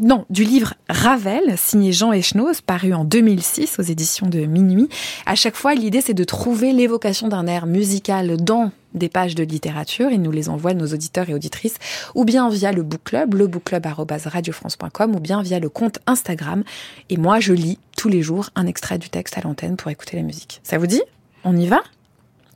non, 0.00 0.24
du 0.30 0.44
livre 0.44 0.72
Ravel, 0.88 1.58
signé 1.58 1.92
Jean 1.92 2.12
Echenoz, 2.12 2.62
paru 2.62 2.94
en 2.94 3.04
2006 3.04 3.78
aux 3.78 3.82
éditions 3.82 4.26
de 4.26 4.46
Minuit. 4.46 4.88
À 5.26 5.34
chaque 5.34 5.56
fois, 5.56 5.74
l'idée, 5.74 6.00
c'est 6.00 6.14
de 6.14 6.24
trouver 6.24 6.72
l'évocation 6.72 7.28
d'un 7.28 7.46
air 7.46 7.66
musical 7.66 8.38
dans 8.38 8.72
des 8.94 9.08
pages 9.08 9.34
de 9.34 9.42
littérature. 9.42 10.10
Il 10.10 10.22
nous 10.22 10.30
les 10.30 10.48
envoie 10.48 10.74
nos 10.74 10.86
auditeurs 10.86 11.28
et 11.28 11.34
auditrices, 11.34 11.76
ou 12.14 12.24
bien 12.24 12.48
via 12.48 12.72
le 12.72 12.82
book 12.82 13.02
club, 13.04 13.34
le 13.34 13.46
bookclub@radiofrance.com, 13.46 15.14
ou 15.14 15.20
bien 15.20 15.42
via 15.42 15.58
le 15.58 15.68
compte 15.68 15.98
Instagram. 16.06 16.64
Et 17.10 17.16
moi, 17.16 17.40
je 17.40 17.52
lis 17.52 17.78
tous 17.96 18.08
les 18.08 18.22
jours 18.22 18.50
un 18.54 18.66
extrait 18.66 18.98
du 18.98 19.10
texte 19.10 19.38
à 19.38 19.42
l'antenne 19.42 19.76
pour 19.76 19.90
écouter 19.90 20.16
la 20.16 20.22
musique. 20.22 20.60
Ça 20.62 20.78
vous 20.78 20.86
dit? 20.86 21.02
On 21.44 21.56
y 21.56 21.66
va? 21.66 21.82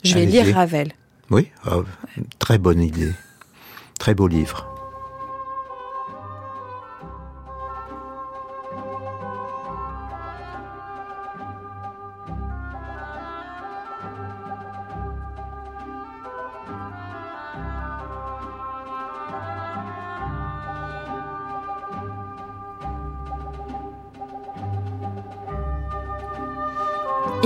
Je 0.04 0.14
vais 0.14 0.26
lire 0.26 0.54
Ravel. 0.54 0.92
Oui, 1.30 1.48
ah, 1.64 1.78
très 2.38 2.58
bonne 2.58 2.80
idée. 2.80 3.12
Très 3.98 4.14
beau 4.14 4.28
livre. 4.28 4.75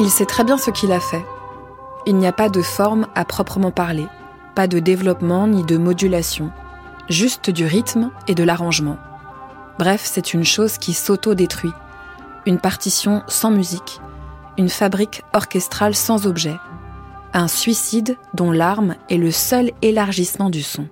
Il 0.01 0.09
sait 0.09 0.25
très 0.25 0.45
bien 0.45 0.57
ce 0.57 0.71
qu'il 0.71 0.93
a 0.93 0.99
fait. 0.99 1.23
Il 2.07 2.17
n'y 2.17 2.27
a 2.27 2.33
pas 2.33 2.49
de 2.49 2.63
forme 2.63 3.07
à 3.15 3.27
proprement 3.27 3.71
parler, 3.71 4.07
pas 4.55 4.67
de 4.67 4.79
développement 4.79 5.47
ni 5.47 5.63
de 5.63 5.77
modulation, 5.77 6.51
juste 7.11 7.51
du 7.51 7.67
rythme 7.67 8.11
et 8.27 8.35
de 8.35 8.43
l'arrangement. 8.43 8.97
Bref, 9.79 10.01
c'est 10.03 10.33
une 10.33 10.45
chose 10.45 10.79
qui 10.79 10.95
s'auto-détruit, 10.95 11.75
une 12.47 12.59
partition 12.59 13.23
sans 13.27 13.51
musique, 13.51 14.01
une 14.57 14.71
fabrique 14.71 15.23
orchestrale 15.35 15.95
sans 15.95 16.27
objet, 16.27 16.57
un 17.35 17.47
suicide 17.47 18.17
dont 18.33 18.53
l'arme 18.53 18.95
est 19.11 19.19
le 19.19 19.31
seul 19.31 19.71
élargissement 19.83 20.49
du 20.49 20.63
son. 20.63 20.87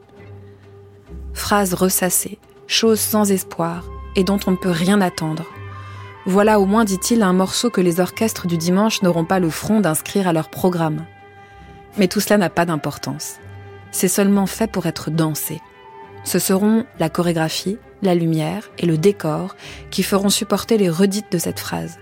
Phrase 1.32 1.72
ressassée, 1.72 2.38
chose 2.66 3.00
sans 3.00 3.32
espoir 3.32 3.84
et 4.16 4.22
dont 4.22 4.38
on 4.46 4.50
ne 4.50 4.56
peut 4.56 4.70
rien 4.70 5.00
attendre. 5.00 5.44
Voilà 6.28 6.60
au 6.60 6.66
moins, 6.66 6.84
dit-il, 6.84 7.22
un 7.22 7.32
morceau 7.32 7.70
que 7.70 7.80
les 7.80 8.00
orchestres 8.00 8.46
du 8.46 8.58
dimanche 8.58 9.00
n'auront 9.00 9.24
pas 9.24 9.38
le 9.38 9.48
front 9.48 9.80
d'inscrire 9.80 10.28
à 10.28 10.34
leur 10.34 10.50
programme. 10.50 11.06
Mais 11.96 12.06
tout 12.06 12.20
cela 12.20 12.36
n'a 12.36 12.50
pas 12.50 12.66
d'importance. 12.66 13.36
C'est 13.92 14.08
seulement 14.08 14.44
fait 14.44 14.70
pour 14.70 14.84
être 14.84 15.10
dansé. 15.10 15.62
Ce 16.24 16.38
seront 16.38 16.84
la 16.98 17.08
chorégraphie, 17.08 17.78
la 18.02 18.14
lumière 18.14 18.68
et 18.76 18.84
le 18.84 18.98
décor 18.98 19.56
qui 19.90 20.02
feront 20.02 20.28
supporter 20.28 20.76
les 20.76 20.90
redites 20.90 21.32
de 21.32 21.38
cette 21.38 21.60
phrase. 21.60 21.98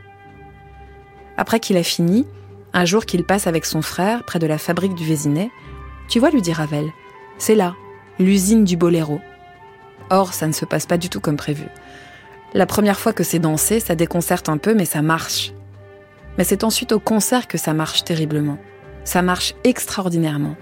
Après 1.37 1.61
qu'il 1.61 1.77
a 1.77 1.85
fini, 1.85 2.27
un 2.73 2.85
jour 2.85 3.07
qu'il 3.07 3.23
passe 3.23 3.47
avec 3.47 3.65
son 3.65 3.81
frère 3.81 4.25
près 4.25 4.41
de 4.41 4.49
la 4.49 4.59
fabrique 4.59 4.97
du 4.97 5.05
Vésinet, 5.05 5.53
tu 6.09 6.19
vois, 6.19 6.31
lui 6.31 6.43
dit 6.43 6.53
Ravel, 6.53 6.91
c'est 7.39 7.55
là, 7.55 7.77
l'usine 8.19 8.65
du 8.65 8.77
boléro. 8.77 9.21
Or, 10.11 10.35
ça 10.35 10.49
ne 10.49 10.53
se 10.53 10.65
passe 10.65 10.87
pas 10.87 10.99
du 10.99 11.11
tout 11.11 11.21
comme 11.21 11.37
prévu. 11.37 11.67
La 12.55 12.67
première 12.67 12.99
fois 12.99 13.13
que 13.13 13.25
c'est 13.25 13.39
dansé, 13.39 13.81
ça 13.81 13.95
déconcerte 13.95 14.49
un 14.49 14.57
peu, 14.57 14.75
mais 14.75 14.85
ça 14.85 15.03
marche. 15.03 15.53
Mais 16.39 16.45
c'est 16.45 16.65
ensuite 16.65 16.93
au 16.93 17.01
concert 17.01 17.49
que 17.49 17.59
ça 17.59 17.75
marche 17.75 18.05
terriblement. 18.05 18.59
Ça 19.05 19.23
marche 19.23 19.55
extraordinairement. 19.65 20.57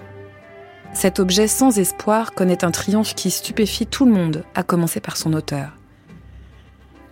Cet 0.93 1.19
objet 1.19 1.49
sans 1.49 1.79
espoir 1.79 2.33
connaît 2.33 2.65
un 2.65 2.71
triomphe 2.71 3.15
qui 3.15 3.31
stupéfie 3.31 3.87
tout 3.87 4.07
le 4.07 4.13
monde, 4.13 4.45
à 4.55 4.63
commencer 4.63 5.01
par 5.01 5.17
son 5.17 5.33
auteur. 5.33 5.73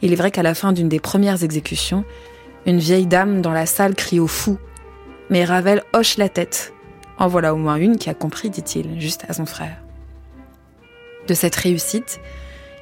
Il 0.01 0.13
est 0.13 0.17
vrai 0.17 0.31
qu'à 0.31 0.43
la 0.43 0.55
fin 0.55 0.73
d'une 0.73 0.89
des 0.89 1.01
premières 1.01 1.43
exécutions, 1.43 2.05
une 2.67 2.79
vieille 2.79 3.07
dame 3.07 3.41
dans 3.41 3.53
la 3.53 3.67
salle 3.67 3.95
crie 3.95 4.21
au 4.21 4.27
fou. 4.27 4.59
Mais 5.31 5.45
Ravel 5.45 5.83
hoche 5.93 6.17
la 6.17 6.29
tête. 6.29 6.73
En 7.19 7.29
voilà 7.29 7.55
au 7.55 7.57
moins 7.57 7.77
une 7.77 7.99
qui 7.99 8.11
a 8.11 8.15
compris, 8.15 8.51
dit-il, 8.51 9.01
juste 9.01 9.25
à 9.29 9.33
son 9.33 9.47
frère. 9.47 9.77
De 11.29 11.35
cette 11.35 11.57
réussite, 11.57 12.21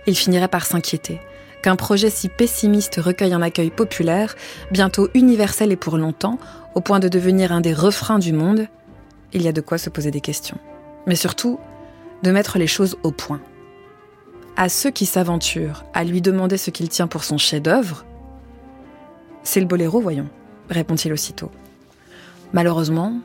il 0.07 0.17
finirait 0.17 0.49
par 0.49 0.65
s'inquiéter 0.65 1.21
qu'un 1.63 1.77
projet 1.77 2.11
si 2.11 2.29
pessimiste 2.29 2.97
recueille 2.97 3.33
un 3.33 3.43
accueil 3.43 3.71
populaire, 3.71 4.35
bientôt 4.71 5.09
universel 5.15 5.73
et 5.73 5.77
pour 5.77 5.97
longtemps, 5.97 6.39
au 6.75 6.81
point 6.81 7.01
de 7.01 7.09
devenir 7.09 7.53
un 7.53 7.61
des 7.61 7.75
refrains 7.75 8.19
du 8.19 8.33
monde, 8.33 8.67
il 9.33 9.43
y 9.43 9.49
a 9.49 9.53
de 9.53 9.61
quoi 9.61 9.79
se 9.79 9.91
poser 9.91 10.11
des 10.11 10.21
questions. 10.21 10.59
Mais 11.07 11.17
surtout, 11.17 11.59
de 12.23 12.31
mettre 12.31 12.59
les 12.59 12.67
choses 12.67 12.97
au 13.03 13.11
point. 13.11 13.41
À 14.57 14.69
ceux 14.69 14.91
qui 14.91 15.07
s'aventurent 15.07 15.85
à 15.95 16.05
lui 16.05 16.21
demander 16.21 16.57
ce 16.57 16.71
qu'il 16.71 16.89
tient 16.89 17.07
pour 17.07 17.25
son 17.25 17.39
chef-d'œuvre, 17.39 18.05
c'est 19.43 19.61
le 19.61 19.67
boléro, 19.67 20.01
voyons, 20.01 20.29
répond-il 20.69 21.13
aussitôt. 21.13 21.51
Malheureusement, 22.53 23.21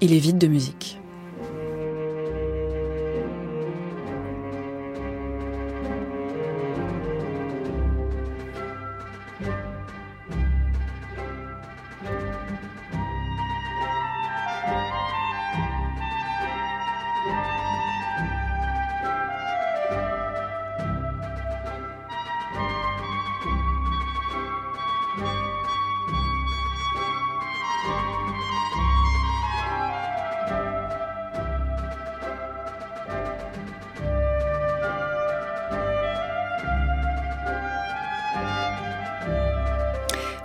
il 0.00 0.12
est 0.12 0.18
vide 0.18 0.38
de 0.38 0.46
musique. 0.46 1.00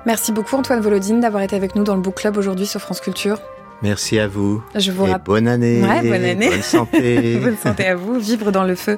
Merci 0.09 0.31
beaucoup 0.31 0.55
Antoine 0.55 0.79
Volodine 0.81 1.19
d'avoir 1.19 1.43
été 1.43 1.55
avec 1.55 1.75
nous 1.75 1.83
dans 1.83 1.93
le 1.93 2.01
Book 2.01 2.15
Club 2.15 2.35
aujourd'hui 2.35 2.65
sur 2.65 2.81
France 2.81 2.99
Culture. 2.99 3.39
Merci 3.83 4.17
à 4.17 4.27
vous. 4.27 4.59
Je 4.73 4.91
vous 4.91 5.05
Et 5.05 5.11
rapp- 5.11 5.23
bonne 5.25 5.47
année. 5.47 5.83
Ouais, 5.83 6.01
bonne 6.01 6.25
année. 6.25 6.49
Bonne 6.49 6.63
santé. 6.63 7.37
bonne 7.43 7.55
santé 7.55 7.85
à 7.85 7.95
vous. 7.95 8.17
Vivre 8.19 8.51
dans 8.51 8.63
le 8.63 8.73
feu, 8.73 8.97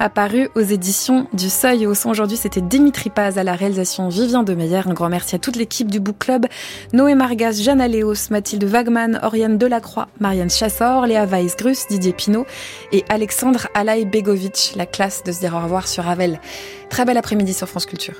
apparu 0.00 0.48
aux 0.56 0.60
éditions 0.60 1.28
du 1.32 1.48
Seuil 1.48 1.86
au 1.86 1.94
son. 1.94 2.10
Aujourd'hui, 2.10 2.36
c'était 2.36 2.60
Dimitri 2.60 3.08
Paz 3.08 3.38
à 3.38 3.44
la 3.44 3.54
réalisation 3.54 4.08
Vivien 4.08 4.42
Demeyer. 4.42 4.80
Un 4.84 4.94
grand 4.94 5.08
merci 5.08 5.36
à 5.36 5.38
toute 5.38 5.54
l'équipe 5.54 5.88
du 5.92 6.00
Book 6.00 6.16
Club. 6.18 6.46
Noé 6.92 7.14
Margas, 7.14 7.52
Jeanne 7.62 7.80
Aléos, 7.80 8.28
Mathilde 8.30 8.64
Wagman, 8.64 9.20
Oriane 9.22 9.58
Delacroix, 9.58 10.08
Marianne 10.18 10.50
Chassor, 10.50 11.06
Léa 11.06 11.24
Weisgrus, 11.24 11.86
Didier 11.88 12.12
Pinault 12.12 12.46
et 12.90 13.04
Alexandre 13.08 13.68
Alaï 13.74 14.06
Begovic. 14.06 14.72
La 14.74 14.86
classe 14.86 15.22
de 15.22 15.30
se 15.30 15.38
dire 15.38 15.54
au 15.54 15.60
revoir 15.62 15.86
sur 15.86 16.02
Ravel. 16.02 16.40
Très 16.90 17.04
bel 17.04 17.16
après-midi 17.16 17.54
sur 17.54 17.68
France 17.68 17.86
Culture. 17.86 18.16